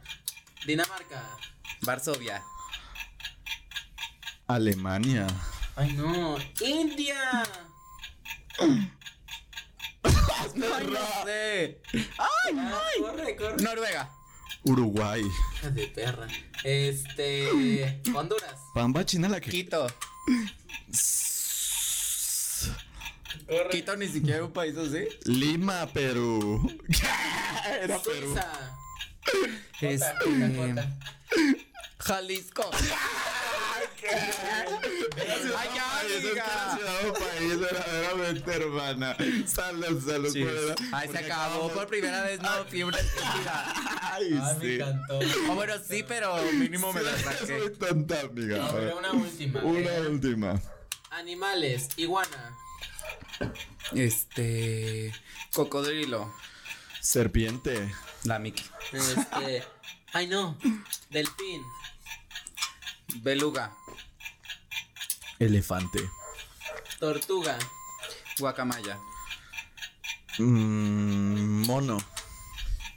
Dinamarca. 0.67 1.23
Varsovia. 1.83 2.43
Alemania. 4.45 5.25
Ay, 5.77 5.93
no. 5.93 6.35
India. 6.59 7.43
Ay, 10.03 10.51
no 10.55 11.23
sé. 11.23 11.81
Ah, 12.19 12.81
corre, 12.99 13.37
corre. 13.37 13.63
Noruega. 13.63 14.11
Uruguay. 14.65 15.23
De 15.71 15.87
perra. 15.87 16.27
Este. 16.65 18.01
Honduras. 18.13 18.59
Pamba 18.73 19.05
China 19.05 19.29
la 19.29 19.39
que. 19.39 19.49
Quito. 19.49 19.87
Corre. 23.47 23.69
Quito 23.69 23.95
ni 23.97 24.07
siquiera 24.07 24.37
es 24.37 24.43
un 24.43 24.53
país 24.53 24.75
así. 24.77 25.07
Lima, 25.25 25.87
Perú. 25.87 26.61
Era 27.81 27.99
Perú. 27.99 28.33
Suiza. 28.33 28.47
Este. 29.81 30.75
Jalisco. 31.99 32.69
Ay, 34.03 35.69
ya, 35.75 36.01
es 36.07 36.25
amiga. 36.25 36.45
país, 37.19 37.59
verdaderamente, 37.59 38.51
hermana. 38.53 39.15
Salud, 39.45 40.03
salud. 40.03 40.33
Por 40.33 40.75
Ay, 40.93 41.07
se 41.09 41.17
acabó 41.19 41.69
por 41.71 41.87
primera 41.87 42.23
vez, 42.23 42.41
no, 42.41 42.65
fiebre 42.65 42.99
estúpida. 42.99 43.73
Ay, 44.01 44.39
Ay, 44.41 44.55
me 44.59 44.65
sí. 44.65 44.73
encantó. 44.75 45.19
Oh, 45.49 45.55
bueno, 45.55 45.73
sí, 45.87 46.03
pero 46.07 46.35
mínimo 46.53 46.91
me 46.93 47.03
la 47.03 47.17
saqué. 47.17 47.45
Soy 47.59 47.71
tonta, 47.77 48.21
amiga. 48.21 48.57
No, 48.57 48.71
pero 48.73 48.97
una 48.97 49.11
última. 49.11 49.61
Una 49.63 49.79
Eh, 49.95 50.07
última. 50.07 50.61
Animales. 51.11 51.89
Iguana. 51.97 52.57
Este. 53.93 55.13
Cocodrilo. 55.53 56.33
Serpiente. 56.99 57.93
La 58.23 58.39
Mickey. 58.39 58.65
Este. 58.91 59.63
Ay, 60.13 60.27
no. 60.27 60.57
Delfín. 61.09 61.61
Beluga. 63.21 63.73
Elefante. 65.39 66.09
Tortuga. 66.99 67.57
Guacamaya. 68.37 68.99
Mm, 70.37 71.65
mono. 71.65 71.97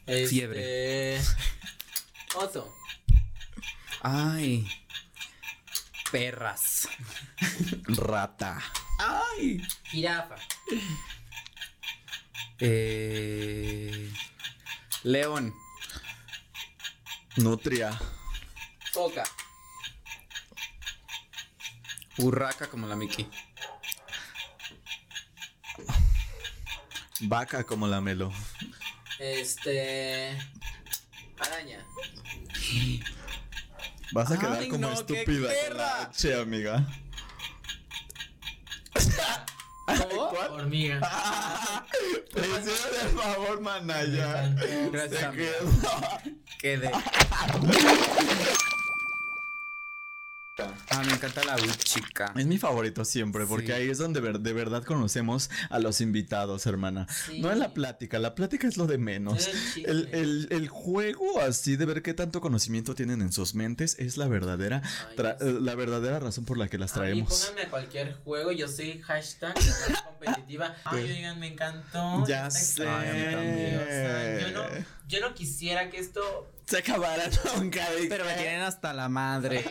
Este, 0.06 0.28
Fiebre. 0.28 1.20
Oso. 2.36 2.74
Ay. 4.02 4.68
Perras. 6.12 6.88
Rata. 7.88 8.62
Ay. 8.98 9.60
Jirafa. 9.84 10.36
Eh. 12.60 14.12
León. 15.02 15.54
Nutria. 17.36 17.90
Foca. 18.92 19.24
Urraca 22.18 22.68
como 22.68 22.86
la 22.86 22.94
Mickey. 22.96 23.28
Vaca 27.20 27.64
como 27.64 27.86
la 27.88 28.00
melo. 28.00 28.32
Este. 29.18 30.38
Araña. 31.38 31.84
Vas 34.12 34.30
a 34.30 34.34
Ay, 34.34 34.40
quedar 34.40 34.68
como 34.68 34.78
no, 34.78 34.88
qué 34.88 34.94
estúpida 34.94 35.48
con 35.68 35.76
la 35.76 36.02
H, 36.02 36.40
amiga. 36.40 36.86
¿Cuál? 40.30 40.50
Hormiga. 40.52 41.00
Te 42.34 42.40
hicieron 42.40 42.94
el 43.02 43.18
favor, 43.18 43.60
manaya. 43.60 44.54
Gracias, 44.92 45.20
Se 45.20 45.36
quedó. 45.36 45.70
Quedé. 46.60 46.90
Ah, 50.96 51.02
me 51.04 51.12
encanta 51.12 51.42
la 51.44 51.56
chica. 51.78 52.32
Es 52.36 52.46
mi 52.46 52.58
favorito 52.58 53.04
siempre, 53.04 53.46
porque 53.46 53.66
Sí. 53.66 53.72
ahí 53.72 53.90
es 53.90 53.98
donde 53.98 54.20
ver- 54.20 54.40
de 54.40 54.52
verdad 54.52 54.84
conocemos 54.84 55.50
a 55.70 55.78
los 55.78 56.00
invitados, 56.00 56.66
hermana. 56.66 57.06
Sí. 57.26 57.40
No 57.40 57.50
en 57.50 57.58
la 57.58 57.74
plática, 57.74 58.18
la 58.18 58.34
plática 58.34 58.66
es 58.68 58.76
lo 58.76 58.86
de 58.86 58.98
menos. 58.98 59.48
El. 59.76 60.08
El, 60.12 60.48
el- 60.50 60.68
juego 60.68 61.40
así 61.40 61.76
de 61.76 61.84
ver 61.86 62.02
qué 62.02 62.14
tanto 62.14 62.40
conocimiento 62.40 62.94
tienen 62.94 63.20
en 63.22 63.32
sus 63.32 63.54
mentes 63.54 63.96
es 63.98 64.16
la 64.16 64.28
verdadera, 64.28 64.82
Ay, 65.10 65.16
tra- 65.16 65.36
eh, 65.40 65.58
la 65.60 65.74
verdadera 65.74 66.18
razón 66.18 66.44
por 66.44 66.58
la 66.58 66.68
que 66.68 66.78
las 66.78 66.92
traemos. 66.92 67.40
pónganme 67.46 67.62
a 67.62 67.70
cualquier 67.70 68.14
juego, 68.24 68.52
yo 68.52 68.68
soy 68.68 69.00
hashtag 69.02 69.54
competitiva. 70.04 70.74
Ay, 70.84 71.04
oigan, 71.04 71.38
me 71.40 71.48
encantó. 71.48 72.24
Ya 72.26 72.50
sé. 72.50 72.82
experiencia, 72.84 73.00
Ay, 73.00 73.08
a 73.08 73.12
mí 73.14 73.34
también. 73.34 73.80
O 73.80 73.84
sea, 73.84 74.40
yo 74.40 74.50
no, 74.52 74.84
yo 75.08 75.20
no 75.20 75.34
quisiera 75.34 75.90
que 75.90 75.98
esto. 75.98 76.50
Se 76.66 76.78
acabará 76.78 77.24
nunca. 77.56 77.86
Pero 78.08 78.24
me 78.24 78.34
tienen 78.34 78.62
hasta 78.62 78.92
la 78.92 79.08
madre. 79.08 79.64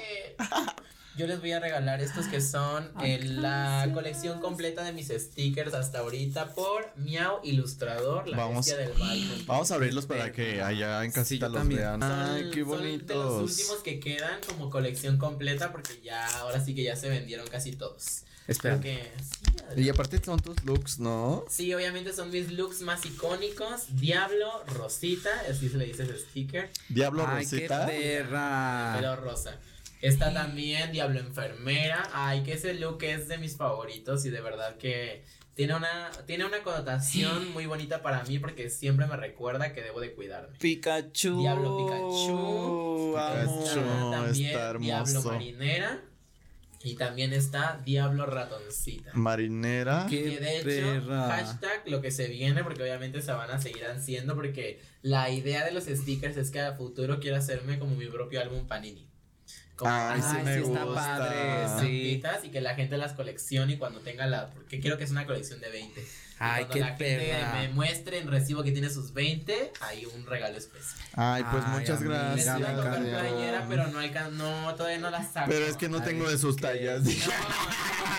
Yo 1.16 1.28
les 1.28 1.40
voy 1.40 1.52
a 1.52 1.60
regalar 1.60 2.02
estos 2.02 2.26
que 2.26 2.42
son 2.42 2.92
eh, 3.04 3.20
la 3.24 3.88
colección 3.94 4.40
completa 4.42 4.84
de 4.84 4.94
mis 4.94 5.10
stickers 5.10 5.76
hasta 5.76 6.00
ahorita 6.00 6.56
por 6.56 6.90
Miau 6.98 7.40
Ilustrador, 7.44 8.28
la 8.28 8.36
Vamos. 8.38 8.66
bestia 8.66 8.78
del 8.78 8.98
mal. 8.98 9.44
Vamos 9.46 9.70
a 9.72 9.76
abrirlos 9.76 10.08
para 10.08 10.32
que 10.32 10.62
allá 10.64 11.04
en 11.06 11.12
casita 11.12 11.50
los 11.50 11.60
también. 11.60 11.82
vean. 11.82 12.00
Son- 12.02 12.12
Ay, 12.12 12.50
qué 12.52 12.62
son 12.62 12.72
de 12.72 12.78
los 12.78 12.80
bonitos. 12.80 13.42
últimos 13.52 13.78
que 13.84 14.00
quedan 14.00 14.40
como 14.48 14.72
colección 14.72 15.18
completa 15.20 15.72
porque 15.72 16.02
ya 16.04 16.26
ahora 16.40 16.60
sí 16.64 16.74
que 16.74 16.84
ya 16.84 16.96
se 16.96 17.10
vendieron 17.10 17.48
casi 17.48 17.74
todos. 17.74 18.24
Espera. 18.48 18.80
Que 18.82 19.10
sí, 19.76 19.82
Y 19.84 19.90
aparte 19.90 20.20
son 20.22 20.40
tus 20.40 20.64
looks, 20.66 20.98
¿no? 21.00 21.46
Sí, 21.48 21.74
obviamente 21.76 22.12
son 22.12 22.32
mis 22.32 22.52
looks 22.52 22.82
más 22.82 23.06
icónicos. 23.06 23.84
Diablo, 23.90 24.64
Rosita, 24.66 25.30
así 25.50 25.70
se 25.70 25.78
le 25.78 25.86
dice 25.86 26.04
ese 26.04 26.18
sticker. 26.18 26.70
Diablo 26.90 27.24
Ay, 27.28 27.46
qué 27.46 27.56
Rosita. 27.68 27.86
perra. 27.86 28.96
Pero 29.00 29.16
rosa. 29.16 29.60
Está 30.04 30.34
también 30.34 30.92
Diablo 30.92 31.22
Enfermera. 31.22 32.10
Ay, 32.12 32.44
que 32.44 32.52
ese 32.52 32.74
look 32.74 33.02
es 33.04 33.30
de 33.30 33.38
mis 33.38 33.56
favoritos 33.56 34.26
y 34.26 34.32
de 34.32 34.42
verdad 34.42 34.76
que 34.76 35.24
tiene 35.54 35.76
una, 35.76 36.12
tiene 36.26 36.44
una 36.44 36.62
connotación 36.62 37.54
muy 37.54 37.68
bonita 37.68 38.02
para 38.02 38.22
mí 38.26 38.38
porque 38.38 38.70
siempre 38.70 39.08
me 39.08 39.16
recuerda 39.16 39.72
que 39.72 39.82
debo 39.82 40.02
de 40.02 40.14
cuidarme. 40.14 40.58
Pikachu. 40.60 41.40
Diablo 41.40 41.78
Pikachu. 41.78 43.14
Pikachu. 43.16 43.64
Está 43.64 44.12
también 44.12 44.46
está 44.48 44.70
hermoso. 44.72 44.86
Diablo 44.86 45.24
Marinera. 45.32 46.02
Y 46.84 46.96
también 46.96 47.32
está 47.32 47.82
Diablo 47.86 48.26
Ratoncita. 48.26 49.12
Marinera. 49.14 50.08
Que 50.10 50.38
de 50.38 50.58
hecho, 50.58 50.66
perra. 50.66 51.30
hashtag 51.30 51.84
lo 51.86 52.02
que 52.02 52.12
se 52.12 52.28
viene, 52.28 52.62
porque 52.62 52.84
obviamente 52.84 53.22
se 53.22 53.32
van 53.32 53.52
a 53.52 53.58
seguir 53.58 53.86
haciendo, 53.86 54.36
porque 54.36 54.82
la 55.02 55.30
idea 55.30 55.64
de 55.64 55.72
los 55.72 55.86
stickers 55.86 56.36
es 56.36 56.52
que 56.52 56.60
a 56.60 56.74
futuro 56.74 57.22
quiero 57.22 57.38
hacerme 57.38 57.80
como 57.80 57.96
mi 57.96 58.08
propio 58.08 58.42
álbum 58.42 58.68
Panini. 58.68 59.13
Como 59.76 59.92
Ay, 59.92 60.22
sí 60.22 60.36
Ay, 60.38 60.44
me 60.44 60.54
sí 60.56 60.62
está 60.62 60.84
gusta. 60.84 61.02
padre, 61.18 61.68
sí. 61.80 62.22
y 62.44 62.50
que 62.52 62.62
la 62.62 62.76
gente 62.76 62.96
las 62.98 63.14
coleccione 63.14 63.74
y 63.74 63.78
cuando 63.78 64.00
tenga 64.02 64.28
la, 64.28 64.48
porque 64.52 64.80
quiero 64.80 64.98
que 64.98 65.04
es 65.04 65.12
una 65.12 65.26
colección 65.26 65.60
de 65.62 65.70
20. 65.70 66.00
Y 66.00 66.06
Ay, 66.40 66.66
cuando 66.66 66.74
qué 66.74 66.80
la 66.82 66.88
gente 66.88 67.18
perra. 67.32 67.54
me 67.54 67.70
muestre 67.70 68.18
en 68.20 68.28
recibo 68.30 68.64
que 68.64 68.72
tiene 68.72 68.90
sus 68.90 69.14
20, 69.14 69.72
hay 69.82 70.06
un 70.06 70.26
regalo 70.26 70.58
especial. 70.58 71.08
Ay, 71.16 71.44
pues 71.50 71.64
Ay, 71.66 71.80
muchas 71.80 72.02
amiga, 72.02 72.36
Les 72.36 72.46
gracias. 72.46 72.60
iba 72.60 72.70
a 72.70 72.76
tocar 72.76 73.00
playera, 73.02 73.66
pero 73.70 73.88
no, 73.88 74.00
alcan- 74.00 74.32
no, 74.34 74.76
todavía 74.76 75.00
no 75.00 75.10
la 75.10 75.24
saco. 75.24 75.50
Pero 75.50 75.66
es 75.66 75.78
que 75.78 75.90
no 75.90 75.98
Ay, 76.00 76.04
tengo 76.06 76.30
de 76.30 76.38
sus 76.38 76.56
tallas. 76.58 77.02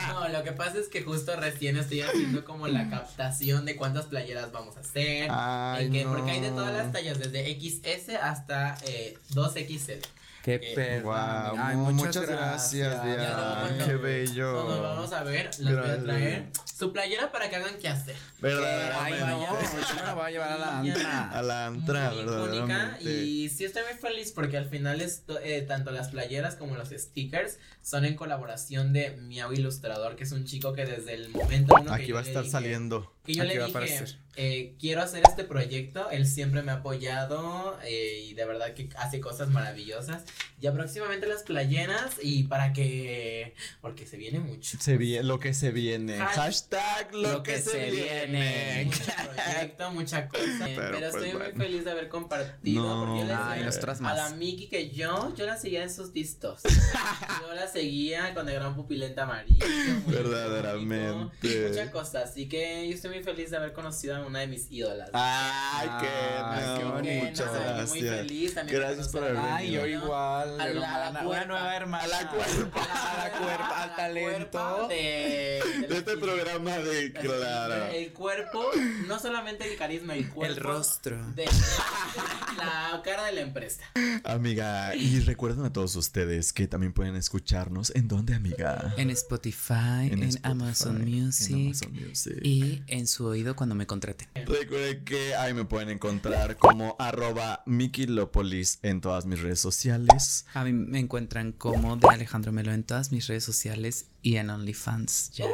No, 0.08 0.20
no, 0.20 0.28
lo 0.28 0.42
que 0.42 0.52
pasa 0.52 0.78
es 0.78 0.88
que 0.88 1.02
justo 1.02 1.36
recién 1.36 1.76
estoy 1.76 2.00
haciendo 2.02 2.44
como 2.44 2.66
la 2.68 2.88
captación 2.90 3.64
de 3.64 3.76
cuántas 3.76 4.06
playeras 4.06 4.50
vamos 4.52 4.76
a 4.76 4.80
hacer. 4.80 5.28
Ay, 5.30 5.86
en 5.86 5.92
que- 5.92 6.04
no. 6.04 6.12
Porque 6.14 6.30
hay 6.32 6.40
de 6.40 6.50
todas 6.50 6.72
las 6.72 6.92
tallas, 6.92 7.18
desde 7.18 7.46
XS 7.52 8.16
hasta 8.16 8.76
eh, 8.86 9.18
2XL. 9.34 10.00
Qué 10.44 10.56
Eh, 10.56 10.72
perra. 10.74 11.52
Wow, 11.52 11.58
Ay, 11.64 11.76
muchas, 11.76 11.94
muchas 12.16 12.28
gracias, 12.28 12.92
Ya 12.94 13.02
Diana. 13.02 13.84
Qué 13.86 13.94
bello. 13.96 14.52
Nos 14.68 14.80
vamos 14.82 15.12
a 15.14 15.22
ver, 15.24 15.46
las 15.46 15.58
voy 15.58 15.68
a 15.72 15.74
Gracias. 15.96 16.04
traer 16.04 16.48
Su 16.76 16.92
playera 16.92 17.32
para 17.32 17.48
que 17.48 17.56
hagan 17.56 17.76
qué 17.80 17.88
hacer. 17.88 18.14
Ay, 18.16 18.20
Verdaderamente. 18.40 19.20
no, 19.26 19.40
yo 19.88 19.94
me 19.94 20.02
la 20.02 20.14
voy 20.14 20.24
a 20.26 20.30
llevar 20.30 20.52
a 20.52 20.58
la 20.58 20.78
antra. 20.80 21.30
A 21.30 21.42
la 21.42 21.66
antra, 21.66 22.10
verdaderamente. 22.12 23.10
y 23.24 23.48
sí 23.48 23.64
estoy 23.64 23.82
muy 23.90 23.98
feliz 23.98 24.32
porque 24.32 24.56
al 24.58 24.68
final 24.68 25.00
esto, 25.00 25.38
eh, 25.40 25.62
tanto 25.62 25.92
las 25.92 26.08
playeras 26.08 26.56
como 26.56 26.74
los 26.74 26.88
stickers 26.90 27.58
son 27.80 28.04
en 28.04 28.14
colaboración 28.16 28.92
de 28.92 29.16
Miau 29.16 29.52
Ilustrador, 29.52 30.16
que 30.16 30.24
es 30.24 30.32
un 30.32 30.44
chico 30.44 30.72
que 30.74 30.84
desde 30.84 31.14
el 31.14 31.28
momento 31.30 31.74
uno 31.80 31.84
que 31.86 32.02
Aquí 32.02 32.06
yo 32.08 32.14
va 32.16 32.20
a 32.20 32.24
estar 32.24 32.42
dije- 32.42 32.52
saliendo. 32.52 33.14
Que 33.24 33.34
yo 33.34 33.42
Aquí 33.44 33.52
le 33.52 33.58
va 33.60 33.64
a 33.64 33.68
dije, 33.68 33.78
aparecer. 33.78 34.18
eh, 34.36 34.74
quiero 34.78 35.00
hacer 35.00 35.22
este 35.26 35.44
proyecto, 35.44 36.10
él 36.10 36.26
siempre 36.26 36.62
me 36.62 36.72
ha 36.72 36.76
apoyado 36.76 37.78
eh, 37.84 38.24
y 38.28 38.34
de 38.34 38.44
verdad 38.44 38.74
que 38.74 38.90
hace 38.96 39.20
cosas 39.20 39.48
maravillosas. 39.48 40.24
Ya 40.60 40.72
próximamente 40.72 41.26
las 41.26 41.42
playeras 41.42 42.14
y 42.22 42.44
para 42.44 42.72
que, 42.72 43.54
porque 43.80 44.06
se 44.06 44.16
viene 44.16 44.38
mucho. 44.40 44.78
Se 44.80 44.96
viene, 44.96 45.24
lo 45.24 45.38
que 45.38 45.52
se 45.52 45.70
viene. 45.72 46.18
Hash- 46.18 46.34
Hashtag 46.36 47.14
lo, 47.14 47.32
lo 47.32 47.42
que, 47.42 47.54
que 47.54 47.58
se, 47.60 47.70
se 47.70 47.90
viene. 47.90 48.26
viene. 48.26 48.84
Mucho 48.86 49.02
proyecto, 49.34 49.90
mucha 49.90 50.28
cosa. 50.28 50.42
Pero, 50.64 50.76
Pero, 50.76 50.90
pues, 50.98 51.04
estoy 51.14 51.30
bueno. 51.32 51.44
muy 51.54 51.64
feliz 51.66 51.84
de 51.84 51.90
haber 51.90 52.08
compartido. 52.08 52.82
No. 52.82 53.04
porque 53.06 53.20
yo 53.20 53.26
le 53.26 53.34
Ay, 53.34 53.62
nosotras 53.64 53.98
a 53.98 54.02
más. 54.02 54.16
la 54.16 54.30
Miki 54.36 54.68
que 54.68 54.90
yo, 54.90 55.34
yo 55.36 55.44
la 55.46 55.56
seguía 55.58 55.82
en 55.82 55.92
sus 55.92 56.12
distos. 56.12 56.62
yo 57.42 57.54
la 57.54 57.66
seguía 57.68 58.32
con 58.32 58.48
el 58.48 58.54
gran 58.54 58.74
pupilente 58.74 59.20
amarillo. 59.20 59.66
Verdaderamente. 60.06 61.68
Mucha 61.68 61.90
cosa. 61.90 62.20
Así 62.22 62.48
que 62.48 62.88
yo 62.88 62.94
estoy 62.94 63.10
muy 63.10 63.22
feliz 63.22 63.50
de 63.50 63.56
haber 63.58 63.72
conocido 63.72 64.16
a 64.16 64.20
una 64.26 64.40
de 64.40 64.46
mis 64.46 64.70
ídolas. 64.70 65.10
Ay, 65.12 65.88
qué, 66.00 66.66
no, 66.66 66.78
qué 66.78 66.84
bonito. 66.84 67.24
muchas 67.26 67.52
gracias. 67.52 67.88
muy 67.90 68.00
feliz 68.02 68.54
también 68.54 68.78
Gracias 68.80 69.08
por 69.08 69.24
haber 69.24 69.36
a 69.36 69.56
Ay, 69.56 69.66
venido. 69.66 69.86
yo 69.86 70.04
igual. 70.04 70.23
A 70.24 70.46
la- 70.46 70.64
hermana, 70.66 70.94
a 71.06 71.10
la 71.10 71.10
una 71.10 71.22
cuerpa. 71.24 71.44
nueva 71.46 71.76
hermana. 71.76 72.04
A 72.04 72.06
la 72.08 72.28
cuerpa. 72.30 72.80
A 73.14 73.24
la 73.24 73.30
cuerpa, 73.38 73.82
al 73.82 73.96
talento. 73.96 74.88
de, 74.88 74.94
De 74.94 75.73
este 76.04 76.18
programa 76.18 76.78
de 76.78 77.12
Claro. 77.12 77.86
El 77.86 78.12
cuerpo, 78.12 78.62
no 79.06 79.18
solamente 79.18 79.70
el 79.70 79.78
carisma, 79.78 80.14
el 80.14 80.28
cuerpo. 80.28 80.54
El 80.54 80.60
rostro. 80.60 81.32
De, 81.32 81.44
la 82.58 83.00
cara 83.02 83.24
de 83.26 83.32
la 83.32 83.40
empresa. 83.40 83.82
Amiga, 84.24 84.94
y 84.94 85.20
recuerden 85.20 85.64
a 85.64 85.72
todos 85.72 85.96
ustedes 85.96 86.52
que 86.52 86.68
también 86.68 86.92
pueden 86.92 87.16
escucharnos. 87.16 87.90
¿En 87.94 88.08
dónde, 88.08 88.34
amiga? 88.34 88.94
En 88.98 89.10
Spotify, 89.10 90.10
en, 90.10 90.22
Spotify, 90.24 90.38
Amazon 90.42 90.96
en 91.02 91.24
Music. 91.24 91.54
Amazon 91.54 91.92
Music. 91.92 92.38
Y 92.42 92.82
en 92.86 93.06
su 93.06 93.26
oído 93.26 93.56
cuando 93.56 93.74
me 93.74 93.86
contraten. 93.86 94.28
Recuerden 94.34 95.04
que 95.04 95.34
ahí 95.34 95.54
me 95.54 95.64
pueden 95.64 95.88
encontrar 95.88 96.58
como 96.58 96.96
arroba 96.98 97.62
Mikilopolis 97.66 98.78
en 98.82 99.00
todas 99.00 99.24
mis 99.24 99.40
redes 99.40 99.60
sociales. 99.60 100.44
A 100.52 100.64
mí 100.64 100.72
me 100.72 100.98
encuentran 100.98 101.52
como 101.52 101.96
de 101.96 102.08
Alejandro 102.08 102.52
Melo 102.52 102.72
en 102.72 102.84
todas 102.84 103.10
mis 103.10 103.26
redes 103.26 103.44
sociales 103.44 104.06
y 104.24 104.36
en 104.38 104.48
OnlyFans. 104.50 105.30
Ya. 105.32 105.44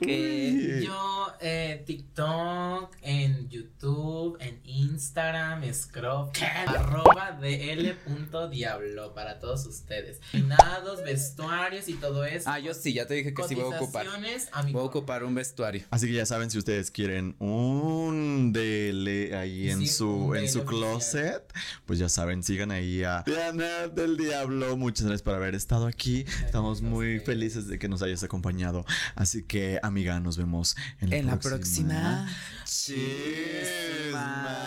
Que 0.00 0.78
Uy. 0.80 0.84
Yo, 0.86 1.26
eh, 1.40 1.82
TikTok, 1.86 2.96
en 3.02 3.48
YouTube, 3.48 4.36
en 4.40 4.60
Instagram, 4.64 5.62
Scrub, 5.72 6.30
arroba 6.66 7.38
dl.diablo 7.40 9.14
para 9.14 9.38
todos 9.38 9.66
ustedes. 9.66 10.20
Peinados, 10.32 11.02
vestuarios 11.04 11.88
y 11.88 11.94
todo 11.94 12.24
eso. 12.24 12.50
Ah, 12.50 12.58
yo 12.58 12.74
sí, 12.74 12.92
ya 12.92 13.06
te 13.06 13.14
dije 13.14 13.32
que 13.34 13.42
sí 13.44 13.54
voy 13.54 13.72
a 13.72 13.76
ocupar. 13.76 14.06
Cotizaciones 14.06 14.48
a 14.52 14.62
mi 14.62 14.72
Voy 14.72 14.82
a 14.82 14.86
ocupar 14.86 15.24
un 15.24 15.34
vestuario. 15.34 15.84
Así 15.90 16.06
que 16.06 16.14
ya 16.14 16.26
saben 16.26 16.50
si 16.50 16.58
ustedes 16.58 16.90
quieren 16.90 17.36
un 17.38 18.52
DL 18.52 19.34
ahí 19.36 19.70
en 19.70 19.80
Sí, 19.80 19.86
su 19.88 20.34
en 20.34 20.48
su 20.48 20.60
oficial. 20.60 20.66
closet, 20.66 21.52
pues 21.86 21.98
ya 21.98 22.08
saben, 22.08 22.42
sigan 22.42 22.70
ahí 22.70 23.04
a 23.04 23.22
Diana 23.26 23.88
del 23.88 24.16
Diablo. 24.16 24.76
Muchas 24.76 25.06
gracias 25.06 25.22
por 25.22 25.34
haber 25.34 25.54
estado 25.54 25.86
aquí. 25.86 26.24
Estamos 26.44 26.82
muy 26.82 27.20
felices 27.20 27.68
de 27.68 27.78
que 27.78 27.88
nos 27.88 28.02
hayas 28.12 28.22
acompañado. 28.24 28.84
Así 29.14 29.42
que, 29.42 29.78
amiga, 29.82 30.20
nos 30.20 30.36
vemos 30.36 30.76
en 31.00 31.10
la 31.10 31.16
En 31.16 31.26
la 31.26 31.38
próxima. 31.38 32.26
próxima. 32.26 32.28
Chisma. 32.64 34.58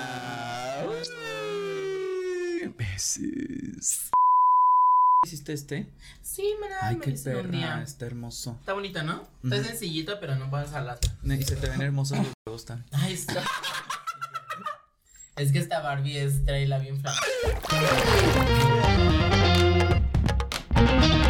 ¿Hiciste 5.25 5.53
este? 5.53 5.87
Sí, 6.21 6.43
mira, 6.61 6.77
Ay, 6.81 6.97
me 6.97 7.01
qué 7.05 7.35
un 7.35 7.51
día. 7.51 7.81
está 7.81 8.05
hermoso. 8.05 8.57
Está 8.59 8.73
bonito, 8.73 9.01
¿no? 9.03 9.27
Está 9.43 9.55
Ujú. 9.57 9.65
sencillito, 9.65 10.19
pero 10.19 10.35
no 10.35 10.49
puedes 10.49 10.71
hablar. 10.73 10.99
Y 11.23 11.41
se 11.43 11.55
te 11.55 11.67
ven 11.69 11.81
hermosos 11.81 12.19
los 12.19 12.27
huevos 12.45 12.65
también. 12.65 12.87
Ay, 12.93 13.13
está. 13.13 13.43
es 15.37 15.51
que 15.51 15.59
esta 15.59 15.79
Barbie 15.81 16.17
es 16.19 16.45
traila 16.45 16.77
bien 16.79 17.01
flaca. 17.01 17.19